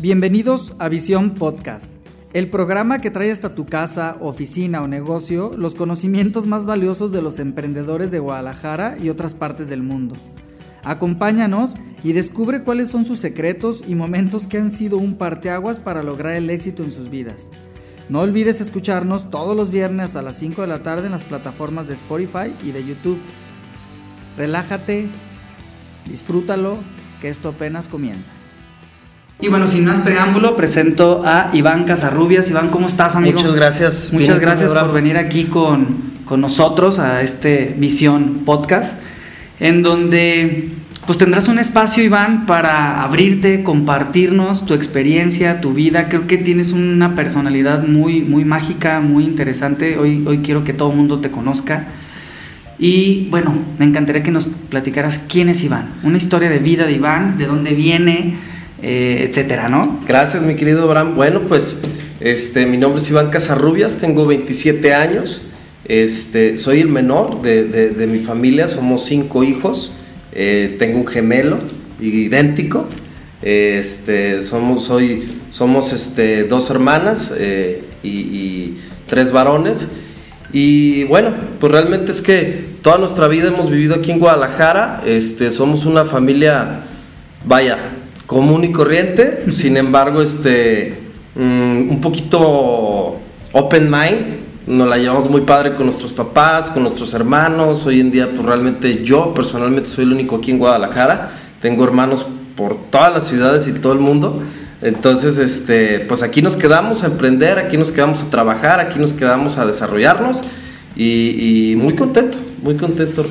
Bienvenidos 0.00 0.72
a 0.78 0.88
Visión 0.88 1.34
Podcast, 1.34 1.92
el 2.32 2.48
programa 2.48 3.02
que 3.02 3.10
trae 3.10 3.30
hasta 3.30 3.54
tu 3.54 3.66
casa, 3.66 4.16
oficina 4.20 4.80
o 4.80 4.88
negocio 4.88 5.52
los 5.58 5.74
conocimientos 5.74 6.46
más 6.46 6.64
valiosos 6.64 7.12
de 7.12 7.20
los 7.20 7.38
emprendedores 7.38 8.10
de 8.10 8.18
Guadalajara 8.18 8.96
y 8.98 9.10
otras 9.10 9.34
partes 9.34 9.68
del 9.68 9.82
mundo. 9.82 10.14
Acompáñanos 10.84 11.74
y 12.02 12.14
descubre 12.14 12.62
cuáles 12.62 12.88
son 12.88 13.04
sus 13.04 13.18
secretos 13.18 13.84
y 13.86 13.94
momentos 13.94 14.46
que 14.46 14.56
han 14.56 14.70
sido 14.70 14.96
un 14.96 15.16
parteaguas 15.16 15.78
para 15.78 16.02
lograr 16.02 16.34
el 16.34 16.48
éxito 16.48 16.82
en 16.82 16.92
sus 16.92 17.10
vidas. 17.10 17.50
No 18.08 18.20
olvides 18.20 18.62
escucharnos 18.62 19.28
todos 19.30 19.54
los 19.54 19.70
viernes 19.70 20.16
a 20.16 20.22
las 20.22 20.38
5 20.38 20.62
de 20.62 20.68
la 20.68 20.82
tarde 20.82 21.04
en 21.06 21.12
las 21.12 21.24
plataformas 21.24 21.86
de 21.88 21.92
Spotify 21.92 22.54
y 22.64 22.72
de 22.72 22.86
YouTube. 22.86 23.18
Relájate, 24.38 25.08
disfrútalo, 26.08 26.78
que 27.20 27.28
esto 27.28 27.50
apenas 27.50 27.86
comienza. 27.86 28.32
Y 29.42 29.48
bueno, 29.48 29.68
sin 29.68 29.86
más 29.86 30.00
preámbulo, 30.00 30.54
presento 30.54 31.22
a 31.24 31.48
Iván 31.54 31.84
Casarrubias. 31.84 32.50
Iván, 32.50 32.68
¿cómo 32.68 32.86
estás, 32.86 33.16
amigo? 33.16 33.38
Muchas 33.38 33.54
gracias. 33.54 34.10
Muchas 34.12 34.38
gracias 34.38 34.70
por 34.70 34.92
venir 34.92 35.16
aquí 35.16 35.44
con, 35.44 36.12
con 36.26 36.42
nosotros 36.42 36.98
a 36.98 37.22
este 37.22 37.74
Visión 37.78 38.42
Podcast, 38.44 39.00
en 39.58 39.82
donde 39.82 40.72
pues 41.06 41.16
tendrás 41.16 41.48
un 41.48 41.58
espacio, 41.58 42.04
Iván, 42.04 42.44
para 42.44 43.02
abrirte, 43.02 43.62
compartirnos 43.62 44.66
tu 44.66 44.74
experiencia, 44.74 45.62
tu 45.62 45.72
vida. 45.72 46.10
Creo 46.10 46.26
que 46.26 46.36
tienes 46.36 46.72
una 46.72 47.14
personalidad 47.14 47.86
muy, 47.86 48.20
muy 48.20 48.44
mágica, 48.44 49.00
muy 49.00 49.24
interesante. 49.24 49.96
Hoy, 49.96 50.22
hoy 50.26 50.40
quiero 50.40 50.64
que 50.64 50.74
todo 50.74 50.90
el 50.90 50.96
mundo 50.98 51.20
te 51.20 51.30
conozca. 51.30 51.86
Y 52.78 53.28
bueno, 53.30 53.54
me 53.78 53.86
encantaría 53.86 54.22
que 54.22 54.30
nos 54.30 54.44
platicaras 54.44 55.18
quién 55.18 55.48
es 55.48 55.64
Iván, 55.64 55.94
una 56.02 56.18
historia 56.18 56.50
de 56.50 56.58
vida 56.58 56.84
de 56.84 56.92
Iván, 56.92 57.38
de 57.38 57.46
dónde 57.46 57.72
viene, 57.72 58.36
eh, 58.82 59.26
etcétera, 59.28 59.68
¿no? 59.68 60.00
Gracias, 60.06 60.42
mi 60.42 60.54
querido 60.54 60.84
Abraham. 60.84 61.14
Bueno, 61.16 61.40
pues 61.48 61.78
este, 62.20 62.66
mi 62.66 62.76
nombre 62.76 63.02
es 63.02 63.10
Iván 63.10 63.30
Casarrubias, 63.30 63.96
tengo 63.96 64.26
27 64.26 64.94
años, 64.94 65.42
este, 65.86 66.58
soy 66.58 66.80
el 66.80 66.88
menor 66.88 67.42
de, 67.42 68.06
mi 68.08 68.20
familia, 68.20 68.68
somos 68.68 69.04
cinco 69.04 69.42
hijos, 69.42 69.92
eh, 70.32 70.76
tengo 70.78 70.98
un 70.98 71.06
gemelo 71.06 71.58
idéntico, 72.00 72.86
este, 73.42 74.42
somos, 74.42 74.84
soy, 74.84 75.30
somos 75.48 75.92
este, 75.92 76.44
dos 76.44 76.70
hermanas 76.70 77.32
eh, 77.36 77.84
y, 78.02 78.76
tres 79.06 79.32
varones. 79.32 79.88
Y 80.52 81.04
bueno, 81.04 81.34
pues 81.58 81.72
realmente 81.72 82.12
es 82.12 82.22
que 82.22 82.64
toda 82.82 82.98
nuestra 82.98 83.26
vida 83.28 83.48
hemos 83.48 83.70
vivido 83.70 83.96
aquí 83.96 84.12
en 84.12 84.20
Guadalajara, 84.20 85.02
este, 85.04 85.50
somos 85.50 85.84
una 85.84 86.04
familia, 86.04 86.82
vaya, 87.44 87.78
común 88.30 88.62
y 88.62 88.70
corriente, 88.70 89.44
sin 89.52 89.76
embargo, 89.76 90.22
este, 90.22 90.96
mm, 91.34 91.90
un 91.90 92.00
poquito 92.00 93.18
open 93.50 93.90
mind, 93.90 94.68
nos 94.68 94.86
la 94.86 94.98
llevamos 94.98 95.28
muy 95.28 95.40
padre 95.40 95.74
con 95.74 95.86
nuestros 95.86 96.12
papás, 96.12 96.68
con 96.68 96.84
nuestros 96.84 97.12
hermanos, 97.12 97.84
hoy 97.86 97.98
en 97.98 98.12
día 98.12 98.30
pues 98.30 98.44
realmente 98.44 99.02
yo 99.02 99.34
personalmente 99.34 99.90
soy 99.90 100.04
el 100.04 100.12
único 100.12 100.36
aquí 100.36 100.52
en 100.52 100.60
Guadalajara, 100.60 101.32
tengo 101.60 101.82
hermanos 101.82 102.24
por 102.54 102.76
todas 102.88 103.12
las 103.12 103.26
ciudades 103.26 103.66
y 103.66 103.72
todo 103.72 103.94
el 103.94 103.98
mundo, 103.98 104.44
entonces, 104.80 105.36
este, 105.38 105.98
pues 105.98 106.22
aquí 106.22 106.40
nos 106.40 106.56
quedamos 106.56 107.02
a 107.02 107.06
emprender, 107.06 107.58
aquí 107.58 107.76
nos 107.76 107.90
quedamos 107.90 108.22
a 108.22 108.30
trabajar, 108.30 108.78
aquí 108.78 109.00
nos 109.00 109.12
quedamos 109.12 109.58
a 109.58 109.66
desarrollarnos. 109.66 110.44
Y, 110.94 111.72
y 111.72 111.76
muy 111.76 111.94
contento, 111.94 112.38
muy 112.62 112.76
contento. 112.76 113.26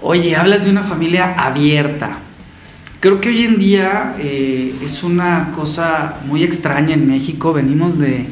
Oye, 0.00 0.34
hablas 0.34 0.64
de 0.64 0.70
una 0.70 0.82
familia 0.82 1.34
abierta, 1.36 2.20
Creo 3.04 3.20
que 3.20 3.28
hoy 3.28 3.42
en 3.42 3.58
día 3.58 4.16
eh, 4.18 4.76
es 4.82 5.02
una 5.02 5.52
cosa 5.54 6.20
muy 6.24 6.42
extraña 6.42 6.94
en 6.94 7.06
México. 7.06 7.52
Venimos 7.52 7.98
de, 7.98 8.28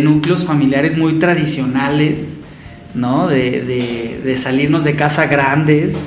núcleos 0.00 0.44
familiares 0.44 0.98
muy 0.98 1.20
tradicionales, 1.20 2.30
¿no? 2.96 3.28
De, 3.28 4.36
salirnos 4.42 4.82
de 4.82 4.96
casa 4.96 5.26
grandes 5.26 6.02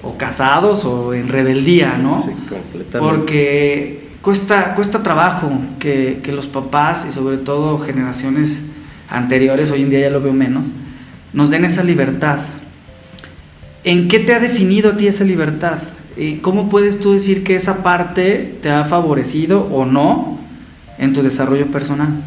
o 0.00 0.16
casados 0.16 0.84
o 0.84 1.12
en 1.12 1.26
rebeldía, 1.26 1.98
¿no? 1.98 2.22
Sí, 2.22 2.30
completamente. 2.48 2.98
Porque 3.00 4.10
cuesta, 4.22 4.76
cuesta 4.76 5.02
trabajo 5.02 5.50
que, 5.80 6.20
que 6.22 6.30
los 6.30 6.46
papás 6.46 7.04
y 7.10 7.12
sobre 7.12 7.38
todo 7.38 7.80
generaciones 7.80 8.60
anteriores, 9.08 9.72
hoy 9.72 9.82
en 9.82 9.90
día 9.90 10.02
ya 10.02 10.10
lo 10.10 10.20
veo 10.20 10.34
menos, 10.34 10.68
nos 11.32 11.50
den 11.50 11.64
esa 11.64 11.82
libertad. 11.82 12.38
¿En 13.82 14.06
qué 14.06 14.20
te 14.20 14.36
ha 14.36 14.38
definido 14.38 14.92
a 14.92 14.96
ti 14.96 15.08
esa 15.08 15.24
libertad? 15.24 15.80
¿Cómo 16.40 16.68
puedes 16.68 16.98
tú 17.00 17.12
decir 17.12 17.44
que 17.44 17.56
esa 17.56 17.82
parte 17.82 18.58
te 18.60 18.70
ha 18.70 18.84
favorecido 18.84 19.68
o 19.72 19.86
no 19.86 20.38
en 20.98 21.12
tu 21.12 21.22
desarrollo 21.22 21.66
personal? 21.68 22.22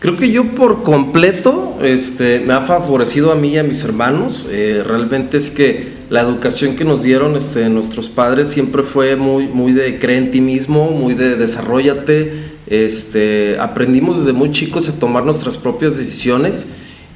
Creo 0.00 0.16
que 0.16 0.30
yo 0.30 0.44
por 0.54 0.82
completo 0.82 1.78
este, 1.82 2.40
me 2.40 2.54
ha 2.54 2.62
favorecido 2.62 3.32
a 3.32 3.34
mí 3.34 3.50
y 3.50 3.58
a 3.58 3.62
mis 3.62 3.84
hermanos. 3.84 4.46
Eh, 4.50 4.82
realmente 4.86 5.36
es 5.36 5.50
que 5.50 5.92
la 6.08 6.22
educación 6.22 6.74
que 6.74 6.86
nos 6.86 7.02
dieron 7.02 7.36
este, 7.36 7.68
nuestros 7.68 8.08
padres 8.08 8.48
siempre 8.48 8.82
fue 8.82 9.14
muy, 9.16 9.46
muy 9.46 9.72
de 9.72 9.98
creer 9.98 10.22
en 10.22 10.30
ti 10.30 10.40
mismo, 10.40 10.90
muy 10.90 11.12
de 11.12 11.36
desarrollate. 11.36 12.32
Este, 12.66 13.58
aprendimos 13.60 14.20
desde 14.20 14.32
muy 14.32 14.52
chicos 14.52 14.88
a 14.88 14.98
tomar 14.98 15.26
nuestras 15.26 15.58
propias 15.58 15.98
decisiones 15.98 16.64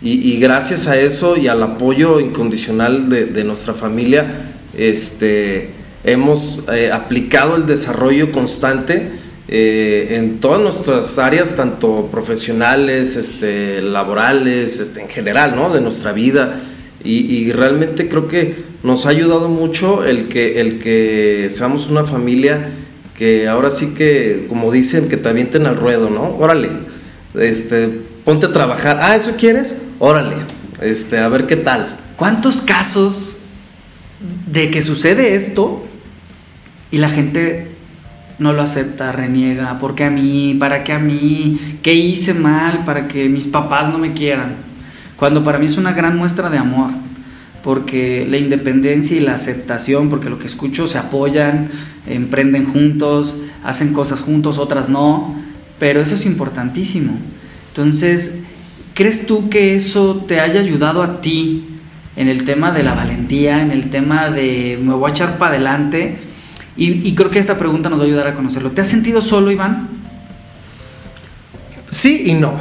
y, 0.03 0.39
gracias 0.39 0.87
a 0.87 0.99
eso 0.99 1.39
y 1.39 1.49
al 1.49 1.63
apoyo 1.63 2.21
incondicional 2.21 3.09
de, 3.09 3.25
de 3.25 3.45
nuestra 3.45 3.73
familia, 3.73 4.53
este, 4.77 5.71
hemos 6.05 6.65
eh, 6.73 6.93
aplicado 6.93 7.57
el 7.57 7.67
desarrollo 7.67 8.31
constante 8.31 9.11
eh, 9.49 10.09
en 10.17 10.41
todas 10.41 10.61
nuestras 10.61 11.19
áreas, 11.19 11.57
tanto 11.57 12.09
profesionales, 12.11 13.17
este, 13.17 13.83
laborales, 13.83 14.81
este, 14.81 15.03
en 15.03 15.09
general, 15.09 15.55
¿no? 15.57 15.73
De 15.73 15.81
nuestra 15.81 16.13
vida. 16.13 16.61
Y, 17.07 17.53
realmente 17.53 18.09
creo 18.09 18.29
que 18.29 18.65
nos 18.83 19.05
ha 19.05 19.11
ayudado 19.11 19.51
mucho 19.51 20.07
el 20.07 20.29
que, 20.29 20.59
el 20.63 20.79
que 20.79 21.49
seamos 21.51 21.91
una 21.91 22.05
familia 22.05 22.71
que 23.15 23.47
ahora 23.47 23.71
sí 23.71 23.93
que, 23.95 24.47
como 24.49 24.73
dicen, 24.73 25.11
que 25.11 25.19
te 25.19 25.29
avienten 25.29 25.67
al 25.67 25.77
ruedo, 25.77 26.09
¿no? 26.09 26.35
Órale, 26.39 26.71
este, 27.39 27.89
ponte 28.25 28.47
a 28.47 28.53
trabajar. 28.55 29.01
Ah, 29.03 29.17
¿eso 29.17 29.33
quieres? 29.37 29.77
Órale, 29.99 30.37
este, 30.81 31.19
a 31.19 31.29
ver 31.29 31.47
qué 31.47 31.57
tal. 31.57 31.99
¿Cuántos 32.17 32.63
casos 32.63 33.41
de 34.51 34.71
que 34.71 34.81
sucede 34.81 35.35
esto 35.35 35.85
y 36.95 36.99
la 36.99 37.09
gente 37.09 37.73
no 38.39 38.53
lo 38.53 38.63
acepta, 38.63 39.11
reniega, 39.11 39.81
¿por 39.81 39.97
qué 39.97 40.05
a 40.05 40.11
mí? 40.11 40.55
¿Para 40.61 40.85
qué 40.85 40.93
a 40.93 41.01
mí? 41.01 41.79
¿Qué 41.83 41.93
hice 41.93 42.35
mal 42.35 42.85
para 42.85 43.09
que 43.09 43.29
mis 43.29 43.49
papás 43.49 43.89
no 43.89 43.99
me 43.99 44.13
quieran? 44.13 44.55
Cuando 45.17 45.43
para 45.43 45.59
mí 45.59 45.67
es 45.67 45.77
una 45.77 45.93
gran 45.93 46.17
muestra 46.17 46.51
de 46.51 46.59
amor, 46.59 46.91
porque 47.65 48.29
la 48.31 48.37
independencia 48.37 49.17
y 49.17 49.21
la 49.21 49.35
aceptación, 49.35 50.09
porque 50.09 50.31
lo 50.31 50.39
que 50.39 50.47
escucho 50.47 50.87
se 50.87 50.97
apoyan, 50.97 51.73
emprenden 52.07 52.65
juntos, 52.65 53.39
hacen 53.65 53.93
cosas 53.93 54.21
juntos, 54.21 54.59
otras 54.59 54.89
no, 54.89 55.35
pero 55.81 56.01
eso 56.01 56.15
es 56.15 56.25
importantísimo. 56.27 57.19
Entonces, 57.71 58.39
¿crees 58.95 59.27
tú 59.27 59.49
que 59.49 59.75
eso 59.75 60.25
te 60.29 60.39
haya 60.39 60.61
ayudado 60.61 61.03
a 61.03 61.21
ti 61.21 61.65
en 62.15 62.29
el 62.29 62.45
tema 62.45 62.71
de 62.71 62.85
la 62.85 62.95
valentía, 62.95 63.63
en 63.63 63.73
el 63.73 63.91
tema 63.91 64.31
de 64.31 64.79
me 64.81 64.95
voy 64.95 65.11
a 65.11 65.13
echar 65.13 65.39
para 65.39 65.57
adelante? 65.57 66.34
Y, 66.77 67.15
creo 67.15 67.31
que 67.31 67.39
esta 67.39 67.57
pregunta 67.57 67.89
nos 67.89 68.01
va 68.01 68.05
a 68.05 68.07
ayudar 68.07 68.27
a 68.27 68.35
conocerlo. 68.35 68.73
¿Te 68.73 68.81
has 68.81 68.89
sentido 68.89 69.23
solo, 69.23 69.53
Iván? 69.53 69.89
Sí 71.91 72.25
y 72.27 72.35
no. 72.35 72.53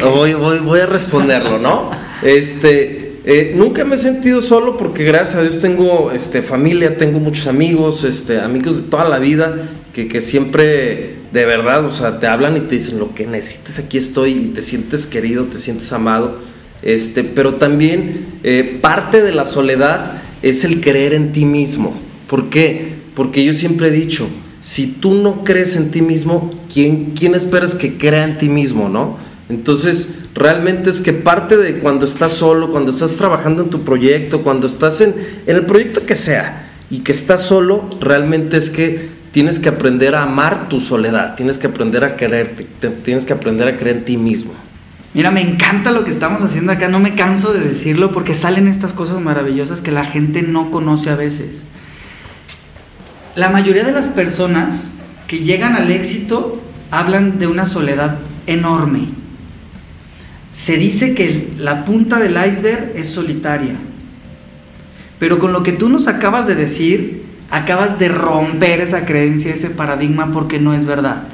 Voy, 0.00 0.32
voy, 0.32 0.80
a 0.80 0.86
responderlo, 0.86 1.58
¿no? 1.58 1.90
este, 2.22 3.20
eh, 3.26 3.52
nunca 3.54 3.84
me 3.84 3.96
he 3.96 3.98
sentido 3.98 4.40
solo 4.40 4.78
porque 4.78 5.04
gracias 5.04 5.34
a 5.34 5.42
Dios 5.42 5.58
tengo 5.58 6.10
este, 6.10 6.42
familia, 6.42 6.96
tengo 6.96 7.18
muchos 7.18 7.46
amigos, 7.46 8.04
este, 8.04 8.40
amigos 8.40 8.76
de 8.76 8.82
toda 8.84 9.06
la 9.08 9.18
vida 9.18 9.68
que, 9.92 10.08
que 10.08 10.22
siempre, 10.22 11.16
de 11.32 11.44
verdad, 11.44 11.84
o 11.84 11.90
sea, 11.90 12.20
te 12.20 12.26
hablan 12.26 12.56
y 12.56 12.60
te 12.60 12.76
dicen 12.76 12.98
lo 12.98 13.14
que 13.14 13.26
necesites, 13.26 13.78
aquí 13.78 13.98
estoy 13.98 14.30
y 14.32 14.46
te 14.54 14.62
sientes 14.62 15.06
querido, 15.06 15.44
te 15.44 15.58
sientes 15.58 15.92
amado. 15.92 16.38
Este, 16.82 17.24
pero 17.24 17.54
también 17.54 18.26
eh, 18.42 18.78
parte 18.80 19.22
de 19.22 19.32
la 19.32 19.46
soledad 19.46 20.22
es 20.42 20.64
el 20.64 20.80
creer 20.80 21.14
en 21.14 21.32
ti 21.32 21.46
mismo. 21.46 21.94
¿Por 22.28 22.50
qué? 22.50 22.93
Porque 23.14 23.44
yo 23.44 23.54
siempre 23.54 23.88
he 23.88 23.90
dicho, 23.90 24.28
si 24.60 24.86
tú 24.86 25.14
no 25.14 25.44
crees 25.44 25.76
en 25.76 25.90
ti 25.90 26.00
mismo, 26.00 26.50
¿quién, 26.72 27.12
quién 27.14 27.34
esperas 27.34 27.74
que 27.74 27.98
crea 27.98 28.24
en 28.24 28.38
ti 28.38 28.48
mismo, 28.48 28.88
no? 28.88 29.18
Entonces, 29.48 30.14
realmente 30.34 30.88
es 30.88 31.00
que 31.00 31.12
parte 31.12 31.56
de 31.56 31.78
cuando 31.80 32.06
estás 32.06 32.32
solo, 32.32 32.70
cuando 32.70 32.90
estás 32.90 33.16
trabajando 33.16 33.62
en 33.62 33.70
tu 33.70 33.84
proyecto, 33.84 34.42
cuando 34.42 34.66
estás 34.66 35.00
en, 35.00 35.14
el 35.46 35.66
proyecto 35.66 36.06
que 36.06 36.14
sea 36.16 36.70
y 36.90 37.00
que 37.00 37.12
estás 37.12 37.42
solo, 37.42 37.88
realmente 38.00 38.56
es 38.56 38.70
que 38.70 39.10
tienes 39.32 39.58
que 39.58 39.68
aprender 39.68 40.14
a 40.14 40.22
amar 40.22 40.68
tu 40.68 40.80
soledad, 40.80 41.36
tienes 41.36 41.58
que 41.58 41.66
aprender 41.66 42.02
a 42.02 42.16
quererte, 42.16 42.66
tienes 43.04 43.26
que 43.26 43.34
aprender 43.34 43.68
a 43.68 43.76
creer 43.76 43.98
en 43.98 44.04
ti 44.06 44.16
mismo. 44.16 44.54
Mira, 45.12 45.30
me 45.30 45.42
encanta 45.42 45.92
lo 45.92 46.04
que 46.04 46.10
estamos 46.10 46.42
haciendo 46.42 46.72
acá, 46.72 46.88
no 46.88 47.00
me 47.00 47.14
canso 47.14 47.52
de 47.52 47.60
decirlo 47.60 48.10
porque 48.12 48.34
salen 48.34 48.66
estas 48.66 48.92
cosas 48.92 49.20
maravillosas 49.20 49.82
que 49.82 49.92
la 49.92 50.04
gente 50.04 50.42
no 50.42 50.70
conoce 50.70 51.10
a 51.10 51.16
veces 51.16 51.64
la 53.36 53.48
mayoría 53.48 53.84
de 53.84 53.92
las 53.92 54.06
personas 54.06 54.90
que 55.26 55.40
llegan 55.40 55.74
al 55.74 55.90
éxito 55.90 56.62
hablan 56.90 57.38
de 57.38 57.46
una 57.46 57.66
soledad 57.66 58.18
enorme. 58.46 59.08
Se 60.52 60.76
dice 60.76 61.14
que 61.14 61.52
la 61.58 61.84
punta 61.84 62.18
del 62.18 62.36
iceberg 62.36 62.92
es 62.94 63.08
solitaria. 63.08 63.74
Pero 65.18 65.38
con 65.38 65.52
lo 65.52 65.62
que 65.62 65.72
tú 65.72 65.88
nos 65.88 66.06
acabas 66.06 66.46
de 66.46 66.54
decir, 66.54 67.24
acabas 67.50 67.98
de 67.98 68.08
romper 68.08 68.80
esa 68.80 69.04
creencia, 69.04 69.54
ese 69.54 69.70
paradigma, 69.70 70.32
porque 70.32 70.60
no 70.60 70.74
es 70.74 70.84
verdad. 70.84 71.24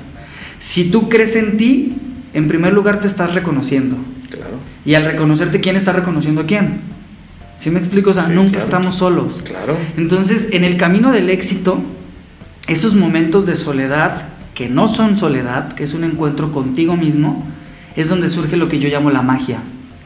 Si 0.58 0.91
tú 0.91 1.08
crees 1.08 1.37
en 1.37 1.56
ti, 1.56 1.96
en 2.32 2.49
primer 2.49 2.73
lugar 2.73 3.00
te 3.00 3.06
estás 3.06 3.35
reconociendo. 3.35 3.96
Claro. 4.31 4.58
Y 4.85 4.94
al 4.94 5.05
reconocerte, 5.05 5.61
¿quién 5.61 5.76
está 5.76 5.93
reconociendo 5.93 6.43
a 6.43 6.46
quién? 6.46 6.81
¿Sí 7.60 7.70
me 7.70 7.78
explico? 7.78 8.10
O 8.10 8.14
sea, 8.14 8.26
Sí, 8.26 8.32
nunca 8.32 8.52
claro. 8.52 8.64
estamos 8.64 8.94
solos. 8.96 9.42
Claro. 9.46 9.76
Entonces, 9.96 10.48
en 10.52 10.64
el 10.64 10.76
camino 10.76 11.12
del 11.12 11.30
éxito, 11.30 11.80
esos 12.66 12.94
momentos 12.96 13.46
de 13.46 13.54
soledad, 13.54 14.28
que 14.54 14.68
no 14.68 14.88
son 14.88 15.16
soledad, 15.18 15.72
que 15.74 15.84
es 15.84 15.94
un 15.94 16.02
encuentro 16.04 16.50
contigo 16.52 16.96
mismo, 16.96 17.46
es 17.96 18.08
donde 18.08 18.28
surge 18.28 18.56
lo 18.56 18.68
que 18.68 18.78
yo 18.78 18.88
llamo 18.88 19.10
la 19.10 19.22
magia, 19.22 19.58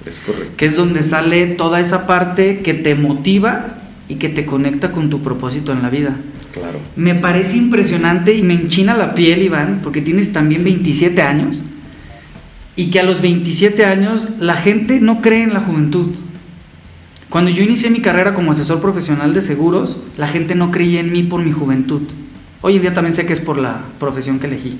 Es 0.04 0.20
correcto. 0.20 0.52
que 0.56 0.66
es 0.66 0.76
donde 0.76 1.02
sale 1.02 1.46
toda 1.46 1.80
esa 1.80 2.06
parte 2.06 2.60
que 2.60 2.74
te 2.74 2.94
motiva 2.94 3.76
y 4.08 4.16
que 4.16 4.28
te 4.28 4.44
conecta 4.46 4.90
con 4.92 5.08
tu 5.08 5.22
propósito 5.22 5.72
en 5.72 5.82
la 5.82 5.90
vida. 5.90 6.16
Claro. 6.52 6.78
Me 6.96 7.14
parece 7.14 7.56
impresionante 7.56 8.34
y 8.34 8.42
me 8.42 8.54
enchina 8.54 8.96
la 8.96 9.14
piel, 9.14 9.42
Iván, 9.42 9.80
porque 9.82 10.00
tienes 10.02 10.32
también 10.32 10.62
27 10.64 11.20
años 11.22 11.62
y 12.76 12.90
que 12.90 13.00
a 13.00 13.04
los 13.04 13.20
27 13.20 13.84
años 13.84 14.28
la 14.40 14.54
gente 14.56 15.00
no 15.00 15.20
cree 15.20 15.42
en 15.42 15.52
la 15.54 15.60
juventud. 15.60 16.08
Cuando 17.34 17.50
yo 17.50 17.64
inicié 17.64 17.90
mi 17.90 17.98
carrera 17.98 18.32
como 18.32 18.52
asesor 18.52 18.80
profesional 18.80 19.34
de 19.34 19.42
seguros, 19.42 19.96
la 20.16 20.28
gente 20.28 20.54
no 20.54 20.70
creía 20.70 21.00
en 21.00 21.10
mí 21.10 21.24
por 21.24 21.42
mi 21.42 21.50
juventud. 21.50 22.02
Hoy 22.60 22.76
en 22.76 22.82
día 22.82 22.94
también 22.94 23.12
sé 23.12 23.26
que 23.26 23.32
es 23.32 23.40
por 23.40 23.58
la 23.58 23.86
profesión 23.98 24.38
que 24.38 24.46
elegí. 24.46 24.78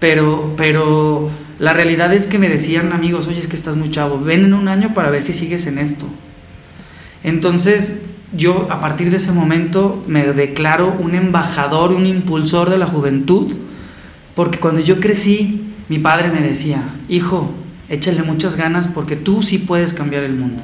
Pero, 0.00 0.54
pero 0.56 1.30
la 1.60 1.74
realidad 1.74 2.12
es 2.12 2.26
que 2.26 2.40
me 2.40 2.48
decían 2.48 2.92
amigos, 2.92 3.28
oye, 3.28 3.38
es 3.38 3.46
que 3.46 3.54
estás 3.54 3.76
muy 3.76 3.92
chavo, 3.92 4.18
ven 4.18 4.44
en 4.44 4.54
un 4.54 4.66
año 4.66 4.92
para 4.92 5.10
ver 5.10 5.22
si 5.22 5.32
sigues 5.32 5.68
en 5.68 5.78
esto. 5.78 6.04
Entonces, 7.22 8.02
yo 8.36 8.66
a 8.72 8.80
partir 8.80 9.12
de 9.12 9.18
ese 9.18 9.30
momento 9.30 10.02
me 10.08 10.24
declaro 10.32 10.96
un 10.98 11.14
embajador, 11.14 11.92
un 11.92 12.06
impulsor 12.06 12.70
de 12.70 12.78
la 12.78 12.86
juventud, 12.86 13.54
porque 14.34 14.58
cuando 14.58 14.80
yo 14.80 14.98
crecí, 14.98 15.74
mi 15.88 16.00
padre 16.00 16.32
me 16.32 16.40
decía, 16.40 16.82
hijo, 17.08 17.52
échale 17.88 18.24
muchas 18.24 18.56
ganas 18.56 18.88
porque 18.88 19.14
tú 19.14 19.42
sí 19.42 19.58
puedes 19.58 19.94
cambiar 19.94 20.24
el 20.24 20.34
mundo. 20.34 20.60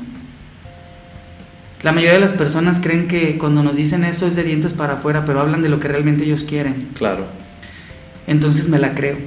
La 1.84 1.92
mayoría 1.92 2.14
de 2.14 2.20
las 2.20 2.32
personas 2.32 2.80
creen 2.82 3.06
que 3.08 3.36
cuando 3.38 3.62
nos 3.62 3.76
dicen 3.76 4.04
eso 4.04 4.26
es 4.26 4.34
de 4.36 4.42
dientes 4.42 4.72
para 4.72 4.94
afuera, 4.94 5.24
pero 5.26 5.40
hablan 5.40 5.62
de 5.62 5.68
lo 5.68 5.78
que 5.78 5.86
realmente 5.88 6.24
ellos 6.24 6.42
quieren. 6.42 6.88
Claro. 6.96 7.26
Entonces 8.26 8.68
me 8.70 8.78
la 8.78 8.94
creo. 8.94 9.18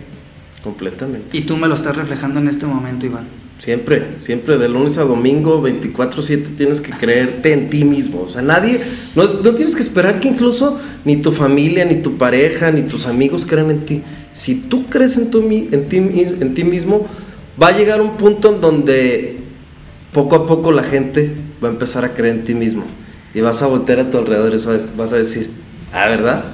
Completamente. 0.64 1.38
Y 1.38 1.42
tú 1.42 1.56
me 1.56 1.68
lo 1.68 1.76
estás 1.76 1.96
reflejando 1.96 2.40
en 2.40 2.48
este 2.48 2.66
momento, 2.66 3.06
Iván. 3.06 3.26
Siempre, 3.60 4.08
siempre 4.20 4.58
de 4.58 4.70
lunes 4.70 4.98
a 4.98 5.04
domingo, 5.04 5.62
24/7 5.62 6.50
tienes 6.58 6.82
que 6.82 6.92
creerte 6.92 7.54
en 7.54 7.70
ti 7.70 7.84
mismo. 7.86 8.22
O 8.22 8.30
sea, 8.30 8.42
nadie, 8.42 8.82
no, 9.16 9.24
es- 9.24 9.36
no 9.44 9.52
tienes 9.54 9.76
que 9.76 9.82
esperar 9.82 10.20
que 10.20 10.28
incluso 10.28 10.80
ni 11.06 11.18
tu 11.18 11.32
familia, 11.32 11.86
ni 11.86 11.96
tu 11.96 12.18
pareja, 12.18 12.72
ni 12.72 12.82
tus 12.84 13.06
amigos 13.06 13.46
crean 13.46 13.70
en 13.70 13.86
ti. 13.86 14.02
Si 14.34 14.56
tú 14.56 14.86
crees 14.88 15.16
en, 15.18 15.30
tu, 15.32 15.42
en, 15.48 15.86
ti, 15.88 15.98
en 15.98 16.54
ti 16.56 16.64
mismo, 16.64 17.08
va 17.62 17.68
a 17.68 17.78
llegar 17.78 18.02
un 18.02 18.18
punto 18.18 18.54
en 18.54 18.62
donde 18.62 19.38
poco 20.12 20.36
a 20.36 20.46
poco 20.48 20.72
la 20.72 20.84
gente 20.84 21.34
va 21.64 21.70
a 21.70 21.72
empezar 21.72 22.06
a 22.06 22.14
creer 22.14 22.36
en 22.38 22.44
ti 22.44 22.54
mismo. 22.54 22.86
Y 23.34 23.42
vas 23.42 23.62
a 23.62 23.68
voltear 23.68 24.00
a 24.00 24.10
tu 24.10 24.18
alrededor 24.18 24.54
y 24.54 24.98
vas 24.98 25.14
a 25.14 25.18
decir, 25.18 25.50
ah, 25.94 26.08
¿verdad? 26.08 26.46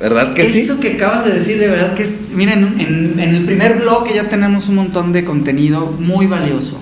¿Verdad 0.00 0.34
que 0.34 0.48
sí? 0.50 0.60
Eso 0.60 0.80
que 0.80 0.92
acabas 0.94 1.24
de 1.24 1.32
decir, 1.38 1.58
de 1.58 1.68
verdad 1.68 1.94
que 1.94 2.02
es. 2.02 2.14
Mira, 2.32 2.54
en, 2.54 2.80
en- 2.80 3.20
en 3.20 3.34
el 3.36 3.44
primer 3.44 3.78
bloque 3.80 4.14
ya 4.14 4.28
tenemos 4.28 4.68
un 4.68 4.74
montón 4.76 5.12
de 5.12 5.24
contenido 5.24 5.86
muy 5.98 6.26
valioso. 6.26 6.80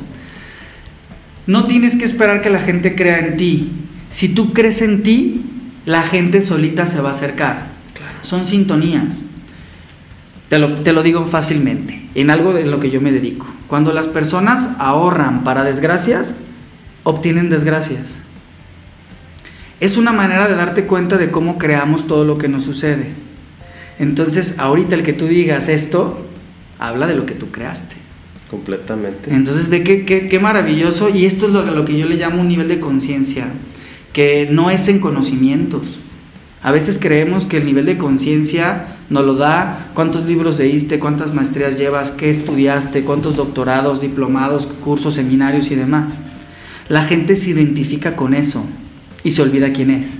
No 1.46 1.66
tienes 1.66 1.96
que 1.96 2.04
esperar 2.04 2.42
que 2.42 2.50
la 2.50 2.60
gente 2.60 2.94
crea 2.94 3.18
en 3.18 3.36
ti. 3.36 3.72
Si 4.08 4.28
tú 4.30 4.52
crees 4.52 4.82
en 4.82 5.02
ti, 5.02 5.44
la 5.84 6.02
gente 6.02 6.42
solita 6.42 6.86
se 6.86 7.00
va 7.00 7.08
a 7.08 7.12
acercar. 7.12 7.72
Claro. 7.94 8.18
Son 8.22 8.46
sintonías. 8.46 9.24
Te 10.48 10.58
lo, 10.58 10.74
te 10.80 10.92
lo 10.92 11.02
digo 11.02 11.26
fácilmente, 11.26 12.08
en 12.14 12.30
algo 12.30 12.52
de 12.52 12.64
lo 12.66 12.80
que 12.80 12.90
yo 12.90 13.00
me 13.00 13.12
dedico. 13.12 13.46
Cuando 13.68 13.92
las 13.92 14.06
personas 14.08 14.70
ahorran 14.78 15.44
para 15.44 15.62
desgracias, 15.62 16.34
obtienen 17.10 17.50
desgracias. 17.50 18.08
Es 19.80 19.96
una 19.96 20.12
manera 20.12 20.46
de 20.48 20.54
darte 20.54 20.84
cuenta 20.84 21.16
de 21.16 21.30
cómo 21.30 21.58
creamos 21.58 22.06
todo 22.06 22.24
lo 22.24 22.36
que 22.38 22.48
nos 22.48 22.64
sucede. 22.64 23.10
Entonces, 23.98 24.58
ahorita 24.58 24.94
el 24.94 25.02
que 25.02 25.12
tú 25.12 25.26
digas 25.26 25.68
esto, 25.68 26.26
habla 26.78 27.06
de 27.06 27.14
lo 27.14 27.26
que 27.26 27.34
tú 27.34 27.50
creaste. 27.50 27.96
Completamente. 28.50 29.32
Entonces, 29.32 29.68
ve 29.68 29.82
qué, 29.82 30.04
qué- 30.04 30.28
qué 30.28 30.38
maravilloso. 30.38 31.08
Y 31.08 31.24
esto 31.24 31.46
es 31.46 31.52
lo, 31.52 31.62
lo 31.64 31.84
que 31.84 31.96
yo 31.98 32.06
le 32.06 32.16
llamo 32.16 32.40
un 32.40 32.48
nivel 32.48 32.68
de 32.68 32.80
conciencia, 32.80 33.46
que 34.12 34.48
no 34.50 34.70
es 34.70 34.88
en 34.88 34.98
conocimientos. 35.00 35.98
A 36.62 36.72
veces 36.72 36.98
creemos 37.00 37.46
que 37.46 37.56
el 37.56 37.64
nivel 37.64 37.86
de 37.86 37.96
conciencia 37.96 38.96
nos 39.08 39.24
lo 39.24 39.34
da 39.34 39.90
cuántos 39.94 40.26
libros 40.26 40.58
leíste, 40.58 40.98
cuántas 40.98 41.32
maestrías 41.32 41.78
llevas, 41.78 42.10
qué 42.10 42.28
estudiaste, 42.28 43.02
cuántos 43.02 43.36
doctorados, 43.36 44.00
diplomados, 44.00 44.66
cursos, 44.66 45.14
seminarios 45.14 45.70
y 45.70 45.74
demás. 45.74 46.20
La 46.90 47.04
gente 47.04 47.36
se 47.36 47.50
identifica 47.50 48.16
con 48.16 48.34
eso 48.34 48.66
y 49.22 49.30
se 49.30 49.42
olvida 49.42 49.72
quién 49.72 49.92
es. 49.92 50.18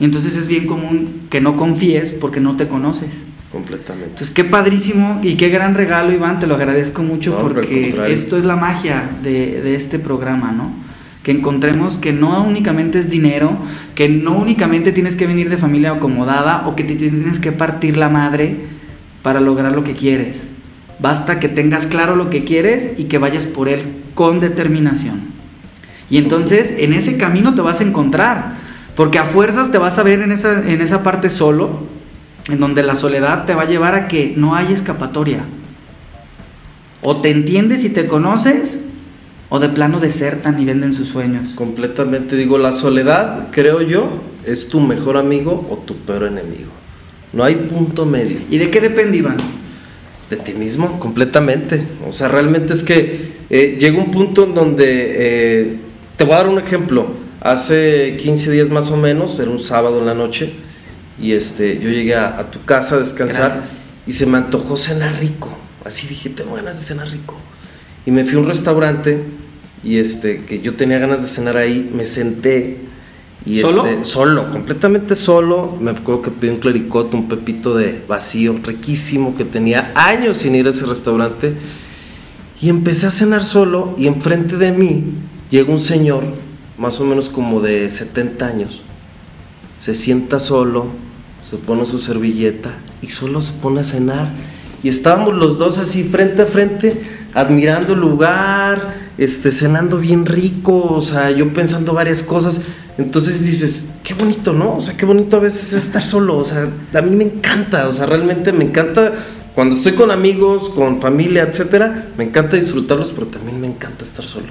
Y 0.00 0.04
entonces 0.04 0.34
es 0.34 0.48
bien 0.48 0.66
común 0.66 1.28
que 1.30 1.40
no 1.40 1.56
confíes 1.56 2.10
porque 2.10 2.40
no 2.40 2.56
te 2.56 2.66
conoces. 2.66 3.10
Completamente. 3.52 4.10
Entonces, 4.10 4.34
qué 4.34 4.42
padrísimo 4.42 5.20
y 5.22 5.36
qué 5.36 5.48
gran 5.48 5.76
regalo, 5.76 6.12
Iván, 6.12 6.40
te 6.40 6.48
lo 6.48 6.56
agradezco 6.56 7.04
mucho 7.04 7.30
No, 7.30 7.38
porque 7.38 7.94
esto 8.08 8.36
es 8.36 8.44
la 8.44 8.56
magia 8.56 9.08
de, 9.22 9.62
de 9.62 9.76
este 9.76 10.00
programa, 10.00 10.50
¿no? 10.50 10.72
Que 11.22 11.30
encontremos 11.30 11.96
que 11.96 12.12
no 12.12 12.42
únicamente 12.42 12.98
es 12.98 13.08
dinero, 13.08 13.56
que 13.94 14.08
no 14.08 14.36
únicamente 14.36 14.90
tienes 14.90 15.14
que 15.14 15.28
venir 15.28 15.48
de 15.48 15.56
familia 15.56 15.92
acomodada 15.92 16.66
o 16.66 16.74
que 16.74 16.82
te 16.82 16.96
tienes 16.96 17.38
que 17.38 17.52
partir 17.52 17.96
la 17.96 18.08
madre 18.08 18.56
para 19.22 19.38
lograr 19.38 19.70
lo 19.70 19.84
que 19.84 19.92
quieres. 19.92 20.50
Basta 20.98 21.38
que 21.38 21.48
tengas 21.48 21.86
claro 21.86 22.16
lo 22.16 22.28
que 22.28 22.42
quieres 22.42 22.94
y 22.98 23.04
que 23.04 23.18
vayas 23.18 23.46
por 23.46 23.68
él 23.68 23.82
con 24.16 24.40
determinación. 24.40 25.37
Y 26.10 26.18
entonces 26.18 26.74
en 26.78 26.92
ese 26.92 27.16
camino 27.18 27.54
te 27.54 27.60
vas 27.60 27.80
a 27.80 27.84
encontrar, 27.84 28.56
porque 28.94 29.18
a 29.18 29.24
fuerzas 29.24 29.70
te 29.70 29.78
vas 29.78 29.98
a 29.98 30.02
ver 30.02 30.20
en 30.20 30.32
esa, 30.32 30.68
en 30.68 30.80
esa 30.80 31.02
parte 31.02 31.30
solo, 31.30 31.86
en 32.48 32.60
donde 32.60 32.82
la 32.82 32.94
soledad 32.94 33.44
te 33.44 33.54
va 33.54 33.62
a 33.62 33.68
llevar 33.68 33.94
a 33.94 34.08
que 34.08 34.32
no 34.36 34.54
hay 34.54 34.72
escapatoria. 34.72 35.44
O 37.02 37.18
te 37.18 37.30
entiendes 37.30 37.84
y 37.84 37.90
te 37.90 38.06
conoces, 38.06 38.84
o 39.50 39.60
de 39.60 39.68
plano 39.68 40.00
desertan 40.00 40.60
y 40.60 40.64
venden 40.64 40.92
sus 40.92 41.08
sueños. 41.08 41.52
Completamente. 41.54 42.36
Digo, 42.36 42.58
la 42.58 42.72
soledad, 42.72 43.48
creo 43.50 43.80
yo, 43.82 44.22
es 44.44 44.68
tu 44.68 44.80
mejor 44.80 45.16
amigo 45.16 45.66
o 45.70 45.76
tu 45.78 45.96
peor 45.96 46.24
enemigo. 46.24 46.70
No 47.32 47.44
hay 47.44 47.54
punto 47.54 48.06
medio. 48.06 48.38
¿Y 48.50 48.58
de 48.58 48.70
qué 48.70 48.80
depende, 48.80 49.18
Iván? 49.18 49.36
De 50.28 50.36
ti 50.36 50.54
mismo, 50.54 50.98
completamente. 50.98 51.82
O 52.06 52.12
sea, 52.12 52.28
realmente 52.28 52.72
es 52.72 52.82
que 52.82 53.32
eh, 53.48 53.78
llega 53.80 53.98
un 53.98 54.10
punto 54.10 54.44
en 54.44 54.54
donde, 54.54 54.84
eh, 54.86 55.76
te 56.18 56.24
voy 56.24 56.34
a 56.34 56.38
dar 56.38 56.48
un 56.48 56.58
ejemplo. 56.58 57.06
Hace 57.40 58.16
15 58.18 58.50
días 58.50 58.68
más 58.68 58.90
o 58.90 58.96
menos, 58.96 59.38
era 59.38 59.50
un 59.50 59.60
sábado 59.60 60.00
en 60.00 60.06
la 60.06 60.14
noche, 60.14 60.52
y 61.20 61.32
este, 61.32 61.78
yo 61.78 61.88
llegué 61.88 62.16
a, 62.16 62.40
a 62.40 62.50
tu 62.50 62.64
casa 62.64 62.96
a 62.96 62.98
descansar 62.98 63.52
Gracias. 63.52 63.74
y 64.06 64.12
se 64.12 64.26
me 64.26 64.38
antojó 64.38 64.76
cenar 64.76 65.18
rico. 65.20 65.48
Así 65.84 66.08
dije, 66.08 66.28
tengo 66.28 66.56
ganas 66.56 66.78
de 66.80 66.84
cenar 66.84 67.08
rico. 67.08 67.36
Y 68.04 68.10
me 68.10 68.24
fui 68.24 68.34
a 68.34 68.40
un 68.40 68.46
restaurante 68.46 69.22
y 69.84 69.98
este, 69.98 70.44
que 70.44 70.60
yo 70.60 70.74
tenía 70.74 70.98
ganas 70.98 71.22
de 71.22 71.28
cenar 71.28 71.56
ahí, 71.56 71.88
me 71.94 72.04
senté. 72.04 72.78
Y 73.46 73.60
¿Solo? 73.60 73.86
este, 73.86 74.04
solo, 74.04 74.50
completamente 74.50 75.14
solo. 75.14 75.78
Me 75.80 75.92
acuerdo 75.92 76.22
que 76.22 76.30
pedí 76.32 76.50
un 76.50 76.58
clericot, 76.58 77.14
un 77.14 77.28
pepito 77.28 77.76
de 77.76 78.02
vacío, 78.08 78.58
riquísimo, 78.60 79.36
que 79.36 79.44
tenía 79.44 79.92
años 79.94 80.38
sin 80.38 80.56
ir 80.56 80.66
a 80.66 80.70
ese 80.70 80.84
restaurante. 80.84 81.54
Y 82.60 82.70
empecé 82.70 83.06
a 83.06 83.12
cenar 83.12 83.44
solo 83.44 83.94
y 83.96 84.08
enfrente 84.08 84.56
de 84.56 84.72
mí 84.72 85.04
llega 85.50 85.72
un 85.72 85.78
señor, 85.78 86.24
más 86.76 87.00
o 87.00 87.04
menos 87.04 87.28
como 87.28 87.60
de 87.60 87.88
70 87.88 88.46
años. 88.46 88.82
Se 89.78 89.94
sienta 89.94 90.40
solo, 90.40 90.86
se 91.42 91.56
pone 91.56 91.86
su 91.86 91.98
servilleta 91.98 92.78
y 93.02 93.08
solo 93.08 93.40
se 93.42 93.52
pone 93.52 93.80
a 93.80 93.84
cenar. 93.84 94.32
Y 94.82 94.88
estábamos 94.88 95.34
los 95.34 95.58
dos 95.58 95.78
así 95.78 96.04
frente 96.04 96.42
a 96.42 96.46
frente, 96.46 97.02
admirando 97.34 97.94
el 97.94 98.00
lugar, 98.00 98.94
este, 99.18 99.50
cenando 99.50 99.98
bien 99.98 100.26
rico, 100.26 100.94
o 100.94 101.02
sea, 101.02 101.30
yo 101.30 101.52
pensando 101.52 101.92
varias 101.92 102.22
cosas. 102.22 102.60
Entonces 102.96 103.44
dices, 103.44 103.90
qué 104.02 104.14
bonito, 104.14 104.52
¿no? 104.52 104.76
O 104.76 104.80
sea, 104.80 104.96
qué 104.96 105.06
bonito 105.06 105.36
a 105.36 105.40
veces 105.40 105.72
estar 105.72 106.02
solo, 106.02 106.36
o 106.36 106.44
sea, 106.44 106.68
a 106.94 107.02
mí 107.02 107.14
me 107.14 107.24
encanta, 107.24 107.88
o 107.88 107.92
sea, 107.92 108.06
realmente 108.06 108.52
me 108.52 108.64
encanta 108.64 109.12
cuando 109.54 109.74
estoy 109.74 109.92
con 109.92 110.10
amigos, 110.10 110.70
con 110.70 111.00
familia, 111.00 111.42
etcétera, 111.42 112.08
me 112.16 112.24
encanta 112.24 112.56
disfrutarlos, 112.56 113.10
pero 113.10 113.26
también 113.26 113.60
me 113.60 113.66
encanta 113.66 114.04
estar 114.04 114.24
solo. 114.24 114.46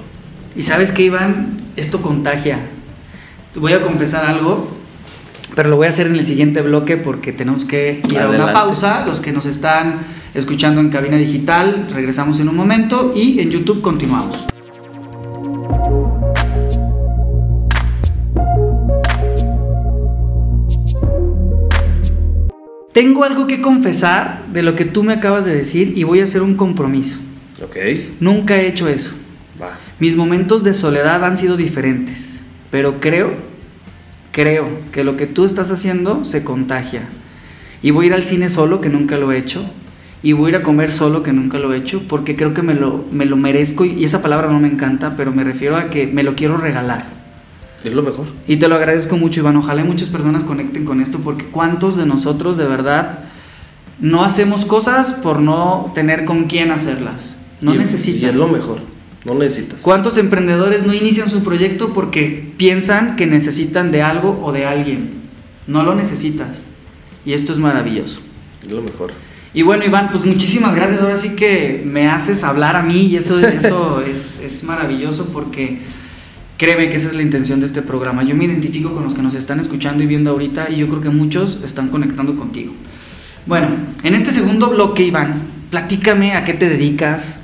Y 0.58 0.64
sabes 0.64 0.90
que, 0.90 1.02
Iván, 1.04 1.68
esto 1.76 2.02
contagia. 2.02 2.58
Te 3.54 3.60
voy 3.60 3.74
a 3.74 3.80
confesar 3.80 4.26
algo, 4.26 4.68
pero 5.54 5.68
lo 5.68 5.76
voy 5.76 5.86
a 5.86 5.90
hacer 5.90 6.08
en 6.08 6.16
el 6.16 6.26
siguiente 6.26 6.62
bloque 6.62 6.96
porque 6.96 7.32
tenemos 7.32 7.64
que 7.64 8.02
ir 8.10 8.18
a 8.18 8.28
una 8.28 8.52
pausa. 8.52 9.06
Los 9.06 9.20
que 9.20 9.30
nos 9.30 9.46
están 9.46 10.00
escuchando 10.34 10.80
en 10.80 10.90
cabina 10.90 11.16
digital. 11.16 11.88
Regresamos 11.94 12.40
en 12.40 12.48
un 12.48 12.56
momento 12.56 13.12
y 13.14 13.38
en 13.38 13.52
YouTube 13.52 13.82
continuamos. 13.82 14.48
Tengo 22.92 23.22
algo 23.22 23.46
que 23.46 23.62
confesar 23.62 24.42
de 24.52 24.64
lo 24.64 24.74
que 24.74 24.84
tú 24.84 25.04
me 25.04 25.12
acabas 25.12 25.44
de 25.44 25.54
decir 25.54 25.92
y 25.96 26.02
voy 26.02 26.18
a 26.18 26.24
hacer 26.24 26.42
un 26.42 26.56
compromiso. 26.56 27.16
Ok. 27.62 27.76
Nunca 28.18 28.56
he 28.56 28.66
hecho 28.66 28.88
eso. 28.88 29.12
Va. 29.62 29.87
Mis 30.00 30.14
momentos 30.14 30.62
de 30.62 30.74
soledad 30.74 31.24
han 31.24 31.36
sido 31.36 31.56
diferentes, 31.56 32.34
pero 32.70 33.00
creo, 33.00 33.32
creo 34.30 34.68
que 34.92 35.02
lo 35.02 35.16
que 35.16 35.26
tú 35.26 35.44
estás 35.44 35.72
haciendo 35.72 36.24
se 36.24 36.44
contagia. 36.44 37.08
Y 37.82 37.90
voy 37.90 38.04
a 38.04 38.08
ir 38.08 38.14
al 38.14 38.24
cine 38.24 38.48
solo, 38.48 38.80
que 38.80 38.90
nunca 38.90 39.16
lo 39.16 39.32
he 39.32 39.38
hecho, 39.38 39.68
y 40.22 40.34
voy 40.34 40.46
a 40.46 40.48
ir 40.50 40.56
a 40.56 40.62
comer 40.62 40.92
solo, 40.92 41.24
que 41.24 41.32
nunca 41.32 41.58
lo 41.58 41.74
he 41.74 41.78
hecho, 41.78 42.02
porque 42.06 42.36
creo 42.36 42.54
que 42.54 42.62
me 42.62 42.74
lo, 42.74 43.06
me 43.10 43.24
lo 43.24 43.36
merezco, 43.36 43.84
y 43.84 44.04
esa 44.04 44.22
palabra 44.22 44.48
no 44.52 44.60
me 44.60 44.68
encanta, 44.68 45.14
pero 45.16 45.32
me 45.32 45.42
refiero 45.42 45.76
a 45.76 45.86
que 45.86 46.06
me 46.06 46.22
lo 46.22 46.36
quiero 46.36 46.58
regalar. 46.58 47.06
Es 47.82 47.92
lo 47.92 48.04
mejor. 48.04 48.28
Y 48.46 48.56
te 48.56 48.68
lo 48.68 48.76
agradezco 48.76 49.16
mucho, 49.16 49.40
Iván. 49.40 49.56
Ojalá 49.56 49.82
muchas 49.82 50.08
personas 50.10 50.44
conecten 50.44 50.84
con 50.84 51.00
esto, 51.00 51.18
porque 51.18 51.46
¿cuántos 51.46 51.96
de 51.96 52.06
nosotros 52.06 52.56
de 52.56 52.66
verdad 52.66 53.24
no 53.98 54.22
hacemos 54.22 54.64
cosas 54.64 55.10
por 55.10 55.40
no 55.40 55.90
tener 55.92 56.24
con 56.24 56.44
quién 56.44 56.70
hacerlas? 56.70 57.34
No 57.60 57.74
necesitas. 57.74 58.22
Y 58.22 58.26
es 58.26 58.34
lo 58.34 58.46
mejor. 58.46 58.97
No 59.24 59.34
necesitas. 59.34 59.82
¿Cuántos 59.82 60.16
emprendedores 60.16 60.86
no 60.86 60.94
inician 60.94 61.28
su 61.28 61.42
proyecto 61.42 61.92
porque 61.92 62.52
piensan 62.56 63.16
que 63.16 63.26
necesitan 63.26 63.90
de 63.90 64.02
algo 64.02 64.40
o 64.42 64.52
de 64.52 64.66
alguien? 64.66 65.10
No 65.66 65.82
lo 65.82 65.94
necesitas. 65.94 66.66
Y 67.24 67.32
esto 67.32 67.52
es 67.52 67.58
maravilloso. 67.58 68.20
Es 68.62 68.70
lo 68.70 68.80
mejor. 68.80 69.12
Y 69.54 69.62
bueno, 69.62 69.84
Iván, 69.84 70.10
pues 70.10 70.24
muchísimas 70.24 70.74
gracias. 70.74 71.00
Ahora 71.00 71.16
sí 71.16 71.30
que 71.30 71.82
me 71.84 72.06
haces 72.06 72.44
hablar 72.44 72.76
a 72.76 72.82
mí 72.82 73.06
y 73.06 73.16
eso, 73.16 73.38
eso 73.46 74.02
es, 74.02 74.40
es 74.40 74.64
maravilloso 74.64 75.26
porque 75.26 75.80
créeme 76.58 76.90
que 76.90 76.96
esa 76.96 77.08
es 77.08 77.14
la 77.14 77.22
intención 77.22 77.60
de 77.60 77.66
este 77.66 77.82
programa. 77.82 78.22
Yo 78.24 78.34
me 78.34 78.44
identifico 78.44 78.92
con 78.92 79.04
los 79.04 79.14
que 79.14 79.22
nos 79.22 79.34
están 79.34 79.60
escuchando 79.60 80.02
y 80.02 80.06
viendo 80.06 80.30
ahorita 80.30 80.70
y 80.70 80.76
yo 80.76 80.88
creo 80.88 81.00
que 81.00 81.10
muchos 81.10 81.60
están 81.64 81.88
conectando 81.88 82.36
contigo. 82.36 82.72
Bueno, 83.46 83.68
en 84.02 84.14
este 84.14 84.32
segundo 84.32 84.68
bloque, 84.68 85.04
Iván, 85.04 85.42
platícame 85.70 86.34
a 86.34 86.44
qué 86.44 86.52
te 86.52 86.68
dedicas, 86.68 87.38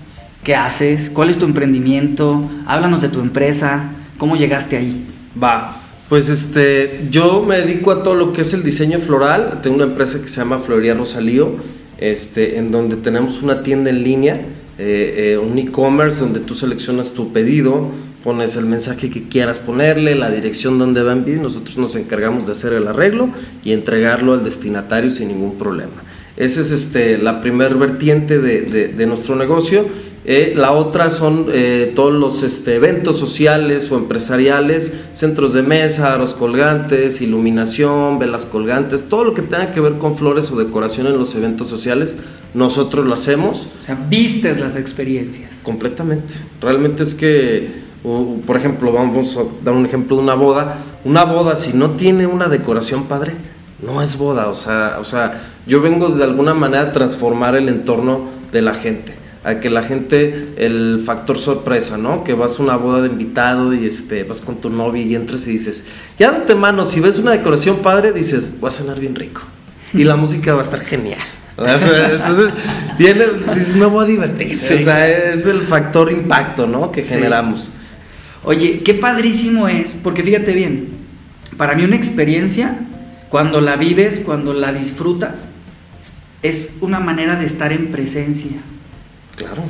qué 0.44 0.54
haces, 0.54 1.10
cuál 1.10 1.30
es 1.30 1.38
tu 1.38 1.46
emprendimiento, 1.46 2.48
háblanos 2.66 3.00
de 3.00 3.08
tu 3.08 3.20
empresa, 3.20 3.92
cómo 4.18 4.36
llegaste 4.36 4.76
ahí. 4.76 5.06
Va, 5.42 5.80
pues 6.08 6.28
este, 6.28 7.06
yo 7.10 7.42
me 7.42 7.58
dedico 7.58 7.90
a 7.90 8.02
todo 8.02 8.14
lo 8.14 8.32
que 8.32 8.42
es 8.42 8.52
el 8.52 8.62
diseño 8.62 9.00
floral. 9.00 9.60
Tengo 9.62 9.76
una 9.76 9.86
empresa 9.86 10.20
que 10.20 10.28
se 10.28 10.36
llama 10.36 10.58
Florería 10.58 10.94
Rosalío, 10.94 11.56
este, 11.98 12.58
en 12.58 12.70
donde 12.70 12.96
tenemos 12.96 13.42
una 13.42 13.62
tienda 13.62 13.90
en 13.90 14.04
línea, 14.04 14.42
eh, 14.78 15.32
eh, 15.32 15.38
un 15.38 15.58
e-commerce 15.58 16.20
donde 16.20 16.40
tú 16.40 16.54
seleccionas 16.54 17.10
tu 17.10 17.32
pedido, 17.32 17.88
pones 18.22 18.56
el 18.56 18.66
mensaje 18.66 19.08
que 19.10 19.28
quieras 19.28 19.58
ponerle, 19.58 20.14
la 20.14 20.30
dirección 20.30 20.78
donde 20.78 21.02
va 21.02 21.12
a 21.12 21.14
enviar 21.14 21.40
nosotros 21.40 21.76
nos 21.78 21.94
encargamos 21.94 22.46
de 22.46 22.52
hacer 22.52 22.72
el 22.72 22.86
arreglo 22.88 23.28
y 23.62 23.72
entregarlo 23.72 24.34
al 24.34 24.44
destinatario 24.44 25.10
sin 25.10 25.28
ningún 25.28 25.56
problema. 25.56 26.02
Esa 26.36 26.60
es 26.60 26.70
este, 26.70 27.16
la 27.18 27.40
primer 27.40 27.76
vertiente 27.76 28.40
de, 28.40 28.62
de, 28.62 28.88
de 28.88 29.06
nuestro 29.06 29.36
negocio. 29.36 29.86
Eh, 30.26 30.54
la 30.56 30.72
otra 30.72 31.10
son 31.10 31.48
eh, 31.52 31.92
todos 31.94 32.12
los 32.12 32.42
este, 32.42 32.76
eventos 32.76 33.18
sociales 33.18 33.92
o 33.92 33.98
empresariales, 33.98 34.92
centros 35.12 35.52
de 35.52 35.62
mesa, 35.62 36.14
aros 36.14 36.32
colgantes, 36.32 37.20
iluminación, 37.20 38.18
velas 38.18 38.46
colgantes, 38.46 39.08
todo 39.08 39.24
lo 39.24 39.34
que 39.34 39.42
tenga 39.42 39.72
que 39.72 39.80
ver 39.80 39.98
con 39.98 40.16
flores 40.16 40.50
o 40.50 40.56
decoración 40.56 41.06
en 41.08 41.18
los 41.18 41.34
eventos 41.34 41.68
sociales, 41.68 42.14
nosotros 42.54 43.04
lo 43.04 43.12
hacemos. 43.12 43.68
O 43.78 43.82
sea, 43.82 43.98
vistes 44.08 44.58
las 44.58 44.76
experiencias. 44.76 45.50
Completamente. 45.62 46.32
Realmente 46.60 47.02
es 47.02 47.14
que 47.14 47.84
o, 48.04 48.36
por 48.46 48.58
ejemplo, 48.58 48.92
vamos 48.92 49.36
a 49.36 49.44
dar 49.64 49.74
un 49.74 49.86
ejemplo 49.86 50.16
de 50.16 50.22
una 50.22 50.34
boda. 50.34 50.76
Una 51.04 51.24
boda, 51.24 51.56
si 51.56 51.76
no 51.76 51.92
tiene 51.92 52.26
una 52.26 52.48
decoración 52.48 53.04
padre, 53.04 53.32
no 53.82 54.02
es 54.02 54.18
boda. 54.18 54.48
O 54.48 54.54
sea, 54.54 54.98
o 55.00 55.04
sea, 55.04 55.40
yo 55.66 55.80
vengo 55.80 56.10
de 56.10 56.22
alguna 56.22 56.52
manera 56.52 56.82
a 56.82 56.92
transformar 56.92 57.56
el 57.56 57.68
entorno 57.68 58.28
de 58.52 58.60
la 58.60 58.74
gente. 58.74 59.23
A 59.44 59.60
que 59.60 59.68
la 59.68 59.82
gente, 59.82 60.54
el 60.56 61.02
factor 61.04 61.38
sorpresa, 61.38 61.98
¿no? 61.98 62.24
Que 62.24 62.32
vas 62.32 62.58
a 62.58 62.62
una 62.62 62.76
boda 62.76 63.02
de 63.02 63.08
invitado 63.08 63.74
y 63.74 63.86
este, 63.86 64.24
vas 64.24 64.40
con 64.40 64.58
tu 64.60 64.70
novia 64.70 65.02
y 65.02 65.14
entras 65.14 65.46
y 65.46 65.52
dices, 65.52 65.84
ya 66.18 66.30
date 66.32 66.54
mano, 66.54 66.86
si 66.86 67.00
ves 67.00 67.18
una 67.18 67.32
decoración 67.32 67.76
padre, 67.78 68.12
dices, 68.12 68.52
va 68.62 68.68
a 68.68 68.70
cenar 68.70 68.98
bien 68.98 69.14
rico. 69.14 69.42
Y 69.92 70.04
la 70.04 70.16
música 70.16 70.54
va 70.54 70.60
a 70.60 70.64
estar 70.64 70.80
genial. 70.80 71.20
Entonces, 71.58 72.52
viene, 72.98 73.26
dices, 73.54 73.76
me 73.76 73.86
voy 73.86 74.04
a 74.04 74.08
divertir. 74.08 74.58
O 74.58 74.60
sea, 74.84 75.08
es 75.08 75.46
el 75.46 75.60
factor 75.60 76.10
impacto, 76.10 76.66
¿no? 76.66 76.90
Que 76.90 77.02
Sí. 77.02 77.10
generamos. 77.10 77.70
Oye, 78.44 78.82
qué 78.82 78.94
padrísimo 78.94 79.68
es, 79.68 80.00
porque 80.02 80.22
fíjate 80.22 80.52
bien, 80.52 80.88
para 81.56 81.74
mí 81.74 81.84
una 81.84 81.96
experiencia, 81.96 82.78
cuando 83.28 83.60
la 83.60 83.76
vives, 83.76 84.22
cuando 84.24 84.52
la 84.52 84.72
disfrutas, 84.72 85.48
es 86.42 86.76
una 86.80 86.98
manera 86.98 87.36
de 87.36 87.46
estar 87.46 87.72
en 87.72 87.90
presencia. 87.90 88.50
Claro. 89.36 89.62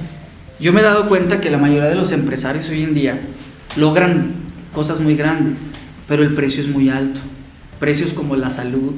Yo 0.60 0.72
me 0.72 0.80
he 0.80 0.84
dado 0.84 1.08
cuenta 1.08 1.40
que 1.40 1.50
la 1.50 1.58
mayoría 1.58 1.88
de 1.88 1.94
los 1.94 2.12
empresarios 2.12 2.68
hoy 2.68 2.82
en 2.82 2.94
día 2.94 3.20
logran 3.76 4.34
cosas 4.72 5.00
muy 5.00 5.16
grandes, 5.16 5.58
pero 6.06 6.22
el 6.22 6.34
precio 6.34 6.62
es 6.62 6.68
muy 6.68 6.90
alto. 6.90 7.20
Precios 7.80 8.12
como 8.12 8.36
la 8.36 8.50
salud, 8.50 8.94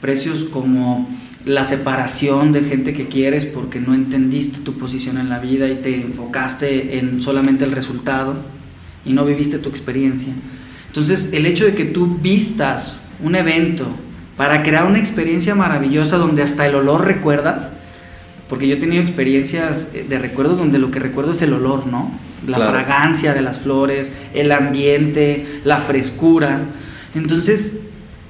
precios 0.00 0.44
como 0.44 1.08
la 1.44 1.64
separación 1.64 2.52
de 2.52 2.62
gente 2.62 2.94
que 2.94 3.08
quieres 3.08 3.44
porque 3.44 3.80
no 3.80 3.92
entendiste 3.92 4.60
tu 4.60 4.78
posición 4.78 5.18
en 5.18 5.28
la 5.28 5.40
vida 5.40 5.68
y 5.68 5.76
te 5.76 6.00
enfocaste 6.00 6.98
en 6.98 7.20
solamente 7.20 7.64
el 7.64 7.72
resultado 7.72 8.36
y 9.04 9.12
no 9.12 9.24
viviste 9.24 9.58
tu 9.58 9.68
experiencia. 9.68 10.32
Entonces, 10.86 11.32
el 11.32 11.44
hecho 11.44 11.64
de 11.64 11.74
que 11.74 11.84
tú 11.84 12.18
vistas 12.22 12.98
un 13.22 13.34
evento 13.34 13.86
para 14.36 14.62
crear 14.62 14.86
una 14.86 14.98
experiencia 14.98 15.54
maravillosa 15.54 16.16
donde 16.16 16.42
hasta 16.42 16.66
el 16.66 16.74
olor 16.74 17.04
recuerdas, 17.04 17.68
porque 18.48 18.68
yo 18.68 18.74
he 18.74 18.78
tenido 18.78 19.02
experiencias 19.02 19.92
eh, 19.94 20.04
de 20.08 20.18
recuerdos 20.18 20.58
donde 20.58 20.78
lo 20.78 20.90
que 20.90 20.98
recuerdo 20.98 21.32
es 21.32 21.42
el 21.42 21.52
olor, 21.52 21.86
¿no? 21.86 22.10
La 22.46 22.56
Claro. 22.58 22.72
fragancia 22.72 23.32
de 23.32 23.40
las 23.40 23.58
flores, 23.58 24.12
el 24.34 24.52
ambiente, 24.52 25.60
la 25.64 25.78
frescura. 25.78 26.60
Entonces, 27.14 27.78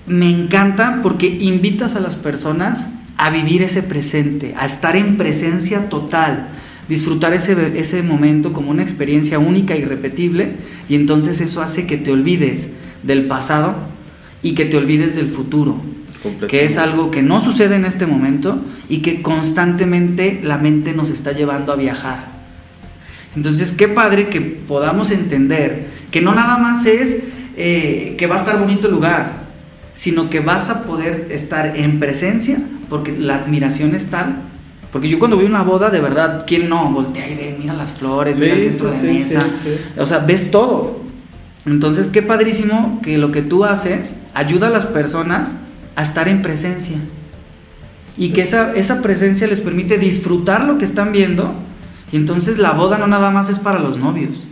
me 0.06 0.30
encanta 0.30 1.00
porque 1.02 1.26
invitas 1.26 1.96
a 1.96 2.00
las 2.00 2.14
personas 2.16 2.86
a 3.16 3.30
vivir 3.30 3.62
ese 3.62 3.82
presente, 3.82 4.54
a 4.56 4.66
estar 4.66 4.96
en 4.96 5.16
presencia 5.16 5.88
total, 5.88 6.48
disfrutar 6.88 7.32
ese, 7.32 7.78
ese 7.78 8.02
momento 8.02 8.52
como 8.52 8.70
una 8.70 8.82
experiencia 8.82 9.38
única 9.38 9.74
y 9.76 9.80
irrepetible, 9.82 10.52
y 10.88 10.94
entonces 10.94 11.40
eso 11.40 11.62
hace 11.62 11.86
que 11.86 11.96
te 11.96 12.12
olvides 12.12 12.72
del 13.02 13.26
pasado 13.26 13.76
y 14.42 14.54
que 14.54 14.64
te 14.66 14.76
olvides 14.76 15.14
del 15.14 15.28
futuro, 15.28 15.80
que 16.48 16.64
es 16.64 16.78
algo 16.78 17.10
que 17.10 17.22
no 17.22 17.40
sucede 17.40 17.76
en 17.76 17.84
este 17.84 18.06
momento 18.06 18.62
y 18.88 18.98
que 18.98 19.22
constantemente 19.22 20.40
la 20.42 20.58
mente 20.58 20.92
nos 20.92 21.10
está 21.10 21.32
llevando 21.32 21.72
a 21.72 21.76
viajar. 21.76 22.34
Entonces, 23.36 23.72
qué 23.72 23.88
padre 23.88 24.28
que 24.28 24.40
podamos 24.40 25.10
entender 25.10 25.88
que 26.10 26.20
no 26.20 26.34
nada 26.34 26.56
más 26.58 26.86
es 26.86 27.24
eh, 27.56 28.14
que 28.16 28.26
va 28.26 28.36
a 28.36 28.38
estar 28.38 28.58
bonito 28.58 28.86
el 28.86 28.94
lugar, 28.94 29.44
sino 29.94 30.30
que 30.30 30.40
vas 30.40 30.70
a 30.70 30.82
poder 30.84 31.28
estar 31.30 31.76
en 31.76 31.98
presencia 31.98 32.58
porque 32.88 33.12
la 33.12 33.36
admiración 33.36 33.94
es 33.94 34.06
tal. 34.10 34.42
Porque 34.92 35.08
yo 35.08 35.18
cuando 35.18 35.36
voy 35.36 35.46
a 35.46 35.48
una 35.48 35.62
boda, 35.62 35.90
de 35.90 36.00
verdad, 36.00 36.44
¿quién 36.46 36.68
no? 36.68 36.88
Voltea 36.92 37.28
y 37.28 37.34
ve, 37.34 37.56
mira 37.58 37.74
las 37.74 37.92
flores, 37.92 38.38
mira 38.38 38.54
el 38.54 38.70
centro 38.70 38.92
de 38.92 38.98
sí, 38.98 39.06
mesa. 39.06 39.40
sí, 39.40 39.56
sí. 39.64 39.70
O 39.98 40.06
sea, 40.06 40.18
ves 40.18 40.52
todo. 40.52 41.00
Entonces, 41.66 42.06
qué 42.08 42.22
padrísimo 42.22 43.00
que 43.02 43.18
lo 43.18 43.32
que 43.32 43.42
tú 43.42 43.64
haces 43.64 44.14
ayuda 44.34 44.68
a 44.68 44.70
las 44.70 44.86
personas 44.86 45.56
a 45.96 46.02
estar 46.02 46.28
en 46.28 46.42
presencia. 46.42 46.96
Y 48.16 48.30
que 48.30 48.42
esa, 48.42 48.74
esa 48.74 49.02
presencia 49.02 49.46
les 49.46 49.60
permite 49.60 49.98
disfrutar 49.98 50.64
lo 50.64 50.78
que 50.78 50.84
están 50.84 51.12
viendo. 51.12 51.54
Y 52.12 52.16
entonces 52.16 52.58
la 52.58 52.72
boda 52.72 52.98
no 52.98 53.06
nada 53.06 53.30
más 53.30 53.50
es 53.50 53.58
para 53.58 53.78
los 53.80 53.98
novios, 53.98 54.44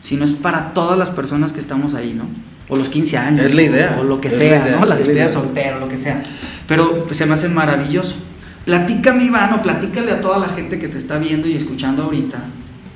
sino 0.00 0.24
es 0.24 0.32
para 0.32 0.74
todas 0.74 0.98
las 0.98 1.10
personas 1.10 1.52
que 1.52 1.60
estamos 1.60 1.94
ahí, 1.94 2.12
¿no? 2.12 2.26
O 2.68 2.76
los 2.76 2.88
15 2.88 3.18
años. 3.18 3.46
Es 3.46 3.54
la 3.54 3.62
idea, 3.62 3.98
O 4.00 4.04
lo 4.04 4.20
que 4.20 4.28
es 4.28 4.34
la 4.34 4.40
sea, 4.40 4.62
idea, 4.66 4.76
¿no? 4.76 4.76
La 4.76 4.82
es 4.82 4.88
la 4.88 4.96
despedida 4.96 5.28
soltero, 5.28 5.80
lo 5.80 5.88
que 5.88 5.98
sea. 5.98 6.22
Pero 6.66 7.04
pues, 7.04 7.16
se 7.16 7.26
me 7.26 7.34
hace 7.34 7.48
maravilloso. 7.48 8.16
Platícame, 8.64 9.24
Iván, 9.24 9.54
o 9.54 9.62
platícale 9.62 10.12
a 10.12 10.20
toda 10.20 10.38
la 10.38 10.48
gente 10.48 10.78
que 10.78 10.88
te 10.88 10.98
está 10.98 11.18
viendo 11.18 11.48
y 11.48 11.54
escuchando 11.54 12.04
ahorita. 12.04 12.38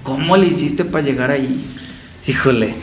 ¿Cómo 0.02 0.36
le 0.36 0.46
hiciste 0.46 0.84
para 0.84 1.04
llegar 1.04 1.30
ahí? 1.30 1.60
Híjole, 2.26 2.74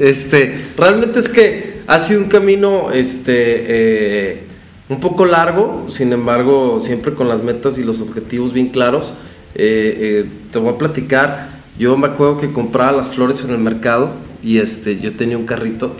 este, 0.00 0.68
realmente 0.76 1.18
es 1.20 1.28
que 1.28 1.75
ha 1.86 1.98
sido 1.98 2.20
un 2.20 2.28
camino, 2.28 2.90
este, 2.92 3.32
eh, 3.32 4.42
un 4.88 5.00
poco 5.00 5.24
largo, 5.24 5.86
sin 5.88 6.12
embargo, 6.12 6.80
siempre 6.80 7.14
con 7.14 7.28
las 7.28 7.42
metas 7.42 7.78
y 7.78 7.84
los 7.84 8.00
objetivos 8.00 8.52
bien 8.52 8.68
claros. 8.68 9.12
Eh, 9.54 10.24
eh, 10.24 10.30
te 10.52 10.58
voy 10.58 10.74
a 10.74 10.78
platicar, 10.78 11.48
yo 11.78 11.96
me 11.96 12.08
acuerdo 12.08 12.36
que 12.36 12.52
compraba 12.52 12.92
las 12.92 13.08
flores 13.08 13.42
en 13.44 13.50
el 13.50 13.58
mercado 13.58 14.10
y 14.42 14.58
este, 14.58 15.00
yo 15.00 15.16
tenía 15.16 15.38
un 15.38 15.46
carrito 15.46 15.96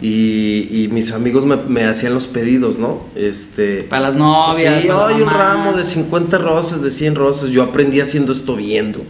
Y, 0.00 0.68
y 0.70 0.88
mis 0.92 1.12
amigos 1.12 1.46
me, 1.46 1.56
me 1.56 1.84
hacían 1.84 2.12
los 2.12 2.26
pedidos, 2.26 2.78
¿no? 2.78 3.04
Este, 3.14 3.84
Para 3.84 4.02
las 4.02 4.16
novias. 4.16 4.82
Sí, 4.82 4.88
para 4.88 5.06
hay 5.06 5.22
un 5.22 5.30
ramo 5.30 5.72
de 5.72 5.84
50 5.84 6.36
rosas, 6.36 6.82
de 6.82 6.90
100 6.90 7.14
rosas. 7.14 7.50
Yo 7.50 7.62
aprendí 7.62 8.00
haciendo 8.00 8.32
esto 8.32 8.56
viendo. 8.56 9.00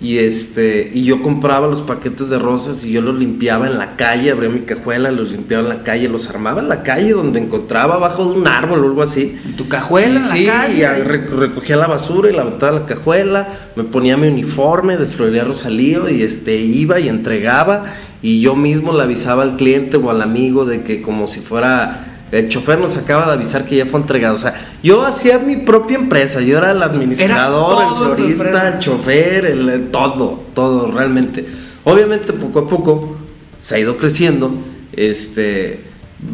Y 0.00 0.18
este, 0.18 0.90
y 0.92 1.04
yo 1.04 1.22
compraba 1.22 1.66
los 1.66 1.80
paquetes 1.80 2.28
de 2.28 2.38
rosas 2.38 2.84
y 2.84 2.92
yo 2.92 3.00
los 3.00 3.14
limpiaba 3.14 3.68
en 3.68 3.78
la 3.78 3.96
calle, 3.96 4.32
abría 4.32 4.50
mi 4.50 4.60
cajuela, 4.60 5.10
los 5.10 5.30
limpiaba 5.30 5.62
en 5.62 5.68
la 5.68 5.82
calle, 5.84 6.08
los 6.08 6.28
armaba 6.28 6.60
en 6.60 6.68
la 6.68 6.82
calle 6.82 7.12
donde 7.12 7.38
encontraba 7.38 7.94
abajo 7.94 8.24
de 8.24 8.38
un 8.38 8.46
árbol 8.46 8.80
o 8.80 8.84
algo 8.88 9.02
así. 9.02 9.38
En 9.46 9.56
tu 9.56 9.68
cajuela, 9.68 10.20
en 10.20 10.26
sí, 10.26 10.46
la 10.46 10.52
calle. 10.52 10.78
y 10.78 11.02
recogía 11.02 11.76
la 11.76 11.86
basura 11.86 12.28
y 12.30 12.34
la 12.34 12.42
botaba 12.42 12.76
en 12.76 12.82
la 12.82 12.86
cajuela, 12.86 13.70
me 13.76 13.84
ponía 13.84 14.16
mi 14.16 14.28
uniforme 14.28 14.96
de 14.96 15.06
florería 15.06 15.44
Rosalío 15.44 16.08
y 16.10 16.22
este 16.22 16.56
iba 16.56 16.98
y 16.98 17.08
entregaba 17.08 17.84
y 18.20 18.40
yo 18.40 18.56
mismo 18.56 18.92
le 18.96 19.02
avisaba 19.02 19.42
al 19.42 19.56
cliente 19.56 19.96
o 19.96 20.10
al 20.10 20.22
amigo 20.22 20.64
de 20.64 20.82
que 20.82 21.02
como 21.02 21.26
si 21.26 21.40
fuera 21.40 22.13
el 22.38 22.48
chofer 22.48 22.78
nos 22.78 22.96
acaba 22.96 23.26
de 23.26 23.32
avisar 23.32 23.64
que 23.64 23.76
ya 23.76 23.86
fue 23.86 24.00
entregado, 24.00 24.34
o 24.34 24.38
sea, 24.38 24.54
yo 24.82 25.02
hacía 25.04 25.38
mi 25.38 25.58
propia 25.58 25.96
empresa, 25.96 26.40
yo 26.40 26.58
era 26.58 26.72
el 26.72 26.82
administrador, 26.82 27.82
el 27.82 28.16
florista, 28.16 28.68
el 28.68 28.78
chofer, 28.80 29.44
el, 29.46 29.68
el 29.68 29.90
todo, 29.90 30.42
todo 30.54 30.90
realmente. 30.90 31.46
Obviamente 31.84 32.32
poco 32.32 32.60
a 32.60 32.66
poco 32.66 33.16
se 33.60 33.76
ha 33.76 33.78
ido 33.78 33.96
creciendo, 33.96 34.52
este 34.96 35.80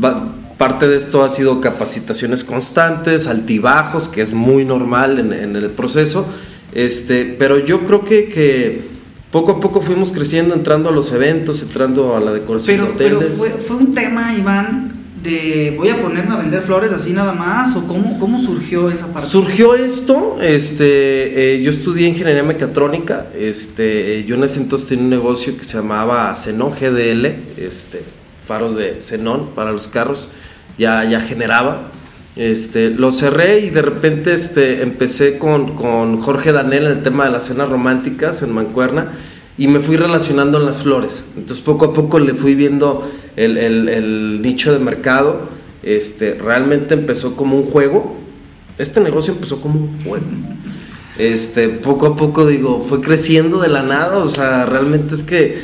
va- 0.03 0.35
parte 0.59 0.87
de 0.89 0.97
esto 0.97 1.25
ha 1.25 1.29
sido 1.31 1.61
capacitaciones 1.61 2.45
constantes, 2.45 3.27
altibajos, 3.27 4.09
que 4.09 4.21
es 4.21 4.33
muy 4.33 4.65
normal 4.65 5.19
en, 5.19 5.33
en 5.33 5.57
el 5.57 5.71
proceso, 5.71 6.27
este, 6.75 7.35
pero 7.39 7.59
yo 7.65 7.81
creo 7.87 8.05
que, 8.05 8.29
que 8.29 8.83
poco 9.31 9.53
a 9.53 9.61
poco 9.61 9.81
fuimos 9.81 10.13
creciendo, 10.13 10.55
entrando 10.55 10.91
a 10.91 10.93
los 10.93 11.13
eventos, 11.13 11.63
entrando 11.63 12.15
a 12.17 12.21
la 12.21 12.33
decoración 12.33 12.77
Pero, 12.77 12.87
de 12.93 12.99
pero 12.99 13.17
hoteles. 13.19 13.37
fue, 13.39 13.51
fue 13.51 13.77
un 13.77 13.93
tema, 13.95 14.35
Iván, 14.35 14.90
de 15.23 15.75
voy 15.77 15.89
a 15.91 16.01
ponerme 16.01 16.35
a 16.35 16.39
vender 16.39 16.63
flores 16.63 16.93
así 16.93 17.13
nada 17.13 17.33
más, 17.33 17.77
o 17.77 17.87
cómo, 17.87 18.19
cómo 18.19 18.39
surgió 18.39 18.91
esa 18.91 19.07
parte. 19.13 19.29
Surgió 19.29 19.75
esto, 19.75 20.39
este, 20.41 21.57
eh, 21.57 21.63
yo 21.63 21.71
estudié 21.71 22.09
ingeniería 22.09 22.43
mecatrónica, 22.43 23.27
este, 23.39 24.25
yo 24.25 24.37
en 24.37 24.45
ese 24.45 24.61
entonces 24.61 24.89
tenía 24.89 25.05
un 25.05 25.11
negocio 25.11 25.57
que 25.57 25.65
se 25.65 25.77
llamaba 25.77 26.35
Xenon 26.35 26.73
GDL, 26.73 27.27
este, 27.59 28.03
faros 28.47 28.77
de 28.77 29.01
xenón 29.01 29.51
para 29.55 29.73
los 29.73 29.89
carros, 29.89 30.29
ya, 30.79 31.05
ya 31.05 31.21
generaba, 31.21 31.91
este, 32.37 32.91
lo 32.91 33.13
cerré 33.13 33.61
y 33.61 33.71
de 33.71 33.83
repente 33.83 34.33
este, 34.33 34.83
empecé 34.83 35.39
con, 35.39 35.77
con 35.77 36.21
Jorge 36.21 36.53
Danel 36.53 36.87
en 36.87 36.93
el 36.93 37.03
tema 37.03 37.25
de 37.25 37.31
las 37.31 37.45
cenas 37.45 37.69
románticas 37.69 38.43
en 38.43 38.53
Mancuerna 38.53 39.13
y 39.59 39.69
me 39.69 39.81
fui 39.81 39.97
relacionando 39.97 40.59
en 40.59 40.67
las 40.67 40.83
flores, 40.83 41.25
entonces 41.37 41.65
poco 41.65 41.87
a 41.87 41.93
poco 41.93 42.19
le 42.19 42.35
fui 42.35 42.55
viendo 42.55 43.09
el, 43.37 44.41
nicho 44.43 44.73
de 44.73 44.79
mercado, 44.79 45.49
este, 45.83 46.35
realmente 46.35 46.95
empezó 46.95 47.37
como 47.37 47.57
un 47.57 47.67
juego, 47.67 48.17
este 48.79 49.01
negocio 49.01 49.35
empezó 49.35 49.61
como 49.61 49.81
un 49.81 50.03
juego. 50.05 50.27
Este, 51.19 51.69
poco 51.69 52.07
a 52.07 52.17
poco 52.17 52.47
digo, 52.47 52.85
fue 52.89 53.03
creciendo 53.03 53.61
de 53.61 53.69
la 53.69 53.83
nada, 53.83 54.19
o 54.19 54.29
sea, 54.29 54.65
realmente 54.65 55.15
es 55.15 55.23
que 55.23 55.63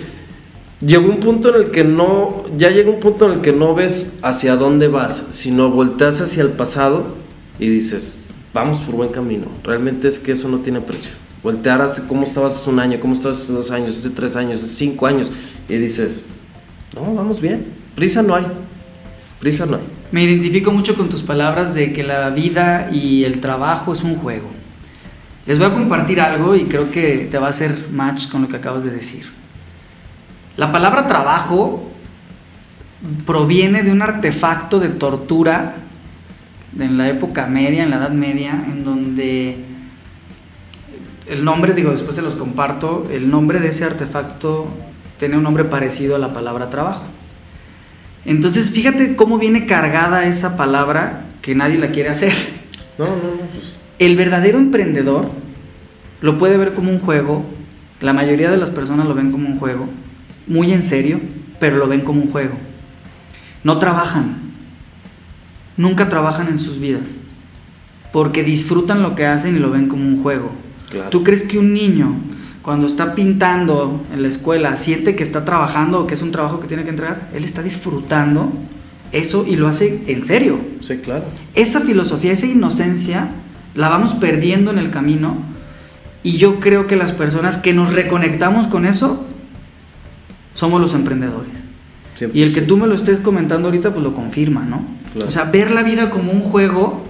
llegó 0.81 1.09
un 1.09 1.21
punto 1.21 1.55
en 1.55 1.63
el 1.63 1.71
que 1.71 1.85
no, 1.85 2.45
ya 2.59 2.71
llega 2.71 2.91
un 2.91 3.01
punto 3.01 3.27
en 3.27 3.39
el 3.39 3.41
que 3.41 3.53
no 3.53 3.75
ves 3.75 4.17
hacia 4.23 4.57
dónde 4.57 4.89
vas, 4.89 5.29
sino 5.31 5.71
volteas 5.71 6.21
hacia 6.21 6.43
el 6.43 6.51
pasado 6.51 7.17
y 7.59 7.69
dices, 7.69 8.29
vamos 8.53 8.79
por 8.81 8.97
buen 8.97 9.11
camino. 9.11 9.47
Realmente 9.65 10.09
es 10.09 10.19
que 10.19 10.33
eso 10.33 10.49
no 10.49 10.59
tiene 10.59 10.81
precio. 10.81 11.13
Voltear 11.47 11.81
hacia 11.81 12.09
cómo 12.09 12.25
estabas 12.25 12.57
hace 12.57 12.69
un 12.69 12.81
año, 12.81 12.99
cómo 12.99 13.15
estabas 13.15 13.43
hace 13.43 13.53
dos 13.53 13.71
años, 13.71 13.97
hace 13.97 14.11
tres 14.11 14.35
años, 14.35 14.61
hace 14.65 14.75
cinco 14.75 15.07
años, 15.07 15.31
y 15.69 15.77
dices, 15.77 16.27
no, 16.93 17.15
vamos 17.15 17.41
bien, 17.41 17.67
prisa 17.95 18.21
no 18.21 18.35
hay, 18.35 18.45
prisa 19.39 19.65
no 19.65 19.77
hay. 19.77 19.85
Me 20.11 20.25
identifico 20.25 20.73
mucho 20.73 20.97
con 20.97 21.09
tus 21.09 21.23
palabras 21.23 21.73
de 21.73 21.93
que 21.93 22.03
la 22.03 22.31
vida 22.31 22.91
y 22.91 23.23
el 23.23 23.41
trabajo 23.41 23.93
es 23.93 24.03
un 24.03 24.17
juego. 24.17 24.49
Les 25.47 25.57
voy 25.57 25.69
a 25.69 25.73
compartir 25.73 26.21
algo 26.21 26.57
y 26.57 26.65
creo 26.65 26.91
que 26.91 27.29
te 27.31 27.39
va 27.39 27.47
a 27.47 27.51
hacer 27.51 27.91
match 27.93 28.29
con 28.29 28.43
lo 28.43 28.49
que 28.49 28.57
acabas 28.57 28.83
de 28.83 28.91
decir. 28.91 29.27
La 30.57 30.73
palabra 30.73 31.07
trabajo 31.07 31.93
proviene 33.25 33.85
de 33.85 33.93
un 33.93 34.03
artefacto 34.03 34.81
de 34.81 34.89
tortura 34.89 35.77
en 36.77 36.99
la 36.99 37.09
época 37.09 37.47
media, 37.47 37.85
en 37.85 37.91
la 37.91 37.99
Edad 37.99 38.11
Media, 38.11 38.65
en 38.67 38.83
donde 38.83 39.76
el 41.29 41.45
nombre, 41.45 41.75
digo, 41.75 41.91
después 41.91 42.17
se 42.17 42.23
los 42.23 42.37
comparto, 42.37 43.07
el 43.11 43.31
nombre 43.31 43.59
de 43.59 43.69
ese 43.69 43.85
artefacto 43.85 44.69
tiene 45.19 45.37
un 45.37 45.43
nombre 45.43 45.65
parecido 45.65 46.15
a 46.15 46.19
la 46.19 46.33
palabra 46.33 46.71
trabajo. 46.71 47.05
Entonces, 48.25 48.71
fíjate 48.71 49.17
cómo 49.17 49.39
viene 49.39 49.67
cargada 49.67 50.27
esa 50.27 50.57
palabra 50.57 51.27
que 51.43 51.55
nadie 51.55 51.79
la 51.79 51.91
quiere 51.91 52.11
hacer. 52.11 52.33
No, 52.99 53.07
no, 53.07 53.13
no, 53.13 53.47
pues 53.53 53.77
El 53.99 54.17
verdadero 54.17 54.59
emprendedor 54.59 55.31
lo 56.21 56.39
puede 56.39 56.57
ver 56.57 56.75
como 56.75 56.91
un 56.91 56.99
juego, 56.99 57.45
la 58.01 58.13
mayoría 58.13 58.51
de 58.51 58.57
las 58.57 58.71
personas 58.71 59.07
lo 59.07 59.15
ven 59.15 59.31
como 59.31 59.49
un 59.49 59.59
juego, 59.59 59.89
muy 60.47 60.73
en 60.73 60.83
serio, 60.83 61.21
pero 61.61 61.77
lo 61.77 61.89
ven 61.89 62.01
como 62.01 62.23
un 62.23 62.31
juego. 62.31 62.55
No 63.65 63.79
trabajan, 63.79 64.53
nunca 65.77 66.09
trabajan 66.09 66.49
en 66.49 66.59
sus 66.59 66.81
vidas, 66.81 67.07
porque 68.13 68.45
disfrutan 68.45 69.03
lo 69.03 69.15
que 69.15 69.27
hacen 69.27 69.57
y 69.57 69.59
lo 69.59 69.71
ven 69.71 69.89
como 69.89 70.07
un 70.07 70.23
juego. 70.23 70.53
Claro. 70.91 71.11
¿Tú 71.11 71.25
crees 71.25 71.43
que 71.45 71.59
un 71.59 71.73
niño, 71.73 72.15
cuando 72.63 72.87
está 72.87 73.15
pintando 73.15 74.03
en 74.13 74.23
la 74.23 74.29
escuela, 74.29 74.77
siente 74.77 75.17
que 75.17 75.23
está 75.23 75.45
trabajando 75.45 76.01
o 76.01 76.07
que 76.07 76.15
es 76.15 76.23
un 76.23 76.33
trabajo 76.33 76.61
que 76.61 76.69
tiene 76.69 76.85
que 76.85 76.91
entregar? 76.91 77.29
Él 77.35 77.45
está 77.45 77.63
disfrutando 77.63 78.53
eso 79.13 79.45
y 79.47 79.57
lo 79.57 79.69
hace 79.69 80.03
en 80.07 80.23
serio. 80.23 80.59
sí, 80.81 80.99
claro. 80.99 81.25
Esa 81.55 81.81
filosofía, 81.81 82.33
esa 82.33 82.47
inocencia, 82.47 83.31
la 83.75 83.89
vamos 83.89 84.15
perdiendo 84.15 84.71
en 84.71 84.79
el 84.79 84.91
camino. 84.91 85.37
Y 86.23 86.39
yo 86.39 86.59
creo 86.59 86.87
que 86.87 86.97
las 86.97 87.13
personas 87.13 87.57
que 87.57 87.73
nos 87.73 87.93
reconectamos 87.93 88.67
con 88.67 88.85
eso, 88.85 89.25
somos 90.55 90.81
los 90.81 90.95
emprendedores. 90.95 91.53
Y 92.33 92.43
el 92.43 92.55
que 92.55 92.63
tú 92.63 92.77
me 92.77 92.87
lo 92.87 92.95
estés 92.95 93.21
comentando 93.21 93.69
ahorita, 93.69 93.93
pues 93.93 94.03
lo 94.03 94.15
confirma, 94.15 94.65
¿no? 94.65 94.83
Claro. 95.13 95.29
O 95.29 95.31
sea, 95.31 95.45
ver 95.45 95.71
la 95.71 95.83
vida 95.83 96.11
como 96.11 96.33
un 96.33 96.41
juego, 96.41 97.05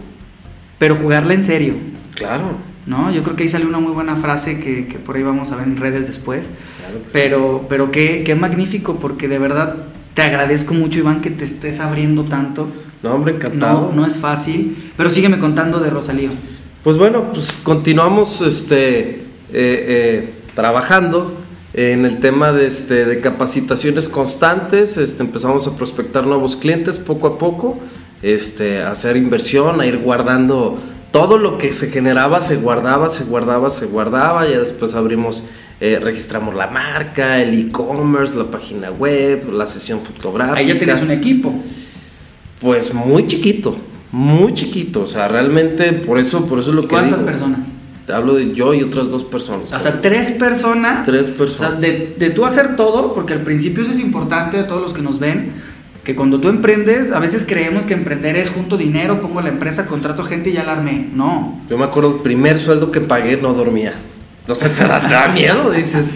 pero 0.78 0.96
jugarla 0.96 1.34
en 1.34 1.44
serio, 1.44 1.74
Claro, 2.14 2.56
¿no? 2.86 3.10
Yo 3.10 3.22
creo 3.22 3.36
que 3.36 3.42
ahí 3.42 3.48
sale 3.48 3.66
una 3.66 3.78
muy 3.78 3.92
buena 3.92 4.16
frase 4.16 4.60
que, 4.60 4.86
que 4.86 4.98
por 4.98 5.16
ahí 5.16 5.22
vamos 5.22 5.52
a 5.52 5.56
ver 5.56 5.66
en 5.66 5.76
redes 5.76 6.06
después. 6.06 6.46
claro 6.78 6.98
que 6.98 7.04
sí. 7.06 7.10
Pero, 7.12 7.66
pero 7.68 7.90
qué, 7.90 8.22
qué 8.24 8.34
magnífico, 8.34 8.98
porque 8.98 9.28
de 9.28 9.38
verdad 9.38 9.76
te 10.14 10.22
agradezco 10.22 10.72
mucho, 10.72 11.00
Iván, 11.00 11.20
que 11.20 11.30
te 11.30 11.44
estés 11.44 11.80
abriendo 11.80 12.24
tanto. 12.24 12.68
No, 13.02 13.14
hombre, 13.14 13.34
encantado. 13.34 13.90
No, 13.94 14.02
no 14.02 14.06
es 14.06 14.16
fácil. 14.16 14.92
Pero 14.96 15.10
sígueme 15.10 15.38
contando 15.38 15.80
de 15.80 15.90
Rosalío. 15.90 16.30
Pues 16.82 16.96
bueno, 16.96 17.32
pues 17.32 17.58
continuamos 17.62 18.40
este, 18.40 19.18
eh, 19.18 19.20
eh, 19.52 20.34
trabajando 20.54 21.36
en 21.74 22.06
el 22.06 22.20
tema 22.20 22.52
de, 22.52 22.66
este, 22.66 23.04
de 23.04 23.20
capacitaciones 23.20 24.08
constantes, 24.08 24.96
este, 24.96 25.22
empezamos 25.22 25.66
a 25.66 25.76
prospectar 25.76 26.26
nuevos 26.26 26.56
clientes 26.56 26.96
poco 26.96 27.26
a 27.26 27.38
poco, 27.38 27.78
este, 28.22 28.82
a 28.82 28.92
hacer 28.92 29.16
inversión, 29.16 29.80
a 29.80 29.86
ir 29.86 29.98
guardando 29.98 30.78
todo 31.16 31.38
lo 31.38 31.56
que 31.56 31.72
se 31.72 31.88
generaba, 31.90 32.40
se 32.42 32.56
guardaba, 32.56 33.08
se 33.08 33.24
guardaba, 33.24 33.70
se 33.70 33.86
guardaba, 33.86 34.46
ya 34.48 34.58
después 34.58 34.94
abrimos, 34.94 35.44
eh, 35.80 35.98
registramos 36.02 36.54
la 36.54 36.66
marca, 36.66 37.40
el 37.40 37.58
e-commerce, 37.58 38.34
la 38.34 38.44
página 38.50 38.90
web, 38.90 39.50
la 39.50 39.64
sesión 39.64 40.00
fotográfica. 40.02 40.58
Ahí 40.58 40.66
ya 40.66 40.78
tienes 40.78 41.00
un 41.00 41.10
equipo. 41.10 41.54
Pues 42.60 42.92
muy 42.92 43.26
chiquito, 43.26 43.76
muy 44.12 44.52
chiquito, 44.52 45.02
o 45.02 45.06
sea, 45.06 45.28
realmente 45.28 45.92
por 45.92 46.18
eso, 46.18 46.46
por 46.46 46.58
eso 46.58 46.70
es 46.70 46.76
lo 46.76 46.82
que 46.82 46.88
¿Cuántas 46.88 47.20
digo. 47.20 47.30
personas? 47.30 47.60
Te 48.06 48.12
hablo 48.12 48.34
de 48.34 48.54
yo 48.54 48.72
y 48.74 48.82
otras 48.82 49.10
dos 49.10 49.24
personas. 49.24 49.72
O 49.72 49.80
sea, 49.80 50.00
tres 50.00 50.32
personas. 50.32 51.04
Tres 51.06 51.22
O 51.22 51.24
sea, 51.26 51.36
personas. 51.38 51.80
de, 51.80 52.14
de 52.18 52.30
tú 52.30 52.44
hacer 52.44 52.76
todo, 52.76 53.14
porque 53.14 53.32
al 53.32 53.42
principio 53.42 53.82
eso 53.82 53.92
es 53.92 54.00
importante 54.00 54.58
a 54.58 54.66
todos 54.68 54.82
los 54.82 54.92
que 54.92 55.02
nos 55.02 55.18
ven, 55.18 55.52
que 56.06 56.14
cuando 56.14 56.38
tú 56.40 56.48
emprendes, 56.48 57.10
a 57.10 57.18
veces 57.18 57.44
creemos 57.44 57.84
que 57.84 57.92
emprender 57.92 58.36
es 58.36 58.50
junto 58.50 58.76
dinero, 58.76 59.20
pongo 59.20 59.40
la 59.40 59.48
empresa, 59.48 59.86
contrato 59.88 60.22
gente 60.22 60.50
y 60.50 60.52
ya 60.52 60.62
la 60.62 60.74
armé. 60.74 61.08
No. 61.12 61.60
Yo 61.68 61.76
me 61.76 61.84
acuerdo 61.84 62.14
el 62.14 62.22
primer 62.22 62.60
sueldo 62.60 62.92
que 62.92 63.00
pagué 63.00 63.38
no 63.38 63.52
dormía. 63.54 63.94
No 64.46 64.54
sé, 64.54 64.68
te 64.68 64.84
da, 64.84 65.00
te 65.04 65.12
da 65.12 65.28
miedo, 65.30 65.72
dices, 65.72 66.14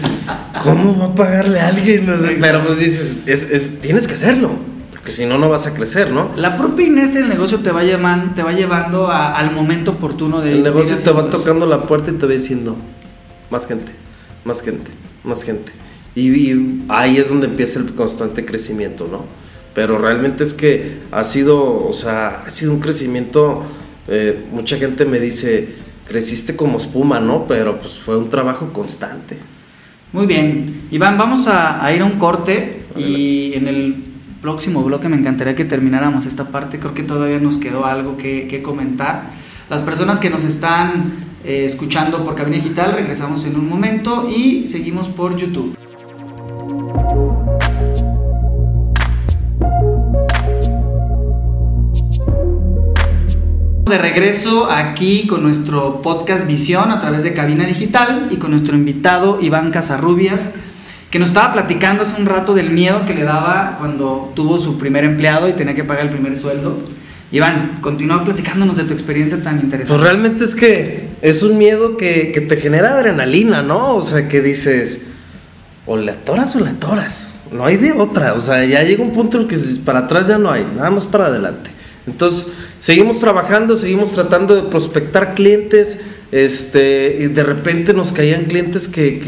¿cómo 0.63 0.97
va 0.97 1.05
a 1.07 1.13
pagarle 1.15 1.59
a 1.59 1.67
alguien? 1.67 2.05
No 2.05 2.15
sé, 2.17 2.37
pero 2.39 2.63
pues 2.65 2.79
dices, 2.79 3.17
es, 3.25 3.51
es- 3.51 3.81
tienes 3.81 4.07
que 4.07 4.13
hacerlo, 4.13 4.51
porque 4.91 5.11
si 5.11 5.25
no, 5.25 5.37
no 5.37 5.49
vas 5.49 5.67
a 5.67 5.73
crecer, 5.73 6.09
¿no? 6.11 6.29
La 6.37 6.55
propia 6.57 6.87
inercia 6.87 7.19
del 7.19 7.27
negocio 7.27 7.57
te 7.59 7.71
va, 7.71 7.83
llevan- 7.83 8.33
te 8.33 8.43
va 8.43 8.53
llevando 8.53 9.07
a- 9.11 9.35
al 9.35 9.51
momento 9.53 9.91
oportuno 9.91 10.39
de... 10.39 10.53
El 10.53 10.63
negocio 10.63 10.95
te 10.95 11.11
va 11.11 11.29
tocando 11.29 11.65
la 11.65 11.81
puerta 11.85 12.11
y 12.11 12.13
te 12.13 12.25
va 12.25 12.31
diciendo, 12.31 12.77
más 13.49 13.67
gente, 13.67 13.91
más 14.45 14.61
gente, 14.61 14.89
más 15.25 15.43
gente. 15.43 15.73
Y, 16.15 16.29
y 16.29 16.85
ahí 16.87 17.17
es 17.17 17.27
donde 17.27 17.47
empieza 17.47 17.79
el 17.79 17.93
constante 17.93 18.45
crecimiento, 18.45 19.09
¿no? 19.11 19.40
Pero 19.73 19.97
realmente 19.97 20.43
es 20.43 20.53
que 20.53 20.99
ha 21.11 21.23
sido, 21.23 21.87
o 21.87 21.93
sea, 21.93 22.43
ha 22.45 22.49
sido 22.49 22.73
un 22.73 22.79
crecimiento, 22.79 23.63
eh, 24.07 24.45
mucha 24.51 24.77
gente 24.77 25.05
me 25.05 25.19
dice, 25.19 25.69
creciste 26.07 26.55
como 26.55 26.77
espuma, 26.77 27.19
¿no? 27.19 27.45
Pero 27.47 27.79
pues 27.79 27.93
fue 27.93 28.17
un 28.17 28.29
trabajo 28.29 28.73
constante. 28.73 29.37
Muy 30.11 30.25
bien. 30.25 30.87
Iván, 30.91 31.17
vamos 31.17 31.47
a, 31.47 31.83
a 31.83 31.93
ir 31.93 32.01
a 32.01 32.05
un 32.05 32.19
corte 32.19 32.83
y 32.97 33.53
en 33.53 33.67
el 33.67 34.03
próximo 34.41 34.83
bloque 34.83 35.07
me 35.07 35.15
encantaría 35.15 35.55
que 35.55 35.63
termináramos 35.63 36.25
esta 36.25 36.49
parte. 36.49 36.79
Creo 36.79 36.93
que 36.93 37.03
todavía 37.03 37.39
nos 37.39 37.57
quedó 37.57 37.85
algo 37.85 38.17
que, 38.17 38.47
que 38.47 38.61
comentar. 38.61 39.31
Las 39.69 39.81
personas 39.81 40.19
que 40.19 40.29
nos 40.29 40.43
están 40.43 41.31
eh, 41.45 41.63
escuchando 41.65 42.25
por 42.25 42.35
Cabina 42.35 42.57
Digital, 42.57 42.93
regresamos 42.93 43.45
en 43.45 43.55
un 43.55 43.69
momento 43.69 44.27
y 44.29 44.67
seguimos 44.67 45.07
por 45.07 45.37
YouTube. 45.37 45.77
De 53.91 53.97
regreso 53.97 54.71
aquí 54.71 55.27
con 55.27 55.43
nuestro 55.43 56.01
podcast 56.01 56.47
Visión 56.47 56.91
a 56.91 57.01
través 57.01 57.23
de 57.23 57.33
Cabina 57.33 57.65
Digital 57.65 58.29
y 58.31 58.37
con 58.37 58.51
nuestro 58.51 58.73
invitado 58.73 59.39
Iván 59.41 59.69
Casarrubias, 59.69 60.53
que 61.09 61.19
nos 61.19 61.27
estaba 61.27 61.51
platicando 61.51 62.03
hace 62.03 62.19
un 62.19 62.25
rato 62.25 62.53
del 62.53 62.69
miedo 62.69 63.05
que 63.05 63.13
le 63.13 63.23
daba 63.23 63.75
cuando 63.79 64.31
tuvo 64.33 64.59
su 64.59 64.77
primer 64.77 65.03
empleado 65.03 65.49
y 65.49 65.53
tenía 65.53 65.75
que 65.75 65.83
pagar 65.83 66.05
el 66.05 66.09
primer 66.09 66.39
sueldo. 66.39 66.79
Iván, 67.33 67.79
continúa 67.81 68.23
platicándonos 68.23 68.77
de 68.77 68.85
tu 68.85 68.93
experiencia 68.93 69.43
tan 69.43 69.59
interesante. 69.59 69.89
Pues 69.89 69.99
realmente 69.99 70.45
es 70.45 70.55
que 70.55 71.09
es 71.21 71.43
un 71.43 71.57
miedo 71.57 71.97
que, 71.97 72.31
que 72.31 72.39
te 72.39 72.55
genera 72.55 72.93
adrenalina, 72.93 73.61
¿no? 73.61 73.95
O 73.95 74.01
sea, 74.01 74.29
que 74.29 74.39
dices, 74.39 75.01
o 75.85 75.97
le 75.97 76.13
atoras 76.13 76.55
o 76.55 76.61
le 76.61 76.69
atoras. 76.69 77.29
No 77.51 77.65
hay 77.65 77.75
de 77.75 77.91
otra. 77.91 78.35
O 78.35 78.41
sea, 78.41 78.63
ya 78.63 78.83
llega 78.83 79.03
un 79.03 79.11
punto 79.11 79.35
en 79.35 79.43
el 79.43 79.49
que 79.49 79.57
para 79.83 79.99
atrás 79.99 80.29
ya 80.29 80.37
no 80.37 80.49
hay, 80.49 80.65
nada 80.77 80.89
más 80.91 81.05
para 81.07 81.25
adelante. 81.25 81.71
Entonces, 82.07 82.53
seguimos 82.79 83.19
trabajando, 83.19 83.77
seguimos 83.77 84.11
tratando 84.11 84.55
de 84.55 84.63
prospectar 84.63 85.35
clientes. 85.35 86.01
Este, 86.31 87.17
y 87.19 87.27
de 87.27 87.43
repente 87.43 87.93
nos 87.93 88.13
caían 88.13 88.45
clientes 88.45 88.87
que, 88.87 89.19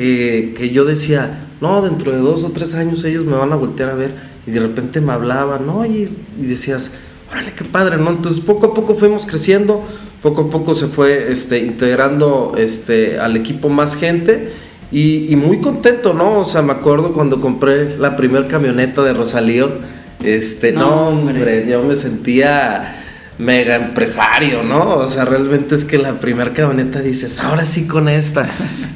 que, 0.56 0.70
yo 0.70 0.86
decía, 0.86 1.48
no, 1.60 1.82
dentro 1.82 2.14
de 2.14 2.20
dos 2.20 2.46
o 2.46 2.52
tres 2.52 2.74
años 2.76 3.04
ellos 3.04 3.26
me 3.26 3.36
van 3.36 3.52
a 3.52 3.56
voltear 3.56 3.90
a 3.90 3.96
ver. 3.96 4.12
Y 4.48 4.52
de 4.52 4.60
repente 4.60 5.02
me 5.02 5.14
hablaban, 5.14 5.66
¿no? 5.68 5.86
Y, 5.86 6.10
decías, 6.38 6.92
órale, 7.30 7.54
qué 7.54 7.66
padre, 7.66 7.98
¿no? 7.98 8.10
Entonces 8.10 8.42
poco 8.42 8.68
a 8.68 8.74
poco 8.74 8.96
fuimos 8.96 9.26
creciendo, 9.26 9.84
poco 10.22 10.44
a 10.44 10.50
poco 10.50 10.76
se 10.76 10.88
fue 10.88 11.32
este, 11.32 11.60
integrando 11.60 12.54
este, 12.58 13.20
al 13.20 13.36
equipo 13.36 13.70
más 13.70 13.96
gente. 13.96 14.52
Y 14.92 15.36
muy 15.36 15.60
contento, 15.60 16.14
¿no? 16.14 16.38
O 16.38 16.46
sea, 16.46 16.62
me 16.62 16.72
acuerdo 16.72 17.14
cuando 17.14 17.42
compré 17.42 17.98
la 17.98 18.16
primera 18.16 18.48
camioneta 18.48 19.02
de 19.02 19.14
Rosalío 19.14 19.80
este, 20.21 20.71
no, 20.71 21.10
hombre, 21.10 21.65
yo 21.67 21.84
me 21.84 21.95
sentía 21.95 23.04
mega 23.38 23.76
empresario, 23.76 24.63
¿no? 24.63 24.97
O 24.97 25.08
sea, 25.08 25.26
realmente 25.26 25.76
es 25.76 25.86
que 25.86 25.97
la 25.97 26.19
primera 26.19 26.54
camioneta 26.54 27.02
dices, 27.02 27.39
ahora 27.39 27.65
sí 27.65 27.88
con 27.88 28.10
esta. 28.10 28.49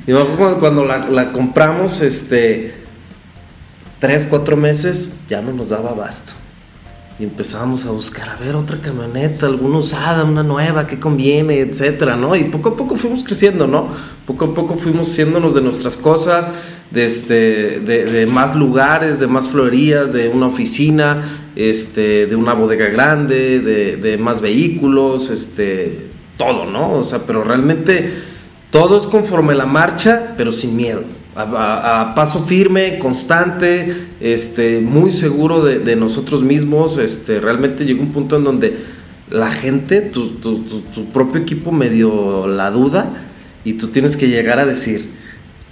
y 0.05 0.11
cuando, 0.11 0.59
cuando 0.59 0.85
la, 0.85 1.09
la, 1.09 1.31
compramos, 1.31 2.01
este, 2.01 2.75
tres, 3.99 4.27
cuatro 4.29 4.55
meses, 4.57 5.15
ya 5.29 5.41
no 5.41 5.53
nos 5.53 5.69
daba 5.69 5.91
abasto. 5.91 6.33
Y 7.19 7.23
empezábamos 7.23 7.83
a 7.85 7.89
buscar, 7.89 8.29
a 8.29 8.35
ver, 8.35 8.55
otra 8.55 8.79
camioneta, 8.79 9.47
alguna 9.47 9.79
usada, 9.79 10.23
una 10.23 10.43
nueva, 10.43 10.85
que 10.85 10.99
conviene, 10.99 11.61
etcétera, 11.61 12.15
¿no? 12.15 12.35
Y 12.35 12.43
poco 12.43 12.69
a 12.69 12.75
poco 12.77 12.95
fuimos 12.95 13.23
creciendo, 13.23 13.65
¿no? 13.65 13.87
Poco 14.27 14.45
a 14.45 14.53
poco 14.53 14.75
fuimos 14.75 15.11
haciéndonos 15.11 15.55
de 15.55 15.61
nuestras 15.61 15.97
cosas, 15.97 16.53
de, 16.91 17.05
este, 17.05 17.79
de, 17.81 18.27
más 18.27 18.55
lugares, 18.55 19.19
de 19.19 19.27
más 19.27 19.49
florerías, 19.49 20.13
de 20.13 20.29
una 20.29 20.47
oficina, 20.47 21.23
este, 21.55 22.27
de 22.27 22.35
una 22.35 22.53
bodega 22.53 22.87
grande, 22.87 23.59
de, 23.59 24.17
más 24.17 24.41
vehículos, 24.41 25.29
este, 25.29 26.07
todo, 26.37 26.65
¿no? 26.65 26.93
O 26.93 27.03
sea, 27.03 27.25
pero 27.25 27.43
realmente 27.43 28.11
todo 28.71 28.97
es 28.97 29.05
conforme 29.07 29.55
la 29.55 29.65
marcha, 29.65 30.33
pero 30.37 30.51
sin 30.51 30.75
miedo. 30.75 31.03
A, 31.35 32.13
paso 32.15 32.45
firme, 32.45 32.97
constante, 32.97 34.07
este, 34.19 34.81
muy 34.81 35.11
seguro 35.11 35.63
de, 35.63 35.95
nosotros 35.95 36.43
mismos. 36.43 36.97
Este, 36.97 37.39
realmente 37.39 37.85
llegó 37.85 38.01
un 38.01 38.11
punto 38.11 38.37
en 38.37 38.43
donde 38.43 38.77
la 39.29 39.51
gente, 39.51 40.01
tu, 40.01 40.29
tu, 40.29 40.59
tu, 40.63 40.79
tu 40.79 41.05
propio 41.09 41.41
equipo 41.41 41.71
medio 41.71 42.47
la 42.47 42.71
duda 42.71 43.27
y 43.65 43.73
tú 43.73 43.89
tienes 43.89 44.15
que 44.15 44.29
llegar 44.29 44.59
a 44.59 44.65
decir, 44.65 45.09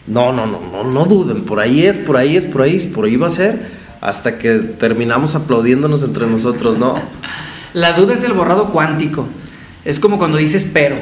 no, 0.08 0.32
no, 0.32 0.46
no, 0.46 0.60
no, 0.72 0.84
no 0.84 1.06
duden, 1.06 1.44
por 1.44 1.60
ahí 1.60 1.86
es, 1.86 1.98
por 1.98 2.18
ahí 2.18 2.38
es, 2.38 2.46
por 2.46 2.62
ahí 2.62 2.76
es, 2.76 2.86
por 2.86 3.06
ahí 3.06 3.16
va 3.16 3.28
a 3.28 3.32
ser, 3.32 3.68
hasta 4.02 4.38
que 4.38 4.60
terminamos 4.60 5.36
aplaudiéndonos 5.36 6.04
entre 6.04 6.28
nosotros, 6.28 6.78
¿no? 6.78 6.96
La 7.74 7.92
duda 7.92 8.14
es 8.14 8.24
el 8.24 8.32
borrado 8.32 8.70
cuántico. 8.70 9.28
Es 9.84 10.00
como 10.00 10.18
cuando 10.18 10.38
dices 10.38 10.72
pero. 10.74 10.96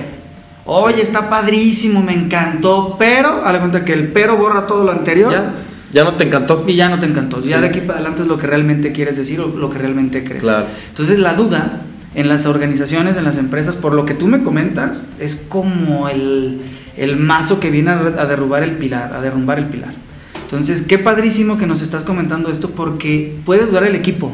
Oye, 0.65 1.03
está 1.03 1.29
padrísimo, 1.29 2.01
me 2.01 2.13
encantó, 2.13 2.95
pero, 2.97 3.45
a 3.45 3.53
la 3.53 3.59
cuenta 3.59 3.85
que 3.85 3.93
el 3.93 4.07
pero 4.07 4.37
borra 4.37 4.65
todo 4.65 4.83
lo 4.83 4.91
anterior. 4.91 5.31
Ya, 5.31 5.53
ya 5.91 6.03
no 6.03 6.15
te 6.15 6.23
encantó. 6.23 6.63
Y 6.65 6.75
ya 6.75 6.89
no 6.89 6.99
te 6.99 7.05
encantó. 7.05 7.43
Sí. 7.43 7.49
Ya 7.49 7.61
de 7.61 7.67
aquí 7.67 7.81
para 7.81 7.99
adelante 7.99 8.23
es 8.23 8.27
lo 8.27 8.39
que 8.39 8.47
realmente 8.47 8.91
quieres 8.91 9.15
decir 9.15 9.39
o 9.39 9.47
lo 9.47 9.69
que 9.69 9.77
realmente 9.77 10.23
crees. 10.23 10.41
Claro. 10.41 10.65
Entonces 10.89 11.19
la 11.19 11.35
duda 11.35 11.81
en 12.15 12.27
las 12.27 12.47
organizaciones, 12.47 13.17
en 13.17 13.23
las 13.23 13.37
empresas, 13.37 13.75
por 13.75 13.93
lo 13.93 14.05
que 14.05 14.15
tú 14.15 14.27
me 14.27 14.41
comentas, 14.41 15.03
es 15.19 15.35
como 15.35 16.09
el, 16.09 16.61
el 16.97 17.17
mazo 17.17 17.59
que 17.59 17.71
viene 17.71 17.91
a, 17.91 17.99
a, 17.99 18.25
derrubar 18.25 18.63
el 18.63 18.77
pilar, 18.77 19.13
a 19.13 19.21
derrumbar 19.21 19.59
el 19.59 19.67
pilar. 19.67 19.93
Entonces, 20.43 20.83
qué 20.83 20.99
padrísimo 20.99 21.57
que 21.57 21.65
nos 21.65 21.81
estás 21.81 22.03
comentando 22.03 22.51
esto 22.51 22.71
porque 22.71 23.35
puede 23.45 23.65
dudar 23.65 23.83
el 23.83 23.95
equipo, 23.95 24.33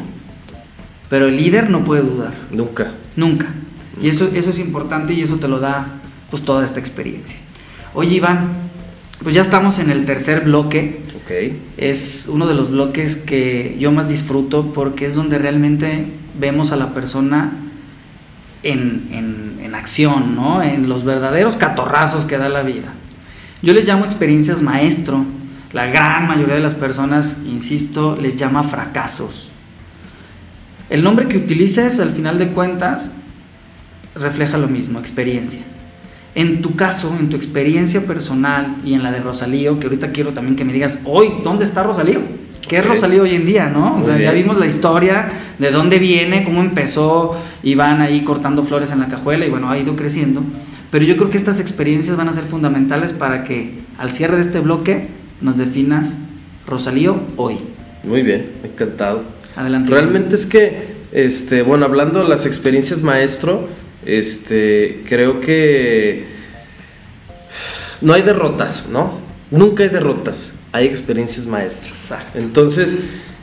pero 1.08 1.26
el 1.28 1.36
líder 1.36 1.70
no 1.70 1.84
puede 1.84 2.02
dudar. 2.02 2.34
Nunca. 2.52 2.92
Nunca. 3.16 3.46
Y 4.00 4.08
eso, 4.08 4.30
eso 4.34 4.50
es 4.50 4.58
importante 4.58 5.12
y 5.12 5.22
eso 5.22 5.36
te 5.36 5.48
lo 5.48 5.60
da 5.60 6.00
pues 6.30 6.42
toda 6.42 6.64
esta 6.64 6.80
experiencia. 6.80 7.38
Oye, 7.94 8.16
Iván, 8.16 8.48
pues 9.22 9.34
ya 9.34 9.42
estamos 9.42 9.78
en 9.78 9.90
el 9.90 10.06
tercer 10.06 10.44
bloque. 10.44 11.00
Okay. 11.24 11.60
Es 11.76 12.28
uno 12.28 12.46
de 12.46 12.54
los 12.54 12.70
bloques 12.70 13.16
que 13.16 13.76
yo 13.78 13.92
más 13.92 14.08
disfruto 14.08 14.72
porque 14.72 15.06
es 15.06 15.14
donde 15.14 15.38
realmente 15.38 16.06
vemos 16.38 16.72
a 16.72 16.76
la 16.76 16.94
persona 16.94 17.52
en, 18.62 19.08
en, 19.12 19.49
en, 19.70 19.74
acción, 19.74 20.34
¿no? 20.34 20.62
En 20.62 20.88
los 20.88 21.04
verdaderos 21.04 21.56
catorrazos 21.56 22.24
que 22.24 22.38
da 22.38 22.48
la 22.48 22.62
vida. 22.62 22.92
Yo 23.62 23.72
les 23.72 23.86
llamo 23.86 24.04
experiencias 24.04 24.62
maestro. 24.62 25.24
La 25.72 25.86
gran 25.86 26.26
mayoría 26.26 26.54
de 26.54 26.60
las 26.60 26.74
personas, 26.74 27.38
insisto, 27.46 28.18
les 28.20 28.36
llama 28.36 28.64
fracasos. 28.64 29.52
El 30.88 31.04
nombre 31.04 31.28
que 31.28 31.38
utilices, 31.38 32.00
al 32.00 32.10
final 32.10 32.38
de 32.38 32.48
cuentas, 32.48 33.12
refleja 34.14 34.58
lo 34.58 34.66
mismo, 34.66 34.98
experiencia. 34.98 35.60
En 36.34 36.62
tu 36.62 36.74
caso, 36.74 37.14
en 37.18 37.28
tu 37.28 37.36
experiencia 37.36 38.06
personal 38.06 38.76
y 38.84 38.94
en 38.94 39.02
la 39.02 39.12
de 39.12 39.20
Rosalío, 39.20 39.78
que 39.78 39.86
ahorita 39.86 40.10
quiero 40.10 40.32
también 40.32 40.56
que 40.56 40.64
me 40.64 40.72
digas, 40.72 40.98
hoy, 41.04 41.34
¿dónde 41.44 41.64
está 41.64 41.82
Rosalío? 41.82 42.20
¿Qué 42.70 42.78
es 42.78 42.86
Rosalío 42.86 43.24
hoy 43.24 43.34
en 43.34 43.46
día, 43.46 43.68
no? 43.68 43.96
O 43.98 44.04
sea, 44.04 44.16
ya 44.16 44.30
vimos 44.30 44.56
la 44.56 44.64
historia 44.64 45.28
de 45.58 45.72
dónde 45.72 45.98
viene, 45.98 46.44
cómo 46.44 46.60
empezó, 46.60 47.36
iban 47.64 48.00
ahí 48.00 48.22
cortando 48.22 48.62
flores 48.62 48.92
en 48.92 49.00
la 49.00 49.08
cajuela 49.08 49.44
y 49.44 49.50
bueno, 49.50 49.68
ha 49.68 49.76
ido 49.76 49.96
creciendo. 49.96 50.44
Pero 50.92 51.04
yo 51.04 51.16
creo 51.16 51.30
que 51.30 51.36
estas 51.36 51.58
experiencias 51.58 52.16
van 52.16 52.28
a 52.28 52.32
ser 52.32 52.44
fundamentales 52.44 53.12
para 53.12 53.42
que 53.42 53.80
al 53.98 54.12
cierre 54.12 54.36
de 54.36 54.42
este 54.42 54.60
bloque 54.60 55.08
nos 55.40 55.56
definas 55.56 56.14
Rosalío 56.64 57.20
hoy. 57.34 57.58
Muy 58.04 58.22
bien, 58.22 58.52
encantado. 58.62 59.24
Adelante. 59.56 59.90
Realmente 59.90 60.36
es 60.36 60.46
que, 60.46 60.94
este, 61.10 61.62
bueno, 61.62 61.86
hablando 61.86 62.22
de 62.22 62.28
las 62.28 62.46
experiencias 62.46 63.02
maestro, 63.02 63.68
este, 64.06 65.02
creo 65.08 65.40
que 65.40 66.26
no 68.00 68.12
hay 68.12 68.22
derrotas, 68.22 68.90
¿no? 68.92 69.18
Nunca 69.50 69.82
hay 69.82 69.88
derrotas 69.88 70.59
hay 70.72 70.86
experiencias 70.86 71.46
maestras. 71.46 72.20
Entonces, 72.34 72.98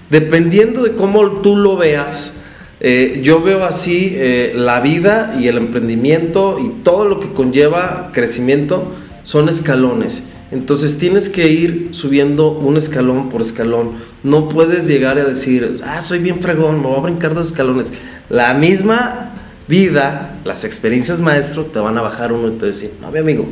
dependiendo 0.09 0.83
de 0.83 0.95
cómo 0.95 1.41
tú 1.41 1.55
lo 1.55 1.77
veas, 1.77 2.33
eh, 2.79 3.21
yo 3.23 3.41
veo 3.41 3.65
así 3.65 4.13
eh, 4.15 4.53
la 4.55 4.79
vida 4.79 5.35
y 5.39 5.47
el 5.47 5.57
emprendimiento 5.57 6.59
y 6.59 6.83
todo 6.83 7.05
lo 7.05 7.19
que 7.19 7.33
conlleva 7.33 8.11
crecimiento 8.13 8.91
son 9.23 9.49
escalones. 9.49 10.23
Entonces 10.51 10.97
tienes 10.97 11.27
que 11.27 11.49
ir 11.49 11.89
subiendo 11.91 12.51
un 12.51 12.77
escalón 12.77 13.29
por 13.29 13.41
escalón. 13.41 13.93
No 14.23 14.47
puedes 14.47 14.87
llegar 14.87 15.17
a 15.17 15.25
decir, 15.25 15.81
ah, 15.85 15.99
soy 16.01 16.19
bien 16.19 16.39
fregón, 16.39 16.81
me 16.81 16.87
voy 16.87 16.97
a 16.97 17.01
brincar 17.01 17.33
dos 17.33 17.47
escalones. 17.47 17.91
La 18.29 18.53
misma 18.53 19.33
vida, 19.67 20.39
las 20.45 20.63
experiencias 20.63 21.19
maestro, 21.19 21.65
te 21.65 21.79
van 21.79 21.97
a 21.97 22.01
bajar 22.01 22.31
uno 22.31 22.47
y 22.47 22.51
te 22.51 22.67
decir, 22.67 22.91
no, 23.01 23.11
mi 23.11 23.19
amigo, 23.19 23.45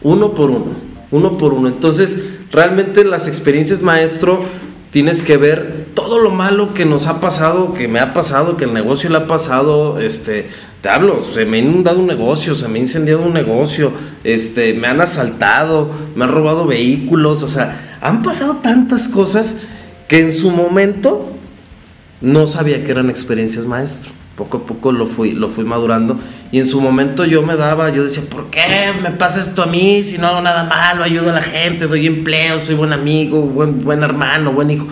uno 0.00 0.34
por 0.34 0.50
uno, 0.50 0.74
uno 1.10 1.36
por 1.36 1.52
uno. 1.52 1.68
Entonces, 1.68 2.31
realmente 2.52 3.04
las 3.04 3.26
experiencias 3.26 3.82
maestro 3.82 4.44
tienes 4.90 5.22
que 5.22 5.38
ver 5.38 5.86
todo 5.94 6.18
lo 6.18 6.30
malo 6.30 6.74
que 6.74 6.84
nos 6.84 7.06
ha 7.06 7.18
pasado, 7.18 7.72
que 7.72 7.88
me 7.88 7.98
ha 7.98 8.12
pasado, 8.12 8.56
que 8.58 8.64
el 8.64 8.74
negocio 8.74 9.08
le 9.08 9.16
ha 9.16 9.26
pasado, 9.26 9.98
este, 9.98 10.48
te 10.82 10.90
hablo, 10.90 11.24
se 11.24 11.46
me 11.46 11.56
ha 11.56 11.60
inundado 11.60 11.98
un 11.98 12.06
negocio, 12.06 12.54
se 12.54 12.68
me 12.68 12.78
ha 12.78 12.82
incendiado 12.82 13.22
un 13.22 13.32
negocio, 13.32 13.92
este, 14.22 14.74
me 14.74 14.88
han 14.88 15.00
asaltado, 15.00 15.90
me 16.14 16.24
han 16.24 16.30
robado 16.30 16.66
vehículos, 16.66 17.42
o 17.42 17.48
sea, 17.48 17.98
han 18.02 18.22
pasado 18.22 18.56
tantas 18.56 19.08
cosas 19.08 19.56
que 20.06 20.20
en 20.20 20.32
su 20.32 20.50
momento 20.50 21.30
no 22.20 22.46
sabía 22.46 22.84
que 22.84 22.90
eran 22.90 23.08
experiencias 23.08 23.64
maestro 23.64 24.12
poco 24.36 24.58
a 24.58 24.66
poco 24.66 24.92
lo 24.92 25.06
fui, 25.06 25.32
lo 25.32 25.48
fui 25.48 25.64
madurando 25.64 26.18
y 26.50 26.58
en 26.58 26.66
su 26.66 26.80
momento 26.80 27.24
yo 27.24 27.42
me 27.42 27.56
daba, 27.56 27.90
yo 27.90 28.04
decía, 28.04 28.22
¿por 28.30 28.50
qué 28.50 28.92
me 29.02 29.10
pasa 29.10 29.40
esto 29.40 29.62
a 29.62 29.66
mí 29.66 30.02
si 30.02 30.18
no 30.18 30.28
hago 30.28 30.40
nada 30.40 30.64
malo, 30.64 31.04
ayudo 31.04 31.30
a 31.30 31.34
la 31.34 31.42
gente, 31.42 31.86
doy 31.86 32.06
empleo, 32.06 32.58
soy 32.58 32.74
buen 32.74 32.92
amigo, 32.92 33.42
buen, 33.42 33.82
buen 33.82 34.02
hermano, 34.02 34.52
buen 34.52 34.70
hijo? 34.70 34.86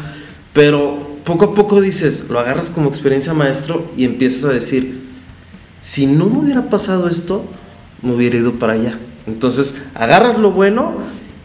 Pero 0.53 1.19
poco 1.25 1.47
a 1.47 1.55
poco 1.55 1.81
dices, 1.81 2.27
lo 2.29 2.39
agarras 2.39 2.71
como 2.71 2.89
experiencia 2.89 3.33
maestro 3.33 3.91
y 3.97 4.05
empiezas 4.05 4.45
a 4.45 4.53
decir, 4.53 5.09
si 5.81 6.07
no 6.07 6.27
me 6.27 6.39
hubiera 6.39 6.69
pasado 6.69 7.09
esto, 7.09 7.45
me 8.03 8.15
hubiera 8.15 8.37
ido 8.37 8.59
para 8.59 8.75
allá. 8.75 8.99
Entonces, 9.27 9.75
agarras 9.95 10.39
lo 10.39 10.51
bueno 10.51 10.95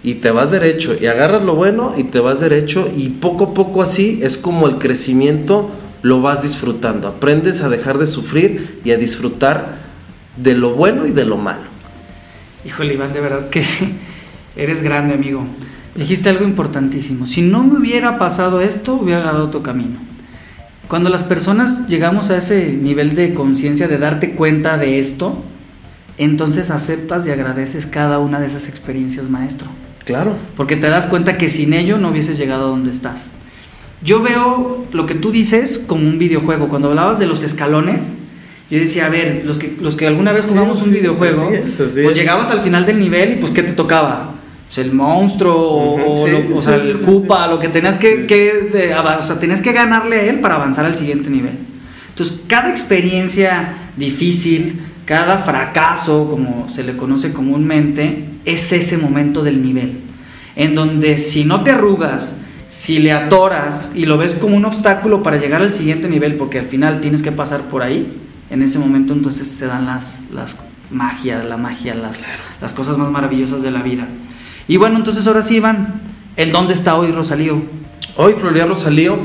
y 0.03 0.15
te 0.15 0.31
vas 0.31 0.51
derecho, 0.51 0.95
y 0.99 1.07
agarras 1.07 1.43
lo 1.43 1.55
bueno 1.55 1.93
y 1.97 2.03
te 2.03 2.19
vas 2.19 2.39
derecho, 2.39 2.89
y 2.95 3.09
poco 3.09 3.45
a 3.45 3.53
poco 3.53 3.81
así 3.81 4.19
es 4.21 4.37
como 4.37 4.67
el 4.67 4.77
crecimiento 4.77 5.69
lo 6.05 6.21
vas 6.21 6.43
disfrutando. 6.43 7.07
Aprendes 7.07 7.63
a 7.63 7.69
dejar 7.69 7.97
de 7.97 8.05
sufrir 8.05 8.79
y 8.83 8.91
a 8.91 8.97
disfrutar 8.97 9.77
de 10.37 10.53
lo 10.53 10.75
bueno 10.75 11.07
y 11.07 11.11
de 11.11 11.25
lo 11.25 11.37
malo. 11.37 11.63
Híjole, 12.63 12.93
Iván, 12.93 13.11
de 13.11 13.21
verdad 13.21 13.49
que 13.49 13.65
eres 14.55 14.83
grande, 14.83 15.15
amigo. 15.15 15.47
Dijiste 15.95 16.29
algo 16.29 16.45
importantísimo. 16.45 17.25
Si 17.25 17.41
no 17.41 17.63
me 17.63 17.79
hubiera 17.79 18.19
pasado 18.19 18.61
esto, 18.61 18.93
hubiera 18.93 19.21
agarrado 19.21 19.45
otro 19.45 19.63
camino. 19.63 19.97
Cuando 20.89 21.09
las 21.09 21.23
personas 21.23 21.87
llegamos 21.87 22.29
a 22.29 22.37
ese 22.37 22.67
nivel 22.67 23.15
de 23.15 23.33
conciencia 23.33 23.87
de 23.87 23.97
darte 23.97 24.35
cuenta 24.35 24.77
de 24.77 24.99
esto, 24.99 25.41
entonces 26.19 26.69
aceptas 26.69 27.25
y 27.25 27.31
agradeces 27.31 27.87
cada 27.87 28.19
una 28.19 28.39
de 28.39 28.45
esas 28.45 28.69
experiencias, 28.69 29.27
maestro. 29.27 29.69
Claro. 30.05 30.37
Porque 30.55 30.75
te 30.75 30.87
das 30.87 31.07
cuenta 31.07 31.39
que 31.39 31.49
sin 31.49 31.73
ello 31.73 31.97
no 31.97 32.09
hubieses 32.09 32.37
llegado 32.37 32.67
a 32.67 32.69
donde 32.69 32.91
estás. 32.91 33.31
Yo 34.05 34.21
veo 34.21 34.85
lo 34.91 35.05
que 35.07 35.15
tú 35.15 35.31
dices 35.31 35.83
como 35.85 36.07
un 36.07 36.19
videojuego. 36.19 36.69
Cuando 36.69 36.89
hablabas 36.89 37.17
de 37.17 37.25
los 37.25 37.41
escalones, 37.41 38.13
yo 38.69 38.79
decía, 38.79 39.07
a 39.07 39.09
ver, 39.09 39.41
los 39.45 39.57
que, 39.57 39.75
los 39.81 39.95
que 39.95 40.05
alguna 40.05 40.31
vez 40.31 40.45
jugamos 40.45 40.81
un 40.83 40.91
videojuego, 40.91 41.51
pues 41.77 42.15
llegabas 42.15 42.51
al 42.51 42.61
final 42.61 42.85
del 42.85 42.99
nivel 42.99 43.33
y 43.33 43.35
pues 43.37 43.51
¿qué 43.51 43.63
te 43.63 43.71
tocaba? 43.71 44.35
Pues 44.67 44.77
el 44.77 44.93
monstruo 44.93 45.55
o, 45.55 46.27
lo, 46.27 46.57
o 46.57 46.61
sea, 46.61 46.75
el 46.75 46.97
Koopa, 46.99 47.47
lo 47.47 47.59
que 47.59 47.67
tenías 47.67 47.97
que, 47.97 48.27
que 48.27 48.71
o 48.95 49.21
sea, 49.21 49.39
tenías 49.39 49.61
que 49.61 49.71
ganarle 49.71 50.17
a 50.17 50.23
él 50.25 50.39
para 50.39 50.55
avanzar 50.55 50.85
al 50.85 50.97
siguiente 50.97 51.29
nivel. 51.29 51.57
Entonces, 52.09 52.43
cada 52.47 52.69
experiencia 52.69 53.77
difícil, 53.97 54.81
cada 55.05 55.39
fracaso, 55.39 56.27
como 56.29 56.69
se 56.69 56.83
le 56.83 56.95
conoce 56.95 57.33
comúnmente, 57.33 58.25
es 58.45 58.71
ese 58.71 58.97
momento 58.97 59.43
del 59.43 59.61
nivel. 59.61 60.01
En 60.55 60.75
donde 60.75 61.17
si 61.17 61.43
no 61.43 61.63
te 61.63 61.71
arrugas, 61.71 62.37
si 62.75 62.99
le 62.99 63.13
atoras 63.13 63.89
y 63.95 64.05
lo 64.05 64.17
ves 64.17 64.33
como 64.33 64.57
un 64.57 64.65
obstáculo 64.65 65.23
para 65.23 65.37
llegar 65.37 65.61
al 65.61 65.73
siguiente 65.73 66.09
nivel, 66.09 66.35
porque 66.35 66.59
al 66.59 66.65
final 66.65 66.99
tienes 66.99 67.21
que 67.21 67.31
pasar 67.31 67.69
por 67.69 67.81
ahí, 67.81 68.05
en 68.49 68.61
ese 68.61 68.79
momento 68.79 69.13
entonces 69.13 69.47
se 69.47 69.65
dan 69.65 69.85
las, 69.85 70.19
las 70.33 70.57
magias, 70.91 71.45
la 71.45 71.55
magia, 71.55 71.95
las, 71.95 72.17
las 72.59 72.73
cosas 72.73 72.97
más 72.97 73.09
maravillosas 73.09 73.61
de 73.61 73.71
la 73.71 73.81
vida. 73.81 74.09
Y 74.67 74.75
bueno, 74.75 74.97
entonces 74.97 75.25
ahora 75.25 75.41
sí, 75.41 75.55
Iván, 75.55 76.01
¿en 76.35 76.51
dónde 76.51 76.73
está 76.73 76.97
hoy 76.97 77.13
Rosalío? 77.13 77.61
Hoy 78.17 78.33
Florian 78.33 78.67
Rosalío, 78.67 79.19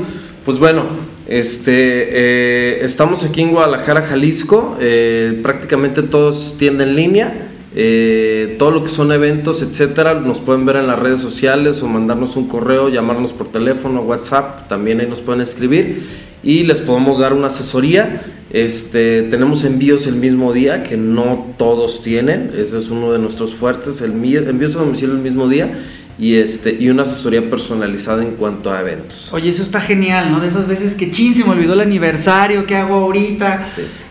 pues 0.45 0.57
bueno, 0.57 0.85
este, 1.27 2.07
eh, 2.09 2.85
estamos 2.85 3.25
aquí 3.25 3.41
en 3.41 3.51
Guadalajara, 3.51 4.07
Jalisco. 4.07 4.77
Eh, 4.79 5.41
prácticamente 5.43 6.03
todos 6.03 6.55
tienden 6.57 6.89
en 6.89 6.95
línea. 6.95 7.47
Eh, 7.73 8.57
todo 8.59 8.71
lo 8.71 8.83
que 8.83 8.89
son 8.89 9.11
eventos, 9.11 9.61
etcétera, 9.61 10.15
nos 10.15 10.39
pueden 10.39 10.65
ver 10.65 10.75
en 10.75 10.87
las 10.87 10.99
redes 10.99 11.19
sociales 11.19 11.81
o 11.81 11.87
mandarnos 11.87 12.35
un 12.35 12.47
correo, 12.47 12.89
llamarnos 12.89 13.31
por 13.31 13.47
teléfono, 13.47 14.01
WhatsApp, 14.01 14.67
también 14.67 14.99
ahí 14.99 15.07
nos 15.07 15.21
pueden 15.21 15.41
escribir 15.41 16.03
y 16.43 16.63
les 16.63 16.81
podemos 16.81 17.19
dar 17.19 17.33
una 17.33 17.47
asesoría. 17.47 18.23
Este, 18.51 19.23
tenemos 19.23 19.63
envíos 19.63 20.05
el 20.07 20.15
mismo 20.15 20.51
día, 20.51 20.83
que 20.83 20.97
no 20.97 21.53
todos 21.57 22.03
tienen, 22.03 22.51
ese 22.57 22.77
es 22.77 22.89
uno 22.89 23.13
de 23.13 23.19
nuestros 23.19 23.53
fuertes, 23.53 24.01
el 24.01 24.11
envíos 24.11 24.75
a 24.75 24.79
domicilio 24.79 25.15
el 25.15 25.21
mismo 25.21 25.47
día 25.47 25.79
y, 26.19 26.35
este, 26.35 26.75
y 26.77 26.89
una 26.89 27.03
asesoría 27.03 27.49
personalizada 27.49 28.21
en 28.21 28.31
cuanto 28.31 28.73
a 28.73 28.81
eventos. 28.81 29.31
Oye, 29.31 29.49
eso 29.49 29.63
está 29.63 29.79
genial, 29.79 30.31
¿no? 30.31 30.41
De 30.41 30.49
esas 30.49 30.67
veces 30.67 30.95
que 30.95 31.09
chin, 31.09 31.33
se 31.33 31.45
me 31.45 31.51
olvidó 31.51 31.73
el 31.73 31.79
aniversario, 31.79 32.65
¿qué 32.65 32.75
hago 32.75 32.95
ahorita? 32.95 33.65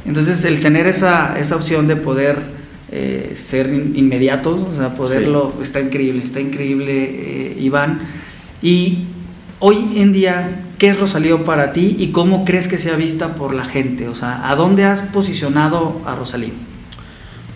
Entonces, 0.06 0.42
el 0.46 0.60
tener 0.60 0.86
esa, 0.86 1.38
esa 1.38 1.56
opción 1.56 1.86
de 1.86 1.96
poder 1.96 2.59
eh, 2.92 3.36
ser 3.38 3.72
inmediatos, 3.94 4.60
o 4.68 4.76
sea, 4.76 4.94
poderlo, 4.94 5.54
está 5.62 5.78
increíble, 5.78 6.24
está 6.24 6.40
increíble, 6.40 6.92
eh, 6.92 7.56
Iván. 7.60 8.00
Y 8.62 9.04
hoy 9.60 9.92
en 9.94 10.12
día, 10.12 10.66
¿qué 10.76 10.88
es 10.88 10.98
Rosalío 10.98 11.44
para 11.44 11.72
ti 11.72 11.94
y 12.00 12.08
cómo 12.08 12.44
crees 12.44 12.66
que 12.66 12.78
sea 12.78 12.96
vista 12.96 13.36
por 13.36 13.54
la 13.54 13.64
gente? 13.64 14.08
O 14.08 14.16
sea, 14.16 14.50
¿a 14.50 14.56
dónde 14.56 14.84
has 14.84 15.02
posicionado 15.02 16.02
a 16.04 16.16
Rosalío? 16.16 16.54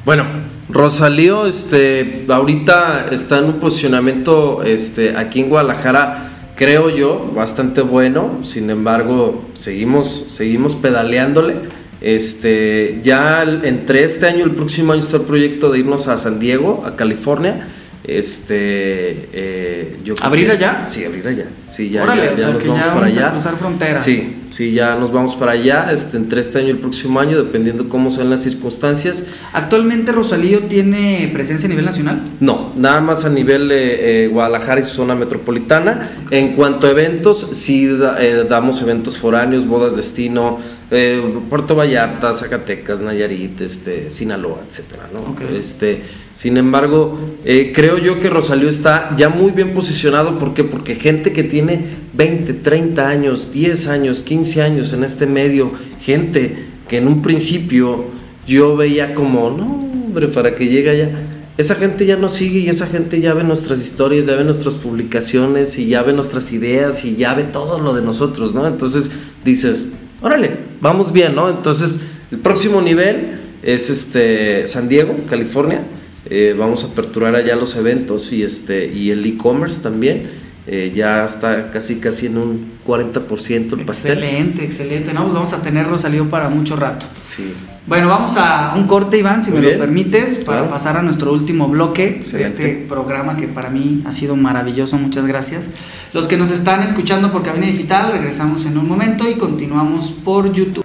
Bueno, 0.04 0.24
Rosalío, 0.68 1.46
este, 1.46 2.26
ahorita 2.28 3.08
está 3.10 3.38
en 3.38 3.46
un 3.46 3.54
posicionamiento, 3.54 4.62
este, 4.62 5.16
aquí 5.16 5.40
en 5.40 5.48
Guadalajara, 5.48 6.52
creo 6.54 6.90
yo, 6.90 7.32
bastante 7.34 7.80
bueno. 7.80 8.38
Sin 8.44 8.70
embargo, 8.70 9.46
seguimos, 9.54 10.26
seguimos 10.28 10.76
pedaleándole 10.76 11.56
este, 12.04 13.00
ya 13.02 13.42
entre 13.62 14.04
este 14.04 14.26
año 14.26 14.40
y 14.40 14.42
el 14.42 14.50
próximo 14.50 14.92
año 14.92 15.00
está 15.02 15.16
el 15.16 15.22
proyecto 15.22 15.72
de 15.72 15.78
irnos 15.78 16.06
a 16.06 16.18
San 16.18 16.38
Diego, 16.38 16.84
a 16.86 16.96
California. 16.96 17.66
Este, 18.04 19.30
eh, 19.32 19.96
¿Abrir 20.20 20.50
allá? 20.50 20.86
Sí, 20.86 21.02
abrir 21.02 21.26
allá. 21.26 21.46
Sí, 21.66 21.88
ya, 21.88 22.04
ya, 22.36 22.50
nos 22.50 22.66
vamos 22.66 22.86
para 22.88 23.06
allá. 23.06 23.30
cruzar 23.30 23.56
frontera. 23.56 23.98
Sí, 23.98 24.42
sí, 24.54 24.70
ya 24.70 24.94
nos 24.94 25.10
vamos 25.10 25.34
para 25.34 25.52
allá, 25.52 25.90
este, 25.90 26.16
entre 26.16 26.40
este 26.40 26.58
año 26.58 26.68
y 26.68 26.70
el 26.70 26.78
próximo 26.78 27.18
año, 27.18 27.36
dependiendo 27.36 27.88
cómo 27.88 28.08
sean 28.08 28.30
las 28.30 28.42
circunstancias. 28.42 29.24
¿Actualmente 29.52 30.12
Rosalío 30.12 30.64
tiene 30.64 31.28
presencia 31.32 31.66
a 31.66 31.70
nivel 31.70 31.84
nacional? 31.84 32.22
No, 32.38 32.72
nada 32.76 33.00
más 33.00 33.24
a 33.24 33.30
nivel 33.30 33.68
de 33.68 34.24
eh, 34.24 34.28
Guadalajara 34.28 34.80
y 34.80 34.84
su 34.84 34.94
zona 34.94 35.16
metropolitana. 35.16 36.26
En 36.30 36.52
cuanto 36.54 36.86
a 36.86 36.90
eventos, 36.90 37.48
sí 37.54 37.98
eh, 38.20 38.46
damos 38.48 38.80
eventos 38.80 39.18
foráneos, 39.18 39.66
bodas 39.66 39.96
destino, 39.96 40.58
eh, 40.92 41.20
Puerto 41.50 41.74
Vallarta, 41.74 42.32
Zacatecas, 42.32 43.00
Nayarit, 43.00 43.60
este, 43.60 44.12
Sinaloa, 44.12 44.60
etcétera, 44.68 45.08
¿no? 45.12 45.34
Este, 45.56 46.02
sin 46.34 46.56
embargo, 46.56 47.18
creo 47.42 47.98
yo 47.98 48.20
que 48.20 48.30
Rosalío 48.30 48.68
está 48.68 49.14
ya 49.16 49.28
muy 49.28 49.50
bien 49.50 49.72
posicionado, 49.72 50.38
¿por 50.38 50.54
qué? 50.54 50.62
Porque 50.62 50.94
gente 50.94 51.32
que 51.32 51.42
tiene 51.42 52.03
20, 52.16 52.52
30 52.54 53.08
años, 53.08 53.52
10 53.52 53.88
años, 53.88 54.22
15 54.22 54.62
años 54.62 54.92
en 54.92 55.04
este 55.04 55.26
medio, 55.26 55.72
gente 56.00 56.54
que 56.88 56.98
en 56.98 57.08
un 57.08 57.22
principio 57.22 58.06
yo 58.46 58.76
veía 58.76 59.14
como, 59.14 59.50
no, 59.50 59.66
hombre, 59.66 60.28
para 60.28 60.54
que 60.54 60.68
llegue 60.68 60.90
allá. 60.90 61.10
Esa 61.56 61.76
gente 61.76 62.04
ya 62.04 62.16
nos 62.16 62.34
sigue 62.34 62.60
y 62.60 62.68
esa 62.68 62.86
gente 62.86 63.20
ya 63.20 63.32
ve 63.32 63.44
nuestras 63.44 63.80
historias, 63.80 64.26
ya 64.26 64.34
ve 64.34 64.44
nuestras 64.44 64.74
publicaciones 64.74 65.78
y 65.78 65.86
ya 65.86 66.02
ve 66.02 66.12
nuestras 66.12 66.52
ideas 66.52 67.04
y 67.04 67.16
ya 67.16 67.34
ve 67.34 67.44
todo 67.44 67.78
lo 67.78 67.94
de 67.94 68.02
nosotros, 68.02 68.54
¿no? 68.54 68.66
Entonces 68.66 69.10
dices, 69.44 69.88
órale, 70.20 70.50
vamos 70.80 71.12
bien, 71.12 71.34
¿no? 71.34 71.48
Entonces, 71.48 72.00
el 72.30 72.40
próximo 72.40 72.82
nivel 72.82 73.38
es 73.62 73.88
este 73.88 74.66
San 74.66 74.88
Diego, 74.88 75.14
California. 75.30 75.84
Eh, 76.28 76.56
vamos 76.58 76.82
a 76.82 76.88
aperturar 76.88 77.36
allá 77.36 77.54
los 77.54 77.76
eventos 77.76 78.32
y, 78.32 78.42
este, 78.42 78.92
y 78.92 79.10
el 79.10 79.24
e-commerce 79.24 79.80
también. 79.80 80.43
Eh, 80.66 80.92
ya 80.94 81.26
está 81.26 81.70
casi 81.70 81.96
casi 81.96 82.26
en 82.26 82.38
un 82.38 82.72
40% 82.86 83.78
el 83.78 83.84
pastel. 83.84 84.22
Excelente, 84.22 84.64
excelente. 84.64 85.12
No, 85.12 85.22
pues 85.22 85.34
vamos 85.34 85.52
a 85.52 85.62
tener 85.62 85.86
Rosalío 85.86 86.30
para 86.30 86.48
mucho 86.48 86.74
rato. 86.74 87.04
Sí. 87.22 87.54
Bueno, 87.86 88.08
vamos 88.08 88.34
a 88.38 88.72
un 88.74 88.86
corte, 88.86 89.18
Iván, 89.18 89.44
si 89.44 89.50
me 89.50 89.60
lo 89.60 89.78
permites, 89.78 90.38
para 90.38 90.70
pasar 90.70 90.96
a 90.96 91.02
nuestro 91.02 91.34
último 91.34 91.68
bloque 91.68 92.22
de 92.32 92.44
este 92.44 92.86
programa 92.88 93.36
que 93.36 93.46
para 93.46 93.68
mí 93.68 94.02
ha 94.06 94.12
sido 94.12 94.36
maravilloso. 94.36 94.96
Muchas 94.96 95.26
gracias. 95.26 95.66
Los 96.14 96.26
que 96.26 96.38
nos 96.38 96.50
están 96.50 96.82
escuchando 96.82 97.30
por 97.30 97.42
Cabina 97.42 97.66
Digital, 97.66 98.12
regresamos 98.12 98.64
en 98.64 98.78
un 98.78 98.88
momento 98.88 99.28
y 99.28 99.34
continuamos 99.34 100.12
por 100.12 100.50
YouTube. 100.50 100.82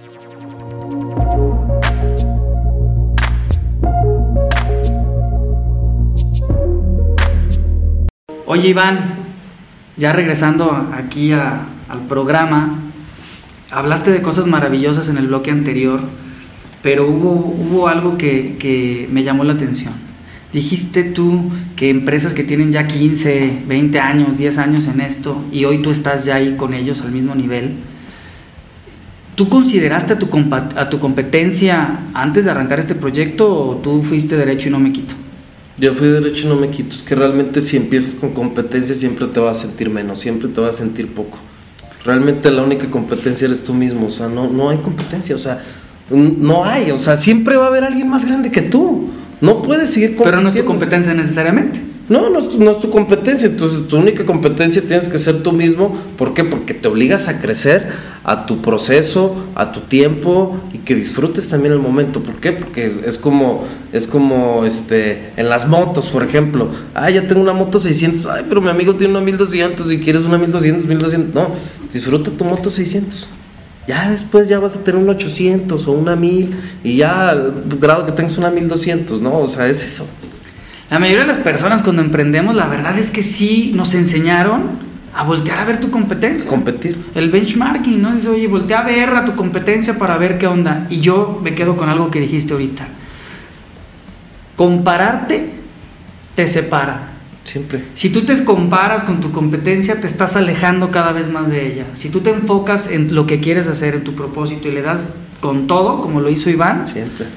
Oye, 8.46 8.70
Iván, 8.70 9.19
ya 10.00 10.14
regresando 10.14 10.90
aquí 10.94 11.34
al 11.34 12.06
programa, 12.08 12.80
hablaste 13.70 14.12
de 14.12 14.22
cosas 14.22 14.48
maravillosas 14.48 15.10
en 15.10 15.18
el 15.18 15.28
bloque 15.28 15.52
anterior, 15.52 16.00
pero 16.82 17.08
hubo, 17.08 17.88
algo 17.90 18.18
que, 18.18 19.08
me 19.12 19.24
llamó 19.24 19.44
la 19.44 19.54
atención. 19.54 19.94
Dijiste 20.54 21.04
tú 21.04 21.52
que 21.76 21.90
empresas 21.90 22.34
que 22.34 22.44
tienen 22.44 22.72
ya 22.72 22.88
15, 22.88 23.64
20 23.68 24.00
años, 24.00 24.38
10 24.38 24.58
años 24.58 24.88
en 24.88 25.02
esto 25.02 25.44
y 25.52 25.66
hoy 25.66 25.80
tú 25.80 25.92
estás 25.92 26.26
ya 26.26 26.36
ahí 26.36 26.56
con 26.56 26.74
ellos 26.74 27.02
al 27.02 27.12
mismo 27.12 27.36
nivel, 27.36 27.74
¿tú 29.36 29.50
consideraste 29.50 30.14
a 30.14 30.18
tu, 30.18 30.28
a 30.76 30.90
tu 30.90 30.98
competencia 30.98 32.00
antes 32.14 32.46
de 32.46 32.52
arrancar 32.52 32.80
este 32.80 32.96
proyecto 32.96 33.54
o 33.54 33.76
tú 33.76 34.02
fuiste 34.02 34.38
derecho 34.38 34.70
y 34.70 34.72
no 34.72 34.80
me 34.80 34.92
quito? 34.94 35.14
Yo 35.80 35.94
fui 35.94 36.10
derecho 36.10 36.46
y 36.46 36.50
no 36.50 36.56
me 36.56 36.70
quito. 36.70 36.96
Es 36.96 37.04
que 37.04 37.16
realmente 37.16 37.62
si 37.62 37.78
empiezas 37.78 38.16
con 38.16 38.34
competencia 38.34 38.96
siempre 38.96 39.28
te 39.28 39.40
vas 39.40 39.58
a 39.58 39.62
sentir 39.62 39.90
menos, 39.90 40.20
siempre 40.20 40.50
te 40.50 40.60
vas 40.60 40.76
a 40.76 40.78
sentir 40.80 41.14
poco. 41.14 41.38
Realmente 42.04 42.52
la 42.52 42.64
única 42.64 42.90
competencia 42.90 43.46
eres 43.46 43.64
tú 43.64 43.74
mismo, 43.74 44.08
o 44.08 44.12
sea, 44.12 44.28
no, 44.28 44.50
no 44.50 44.70
hay 44.70 44.78
competencia, 44.78 45.36
o 45.36 45.40
sea, 45.40 45.64
no 46.10 46.66
hay, 46.66 46.92
o 46.92 46.98
sea, 46.98 47.18
siempre 47.18 47.56
va 47.56 47.66
a 47.66 47.68
haber 47.68 47.84
alguien 47.84 48.10
más 48.10 48.26
grande 48.26 48.52
que 48.52 48.62
tú. 48.62 49.10
No 49.42 49.62
puedes 49.62 49.90
seguir 49.90 50.18
Pero 50.22 50.42
no 50.42 50.50
es 50.50 50.56
tu 50.56 50.66
competencia 50.66 51.14
necesariamente. 51.14 51.82
No, 52.10 52.28
no 52.32 52.40
es, 52.40 52.50
tu, 52.50 52.60
no 52.60 52.72
es 52.72 52.80
tu 52.80 52.90
competencia. 52.90 53.48
Entonces, 53.48 53.88
tu 53.88 53.98
única 53.98 54.26
competencia 54.26 54.82
tienes 54.82 55.08
que 55.08 55.20
ser 55.20 55.44
tú 55.44 55.52
mismo. 55.52 55.96
¿Por 56.18 56.34
qué? 56.34 56.44
Porque 56.44 56.74
te 56.74 56.88
obligas 56.88 57.28
a 57.28 57.40
crecer 57.40 57.90
a 58.24 58.48
tu 58.48 58.62
proceso, 58.62 59.36
a 59.54 59.72
tu 59.72 59.82
tiempo 59.82 60.60
y 60.74 60.80
que 60.80 60.96
disfrutes 60.96 61.48
también 61.48 61.74
el 61.74 61.80
momento. 61.80 62.24
¿Por 62.24 62.36
qué? 62.38 62.52
Porque 62.52 62.88
es, 62.88 62.98
es 62.98 63.20
como, 63.20 63.66
es 63.94 64.08
como 64.08 64.66
este, 64.66 65.32
en 65.38 65.50
las 65.50 65.68
motos, 65.68 66.08
por 66.08 66.24
ejemplo. 66.24 66.70
Ah, 66.96 67.12
ya 67.12 67.28
tengo 67.28 67.42
una 67.42 67.54
moto 67.54 67.80
600. 67.80 68.26
Ay, 68.26 68.46
pero 68.50 68.60
mi 68.60 68.70
amigo 68.70 68.96
tiene 68.96 69.14
una 69.14 69.22
1200 69.22 69.92
y 69.92 70.00
quieres 70.00 70.24
una 70.24 70.40
1200, 70.40 70.86
1200. 70.86 71.36
No, 71.36 71.52
disfruta 71.94 72.32
tu 72.32 72.44
moto 72.44 72.72
600. 72.72 73.30
Ya 73.88 74.10
después 74.10 74.48
ya 74.48 74.60
vas 74.60 74.76
a 74.76 74.80
tener 74.80 75.02
un 75.02 75.10
800 75.10 75.88
o 75.88 75.92
una 75.92 76.16
1000 76.16 76.56
y 76.84 76.98
ya 76.98 77.30
al 77.30 77.64
grado 77.80 78.06
que 78.06 78.12
tengas 78.12 78.38
una 78.38 78.50
1200, 78.50 79.22
¿no? 79.22 79.40
O 79.40 79.48
sea, 79.48 79.68
es 79.68 79.84
eso. 79.84 80.08
La 80.90 80.98
mayoría 80.98 81.22
de 81.22 81.28
las 81.28 81.38
personas 81.38 81.84
cuando 81.84 82.02
emprendemos, 82.02 82.56
la 82.56 82.68
verdad 82.68 82.98
es 82.98 83.12
que 83.12 83.22
sí 83.22 83.72
nos 83.76 83.94
enseñaron 83.94 84.90
a 85.14 85.24
voltear 85.24 85.60
a 85.60 85.66
ver 85.66 85.80
tu 85.80 85.92
competencia. 85.92 86.50
Competir. 86.50 87.06
El 87.14 87.30
benchmarking, 87.30 88.02
¿no? 88.02 88.16
Dice, 88.16 88.30
oye, 88.30 88.48
voltea 88.48 88.80
a 88.80 88.84
ver 88.86 89.10
a 89.10 89.26
tu 89.26 89.36
competencia 89.36 90.00
para 90.00 90.18
ver 90.18 90.38
qué 90.38 90.48
onda. 90.48 90.88
Y 90.90 91.00
yo 91.00 91.40
me 91.44 91.54
quedo 91.54 91.78
con 91.78 91.90
algo 91.90 92.10
que 92.10 92.20
dijiste 92.20 92.54
ahorita. 92.54 92.88
Compararte 94.56 95.52
te 96.36 96.48
separa. 96.48 97.14
Siempre. 97.44 97.86
Si 97.94 98.10
tú 98.10 98.22
te 98.22 98.44
comparas 98.44 99.04
con 99.04 99.20
tu 99.20 99.32
competencia, 99.32 100.00
te 100.00 100.08
estás 100.08 100.36
alejando 100.36 100.92
cada 100.92 101.14
vez 101.14 101.30
más 101.30 101.50
de 101.50 101.72
ella. 101.72 101.86
Si 101.96 102.10
tú 102.10 102.20
te 102.20 102.30
enfocas 102.30 102.92
en 102.92 103.16
lo 103.16 103.26
que 103.26 103.40
quieres 103.40 103.68
hacer, 103.68 103.96
en 103.96 104.04
tu 104.04 104.14
propósito 104.14 104.68
y 104.68 104.72
le 104.72 104.82
das 104.82 105.10
con 105.40 105.66
todo, 105.66 106.02
como 106.02 106.22
lo 106.22 106.30
hizo 106.30 106.50
Iván, 106.50 106.88
Siempre. 106.88 107.28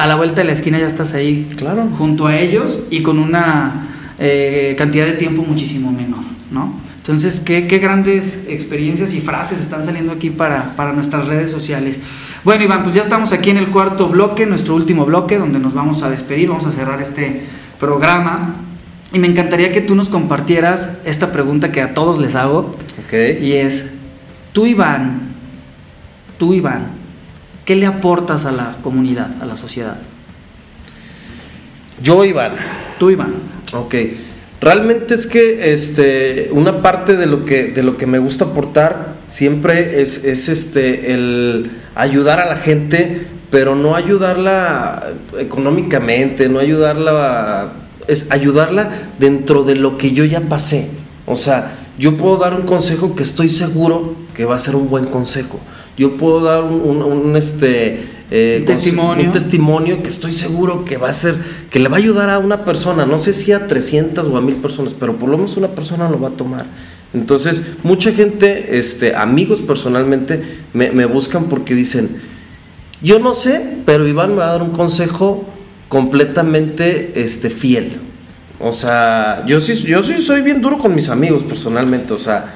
A 0.00 0.06
la 0.06 0.16
vuelta 0.16 0.40
de 0.40 0.46
la 0.46 0.52
esquina 0.52 0.78
ya 0.78 0.86
estás 0.88 1.14
ahí 1.14 1.48
Claro. 1.56 1.88
junto 1.96 2.26
a 2.26 2.36
ellos 2.36 2.84
y 2.90 3.02
con 3.02 3.18
una 3.18 3.88
eh, 4.18 4.74
cantidad 4.78 5.06
de 5.06 5.12
tiempo 5.12 5.42
muchísimo 5.42 5.92
menor, 5.92 6.20
¿no? 6.50 6.74
Entonces, 6.96 7.40
¿qué, 7.40 7.66
qué 7.66 7.78
grandes 7.78 8.44
experiencias 8.48 9.14
y 9.14 9.20
frases 9.20 9.58
están 9.60 9.84
saliendo 9.84 10.12
aquí 10.12 10.30
para, 10.30 10.76
para 10.76 10.92
nuestras 10.92 11.26
redes 11.26 11.50
sociales. 11.50 12.00
Bueno, 12.44 12.62
Iván, 12.64 12.82
pues 12.82 12.94
ya 12.94 13.02
estamos 13.02 13.32
aquí 13.32 13.50
en 13.50 13.56
el 13.56 13.68
cuarto 13.68 14.08
bloque, 14.08 14.46
nuestro 14.46 14.74
último 14.74 15.06
bloque, 15.06 15.38
donde 15.38 15.58
nos 15.58 15.74
vamos 15.74 16.02
a 16.02 16.10
despedir, 16.10 16.48
vamos 16.50 16.66
a 16.66 16.72
cerrar 16.72 17.00
este 17.00 17.42
programa. 17.80 18.56
Y 19.12 19.18
me 19.18 19.26
encantaría 19.26 19.72
que 19.72 19.80
tú 19.80 19.94
nos 19.94 20.08
compartieras 20.08 20.98
esta 21.04 21.32
pregunta 21.32 21.72
que 21.72 21.80
a 21.82 21.94
todos 21.94 22.18
les 22.20 22.34
hago, 22.34 22.76
Ok. 23.06 23.40
y 23.42 23.52
es, 23.54 23.92
tú 24.52 24.66
Iván, 24.66 25.30
tú 26.38 26.54
Iván, 26.54 26.99
¿qué 27.70 27.76
le 27.76 27.86
aportas 27.86 28.46
a 28.46 28.50
la 28.50 28.78
comunidad, 28.82 29.40
a 29.40 29.46
la 29.46 29.56
sociedad? 29.56 29.96
Yo, 32.02 32.24
Iván. 32.24 32.56
Tú 32.98 33.10
Iván. 33.10 33.32
Ok. 33.72 33.94
Realmente 34.60 35.14
es 35.14 35.28
que 35.28 35.72
este, 35.72 36.50
una 36.50 36.82
parte 36.82 37.16
de 37.16 37.26
lo 37.26 37.44
que, 37.44 37.66
de 37.68 37.84
lo 37.84 37.96
que 37.96 38.08
me 38.08 38.18
gusta 38.18 38.46
aportar 38.46 39.14
siempre 39.28 40.02
es, 40.02 40.24
es 40.24 40.48
este, 40.48 41.14
el 41.14 41.70
ayudar 41.94 42.40
a 42.40 42.46
la 42.46 42.56
gente, 42.56 43.28
pero 43.52 43.76
no 43.76 43.94
ayudarla 43.94 45.12
económicamente, 45.38 46.48
no 46.48 46.58
ayudarla, 46.58 47.74
es 48.08 48.32
ayudarla 48.32 48.90
dentro 49.20 49.62
de 49.62 49.76
lo 49.76 49.96
que 49.96 50.10
yo 50.10 50.24
ya 50.24 50.40
pasé. 50.40 50.90
O 51.24 51.36
sea, 51.36 51.76
yo 52.00 52.16
puedo 52.16 52.36
dar 52.36 52.52
un 52.52 52.62
consejo 52.62 53.14
que 53.14 53.22
estoy 53.22 53.48
seguro 53.48 54.16
que 54.34 54.44
va 54.44 54.56
a 54.56 54.58
ser 54.58 54.74
un 54.74 54.90
buen 54.90 55.04
consejo. 55.04 55.60
Yo 56.00 56.16
puedo 56.16 56.40
dar 56.40 56.62
un, 56.64 56.80
un- 56.80 57.02
un, 57.02 57.36
este, 57.36 58.08
eh, 58.30 58.56
Un 58.60 58.64
testimonio. 58.64 59.26
un 59.26 59.32
testimonio 59.32 60.02
que 60.02 60.08
estoy 60.08 60.32
seguro 60.32 60.84
que 60.86 60.96
va 60.96 61.10
a 61.10 61.12
ser, 61.12 61.34
que 61.68 61.78
le 61.78 61.90
va 61.90 61.96
a 61.96 62.00
ayudar 62.00 62.30
a 62.30 62.38
una 62.38 62.64
persona, 62.64 63.04
no 63.04 63.18
sé 63.18 63.34
si 63.34 63.52
a 63.52 63.66
300 63.66 64.26
o 64.26 64.36
a 64.38 64.40
1000 64.40 64.54
personas, 64.56 64.94
pero 64.94 65.18
por 65.18 65.28
lo 65.28 65.36
menos 65.36 65.58
una 65.58 65.68
persona 65.74 66.08
lo 66.08 66.18
va 66.18 66.28
a 66.28 66.36
tomar. 66.36 66.64
Entonces, 67.12 67.62
mucha 67.82 68.12
gente, 68.12 68.78
este, 68.78 69.14
amigos 69.14 69.58
personalmente, 69.60 70.42
me, 70.72 70.90
me 70.90 71.04
buscan 71.04 71.44
porque 71.50 71.74
dicen, 71.74 72.16
yo 73.02 73.18
no 73.18 73.34
sé, 73.34 73.78
pero 73.84 74.08
Iván 74.08 74.30
me 74.30 74.36
va 74.36 74.48
a 74.48 74.52
dar 74.52 74.62
un 74.62 74.70
consejo 74.70 75.44
completamente 75.88 77.12
este, 77.16 77.50
fiel. 77.50 77.98
O 78.58 78.72
sea, 78.72 79.44
yo 79.46 79.60
sí, 79.60 79.74
yo 79.74 80.02
sí 80.02 80.18
soy 80.22 80.40
bien 80.42 80.62
duro 80.62 80.78
con 80.78 80.94
mis 80.94 81.08
amigos 81.10 81.42
personalmente, 81.42 82.12
o 82.14 82.18
sea, 82.18 82.54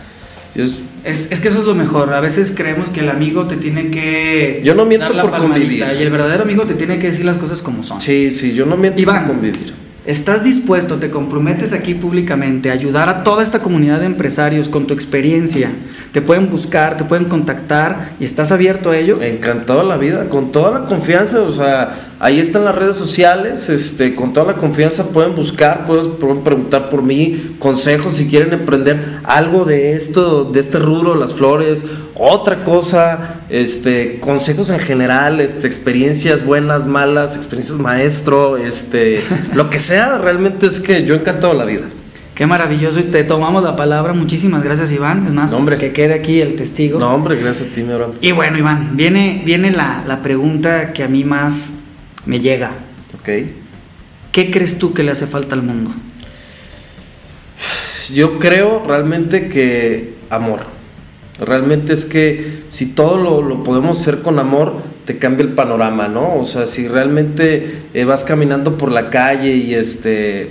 yo, 0.54 0.64
Es, 1.04 1.30
es 1.30 1.40
que 1.40 1.48
eso 1.48 1.58
es 1.58 1.64
lo 1.64 1.74
mejor. 1.74 2.14
A 2.14 2.20
veces 2.20 2.52
creemos 2.56 2.88
que 2.88 3.00
el 3.00 3.10
amigo 3.10 3.46
te 3.46 3.56
tiene 3.56 3.90
que. 3.90 4.60
Yo 4.64 4.74
no 4.74 4.86
miento 4.86 5.06
dar 5.06 5.14
la 5.16 5.22
por 5.22 5.38
convivir. 5.38 5.84
Y 5.98 6.02
el 6.02 6.10
verdadero 6.10 6.42
amigo 6.44 6.64
te 6.64 6.74
tiene 6.74 6.98
que 6.98 7.08
decir 7.08 7.24
las 7.24 7.36
cosas 7.36 7.62
como 7.62 7.82
son. 7.82 8.00
sí, 8.00 8.30
sí, 8.30 8.54
yo 8.54 8.66
no 8.66 8.76
miento 8.76 9.00
Iván. 9.00 9.26
por 9.26 9.34
convivir. 9.34 9.84
¿Estás 10.06 10.44
dispuesto, 10.44 10.96
te 10.96 11.10
comprometes 11.10 11.72
aquí 11.72 11.94
públicamente 11.94 12.68
a 12.68 12.74
ayudar 12.74 13.08
a 13.08 13.24
toda 13.24 13.42
esta 13.42 13.60
comunidad 13.60 14.00
de 14.00 14.06
empresarios 14.06 14.68
con 14.68 14.86
tu 14.86 14.92
experiencia? 14.92 15.70
Te 16.12 16.20
pueden 16.20 16.50
buscar, 16.50 16.98
te 16.98 17.04
pueden 17.04 17.24
contactar 17.24 18.12
y 18.20 18.24
estás 18.26 18.52
abierto 18.52 18.90
a 18.90 18.98
ello. 18.98 19.22
Encantado 19.22 19.82
la 19.82 19.96
vida, 19.96 20.28
con 20.28 20.52
toda 20.52 20.78
la 20.78 20.86
confianza, 20.86 21.40
o 21.40 21.52
sea, 21.54 22.13
ahí 22.24 22.40
están 22.40 22.64
las 22.64 22.74
redes 22.74 22.96
sociales, 22.96 23.68
este, 23.68 24.14
con 24.14 24.32
toda 24.32 24.52
la 24.52 24.54
confianza 24.54 25.10
pueden 25.10 25.34
buscar, 25.34 25.84
pueden, 25.84 26.42
preguntar 26.42 26.88
por 26.88 27.02
mí, 27.02 27.56
consejos 27.58 28.16
si 28.16 28.28
quieren 28.28 28.50
emprender 28.54 29.18
algo 29.24 29.66
de 29.66 29.92
esto, 29.92 30.44
de 30.44 30.60
este 30.60 30.78
rubro, 30.78 31.16
las 31.16 31.34
flores, 31.34 31.84
otra 32.14 32.64
cosa, 32.64 33.42
este, 33.50 34.20
consejos 34.20 34.70
en 34.70 34.80
general, 34.80 35.38
este, 35.38 35.66
experiencias 35.66 36.46
buenas, 36.46 36.86
malas, 36.86 37.36
experiencias 37.36 37.78
maestro, 37.78 38.56
este, 38.56 39.22
lo 39.52 39.68
que 39.68 39.78
sea, 39.78 40.16
realmente 40.16 40.66
es 40.66 40.80
que 40.80 41.04
yo 41.04 41.14
encantado 41.16 41.52
de 41.52 41.58
la 41.58 41.66
vida. 41.66 41.84
Qué 42.34 42.46
maravilloso 42.46 43.00
y 43.00 43.04
te 43.04 43.22
tomamos 43.22 43.62
la 43.62 43.76
palabra. 43.76 44.14
Muchísimas 44.14 44.64
gracias, 44.64 44.90
Iván. 44.90 45.26
Es 45.26 45.34
más, 45.34 45.52
No, 45.52 45.58
hombre. 45.58 45.76
que 45.76 45.92
quede 45.92 46.14
aquí 46.14 46.40
el 46.40 46.56
testigo. 46.56 46.98
No, 46.98 47.14
hombre, 47.14 47.36
gracias 47.36 47.68
a 47.70 47.74
ti, 47.74 47.82
mi. 47.82 47.92
Y 48.22 48.32
bueno, 48.32 48.58
Iván, 48.58 48.96
viene, 48.96 49.42
viene 49.44 49.70
la, 49.70 50.02
la 50.04 50.20
pregunta 50.20 50.92
que 50.92 51.04
a 51.04 51.08
mí 51.08 51.22
más 51.22 51.74
me 52.26 52.40
llega. 52.40 52.72
Ok. 53.18 53.28
¿Qué 54.32 54.50
crees 54.50 54.78
tú 54.78 54.92
que 54.94 55.02
le 55.02 55.12
hace 55.12 55.26
falta 55.26 55.54
al 55.54 55.62
mundo? 55.62 55.92
Yo 58.12 58.38
creo 58.38 58.82
realmente 58.84 59.48
que 59.48 60.14
amor. 60.30 60.60
Realmente 61.38 61.92
es 61.92 62.04
que 62.04 62.64
si 62.68 62.86
todo 62.86 63.16
lo, 63.16 63.42
lo 63.42 63.64
podemos 63.64 64.00
hacer 64.00 64.22
con 64.22 64.38
amor, 64.38 64.82
te 65.04 65.18
cambia 65.18 65.44
el 65.44 65.52
panorama, 65.52 66.08
¿no? 66.08 66.36
O 66.36 66.44
sea, 66.44 66.66
si 66.66 66.88
realmente 66.88 67.82
eh, 67.92 68.04
vas 68.04 68.24
caminando 68.24 68.78
por 68.78 68.90
la 68.90 69.10
calle 69.10 69.54
y 69.54 69.74
este, 69.74 70.50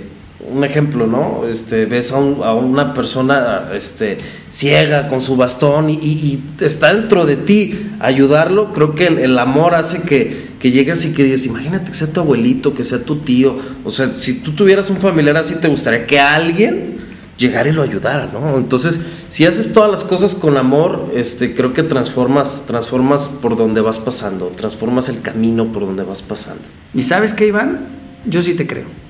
un 0.50 0.64
ejemplo, 0.64 1.06
¿no? 1.06 1.46
Este, 1.48 1.86
ves 1.86 2.12
a, 2.12 2.18
un- 2.18 2.42
a 2.42 2.52
una 2.54 2.92
persona 2.94 3.70
este, 3.74 4.18
ciega 4.50 5.08
con 5.08 5.20
su 5.20 5.36
bastón 5.36 5.90
y, 5.90 6.42
está 6.60 6.94
dentro 6.94 7.26
de 7.26 7.36
ti 7.36 7.90
ayudarlo, 8.00 8.72
creo 8.72 8.94
que 8.94 9.06
el, 9.06 9.18
el 9.18 9.38
amor 9.38 9.74
hace 9.74 10.02
que, 10.02 10.48
que 10.58 10.70
llegues 10.70 11.04
y 11.04 11.12
que 11.12 11.24
digas, 11.24 11.46
imagínate 11.46 11.90
que 11.90 11.96
sea 11.96 12.12
tu 12.12 12.20
abuelito, 12.20 12.74
que 12.74 12.84
sea 12.84 13.00
tu 13.04 13.16
tío, 13.20 13.56
o 13.84 13.90
sea, 13.90 14.08
si 14.08 14.40
tú 14.40 14.52
tuvieras 14.52 14.90
un 14.90 14.98
familiar 14.98 15.36
así, 15.36 15.54
te 15.56 15.68
gustaría 15.68 16.06
que 16.06 16.20
alguien 16.20 16.94
llegara 17.36 17.68
y 17.68 17.72
lo 17.72 17.82
ayudara, 17.82 18.30
¿no? 18.32 18.56
Entonces, 18.56 19.00
si 19.28 19.44
haces 19.44 19.72
todas 19.72 19.90
las 19.90 20.04
cosas 20.04 20.34
con 20.34 20.56
amor, 20.56 21.10
este, 21.14 21.54
creo 21.54 21.72
que 21.72 21.82
transformas, 21.82 22.64
transformas 22.66 23.28
por 23.28 23.56
donde 23.56 23.80
vas 23.80 23.98
pasando, 23.98 24.46
transformas 24.48 25.08
el 25.08 25.20
camino 25.20 25.72
por 25.72 25.84
donde 25.84 26.04
vas 26.04 26.22
pasando. 26.22 26.62
¿Y 26.94 27.02
sabes 27.02 27.32
qué, 27.32 27.48
Iván? 27.48 27.88
Yo 28.24 28.40
sí 28.42 28.54
te 28.54 28.66
creo. 28.66 29.03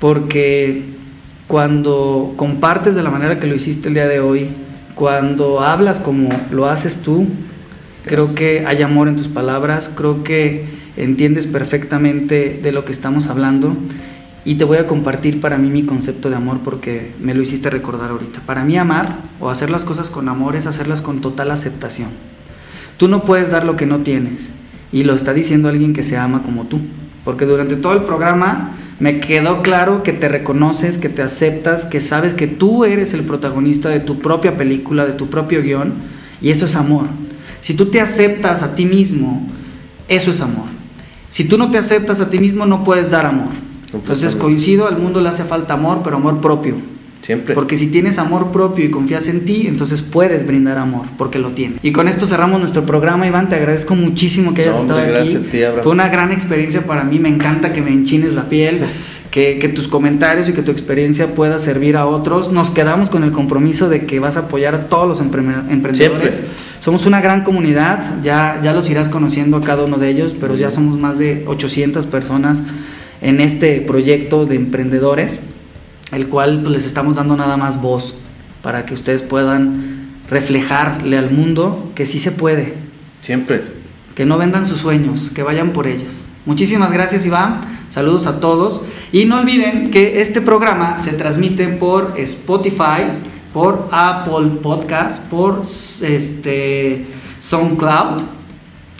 Porque 0.00 0.84
cuando 1.46 2.34
compartes 2.36 2.94
de 2.94 3.02
la 3.02 3.10
manera 3.10 3.38
que 3.38 3.46
lo 3.46 3.54
hiciste 3.54 3.88
el 3.88 3.94
día 3.94 4.08
de 4.08 4.20
hoy, 4.20 4.48
cuando 4.94 5.60
hablas 5.60 5.98
como 5.98 6.30
lo 6.50 6.66
haces 6.66 7.02
tú, 7.02 7.26
creo 8.04 8.34
que 8.34 8.64
hay 8.66 8.82
amor 8.82 9.08
en 9.08 9.16
tus 9.16 9.28
palabras, 9.28 9.90
creo 9.94 10.24
que 10.24 10.66
entiendes 10.96 11.46
perfectamente 11.46 12.58
de 12.62 12.72
lo 12.72 12.84
que 12.84 12.92
estamos 12.92 13.26
hablando. 13.26 13.76
Y 14.44 14.54
te 14.54 14.64
voy 14.64 14.78
a 14.78 14.86
compartir 14.86 15.40
para 15.40 15.58
mí 15.58 15.68
mi 15.68 15.84
concepto 15.84 16.30
de 16.30 16.36
amor 16.36 16.60
porque 16.64 17.12
me 17.20 17.34
lo 17.34 17.42
hiciste 17.42 17.68
recordar 17.68 18.10
ahorita. 18.10 18.40
Para 18.46 18.64
mí 18.64 18.78
amar 18.78 19.18
o 19.38 19.50
hacer 19.50 19.70
las 19.70 19.84
cosas 19.84 20.08
con 20.08 20.28
amor 20.28 20.56
es 20.56 20.66
hacerlas 20.66 21.02
con 21.02 21.20
total 21.20 21.50
aceptación. 21.50 22.08
Tú 22.96 23.06
no 23.06 23.22
puedes 23.24 23.50
dar 23.50 23.64
lo 23.64 23.76
que 23.76 23.86
no 23.86 23.98
tienes. 23.98 24.52
Y 24.92 25.04
lo 25.04 25.14
está 25.14 25.34
diciendo 25.34 25.68
alguien 25.68 25.92
que 25.92 26.04
se 26.04 26.16
ama 26.16 26.42
como 26.42 26.66
tú. 26.66 26.80
Porque 27.24 27.44
durante 27.44 27.76
todo 27.76 27.92
el 27.92 28.04
programa 28.04 28.72
me 29.00 29.18
quedó 29.18 29.62
claro 29.62 30.02
que 30.02 30.12
te 30.12 30.28
reconoces, 30.28 30.98
que 30.98 31.08
te 31.08 31.22
aceptas, 31.22 31.86
que 31.86 32.02
sabes 32.02 32.34
que 32.34 32.46
tú 32.46 32.84
eres 32.84 33.14
el 33.14 33.22
protagonista 33.22 33.88
de 33.88 34.00
tu 34.00 34.18
propia 34.18 34.58
película, 34.58 35.06
de 35.06 35.12
tu 35.12 35.30
propio 35.30 35.62
guion. 35.62 35.94
Y 36.42 36.50
eso 36.50 36.66
es 36.66 36.76
amor. 36.76 37.06
Si 37.62 37.72
tú 37.72 37.86
te 37.86 38.00
aceptas 38.00 38.62
a 38.62 38.74
ti 38.74 38.84
mismo, 38.84 39.46
eso 40.06 40.30
es 40.30 40.42
amor. 40.42 40.66
Si 41.30 41.44
tú 41.44 41.56
no 41.56 41.70
te 41.70 41.78
aceptas 41.78 42.20
a 42.20 42.28
ti 42.28 42.38
mismo, 42.38 42.66
no 42.66 42.84
puedes 42.84 43.10
dar 43.10 43.24
amor. 43.24 43.48
Entonces 43.92 44.36
coincido, 44.36 44.86
al 44.86 44.98
mundo 44.98 45.20
le 45.22 45.30
hace 45.30 45.44
falta 45.44 45.74
amor, 45.74 46.02
pero 46.04 46.16
amor 46.16 46.40
propio. 46.42 46.76
Siempre. 47.22 47.54
Porque 47.54 47.76
si 47.76 47.88
tienes 47.88 48.18
amor 48.18 48.50
propio 48.50 48.84
y 48.84 48.90
confías 48.90 49.28
en 49.28 49.44
ti, 49.44 49.66
entonces 49.66 50.02
puedes 50.02 50.46
brindar 50.46 50.78
amor, 50.78 51.06
porque 51.18 51.38
lo 51.38 51.50
tienes. 51.50 51.78
Y 51.82 51.92
con 51.92 52.08
esto 52.08 52.26
cerramos 52.26 52.60
nuestro 52.60 52.84
programa, 52.84 53.26
Iván. 53.26 53.48
Te 53.48 53.56
agradezco 53.56 53.94
muchísimo 53.94 54.54
que 54.54 54.62
hayas 54.62 54.74
No, 54.74 54.80
hombre, 54.80 55.22
estado 55.22 55.22
aquí. 55.22 55.36
a 55.36 55.74
ti. 55.74 55.80
Fue 55.82 55.92
una 55.92 56.08
gran 56.08 56.32
experiencia 56.32 56.82
para 56.82 57.04
mí. 57.04 57.18
Me 57.18 57.28
encanta 57.28 57.72
que 57.72 57.82
me 57.82 57.90
enchines 57.90 58.32
la 58.32 58.48
piel, 58.48 58.80
que, 59.30 59.70
tus 59.74 59.86
comentarios 59.86 60.48
y 60.48 60.52
que 60.52 60.62
tu 60.62 60.72
experiencia 60.72 61.34
pueda 61.34 61.58
servir 61.58 61.96
a 61.96 62.06
otros. 62.06 62.52
Nos 62.52 62.70
quedamos 62.70 63.10
con 63.10 63.22
el 63.22 63.32
compromiso 63.32 63.88
de 63.88 64.06
que 64.06 64.18
vas 64.18 64.36
a 64.36 64.40
apoyar 64.40 64.74
a 64.74 64.88
todos 64.88 65.06
los 65.06 65.20
emprendedores. 65.20 66.40
Somos 66.80 67.06
una 67.06 67.20
gran 67.20 67.44
comunidad, 67.44 68.22
ya, 68.22 68.60
ya 68.62 68.72
los 68.72 68.88
irás 68.90 69.08
conociendo 69.08 69.58
a 69.58 69.60
cada 69.62 69.84
uno 69.84 69.98
de 69.98 70.08
ellos, 70.08 70.34
pero 70.40 70.56
ya 70.56 70.70
somos 70.70 70.98
más 70.98 71.18
de 71.18 71.44
800 71.46 72.06
personas 72.06 72.62
en 73.20 73.40
este 73.40 73.82
proyecto 73.82 74.46
de 74.46 74.56
emprendedores, 74.56 75.38
el 76.12 76.28
cual 76.28 76.60
pues, 76.60 76.72
les 76.72 76.86
estamos 76.86 77.16
dando 77.16 77.36
nada 77.36 77.56
más 77.56 77.80
voz 77.80 78.16
para 78.62 78.84
que 78.84 78.94
ustedes 78.94 79.22
puedan 79.22 80.10
reflejarle 80.28 81.18
al 81.18 81.30
mundo 81.30 81.92
que 81.94 82.06
sí 82.06 82.18
se 82.18 82.32
puede. 82.32 82.74
Siempre. 83.20 83.60
Que 84.14 84.24
no 84.24 84.38
vendan 84.38 84.66
sus 84.66 84.80
sueños, 84.80 85.30
que 85.34 85.42
vayan 85.42 85.72
por 85.72 85.86
ellos. 85.86 86.12
Muchísimas 86.46 86.90
gracias 86.90 87.26
Iván, 87.26 87.84
saludos 87.90 88.26
a 88.26 88.40
todos 88.40 88.82
y 89.12 89.26
no 89.26 89.40
olviden 89.40 89.90
que 89.90 90.22
este 90.22 90.40
programa 90.40 90.98
se 90.98 91.12
transmite 91.12 91.68
por 91.68 92.14
Spotify, 92.16 93.18
por 93.52 93.88
Apple 93.92 94.58
Podcast, 94.62 95.28
por 95.30 95.62
este 95.62 97.06
SoundCloud 97.40 98.22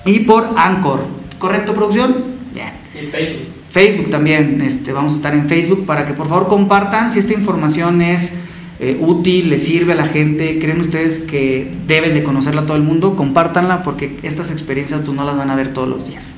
y 0.05 0.21
por 0.21 0.49
Anchor. 0.57 1.01
¿Correcto 1.39 1.75
producción? 1.75 2.25
Bien. 2.53 2.73
Y 2.95 3.07
Facebook. 3.07 3.60
Facebook 3.71 4.11
también, 4.11 4.61
este, 4.61 4.93
vamos 4.93 5.13
a 5.13 5.17
estar 5.17 5.33
en 5.33 5.49
Facebook 5.49 5.87
para 5.87 6.05
que 6.05 6.13
por 6.13 6.29
favor 6.29 6.49
compartan 6.49 7.13
si 7.13 7.21
esta 7.21 7.33
información 7.33 8.03
es 8.03 8.35
eh, 8.81 8.99
útil, 9.01 9.49
le 9.49 9.59
sirve 9.59 9.93
a 9.93 9.97
la 9.97 10.07
gente, 10.07 10.59
creen 10.59 10.81
ustedes 10.81 11.21
que 11.21 11.71
deben 11.87 12.15
de 12.15 12.25
conocerla 12.25 12.63
a 12.63 12.67
todo 12.67 12.77
el 12.77 12.83
mundo, 12.83 13.15
compártanla 13.15 13.85
porque 13.85 14.19
estas 14.23 14.51
experiencias 14.51 15.03
pues 15.05 15.17
no 15.17 15.25
las 15.25 15.37
van 15.37 15.51
a 15.51 15.55
ver 15.55 15.73
todos 15.73 15.89
los 15.89 16.09
días. 16.09 16.35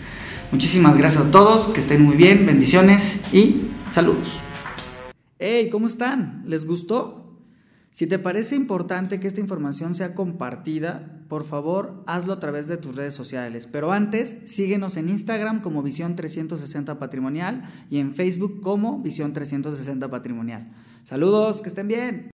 Muchísimas 0.51 0.99
gracias 0.99 1.25
a 1.25 1.31
todos, 1.31 1.69
que 1.69 1.81
estén 1.81 2.03
muy 2.03 2.17
bien, 2.17 2.45
bendiciones 2.45 3.21
y 3.33 3.69
saludos. 3.91 4.39
Hey, 5.39 5.71
¿cómo 5.73 5.87
están? 5.87 6.43
¿Les 6.47 6.67
gustó? 6.67 7.22
Si 7.93 8.07
te 8.07 8.19
parece 8.19 8.57
importante 8.57 9.21
que 9.21 9.29
esta 9.29 9.41
información 9.41 9.95
sea 9.95 10.15
compartida, 10.15 11.21
por 11.29 11.45
favor 11.45 12.03
hazlo 12.07 12.33
a 12.33 12.41
través 12.41 12.67
de 12.67 12.79
tus 12.79 12.97
redes 12.97 13.13
sociales. 13.13 13.69
Pero 13.71 13.93
antes, 13.93 14.35
síguenos 14.47 14.97
en 14.97 15.11
Instagram 15.11 15.61
como 15.61 15.83
Visión 15.83 16.17
360 16.17 16.99
Patrimonial 16.99 17.71
y 17.91 17.99
en 17.99 18.15
Facebook 18.15 18.63
como 18.63 19.03
Visión 19.03 19.35
360 19.35 20.11
Patrimonial. 20.11 20.73
Saludos, 21.05 21.61
que 21.61 21.69
estén 21.69 21.89
bien. 21.89 22.32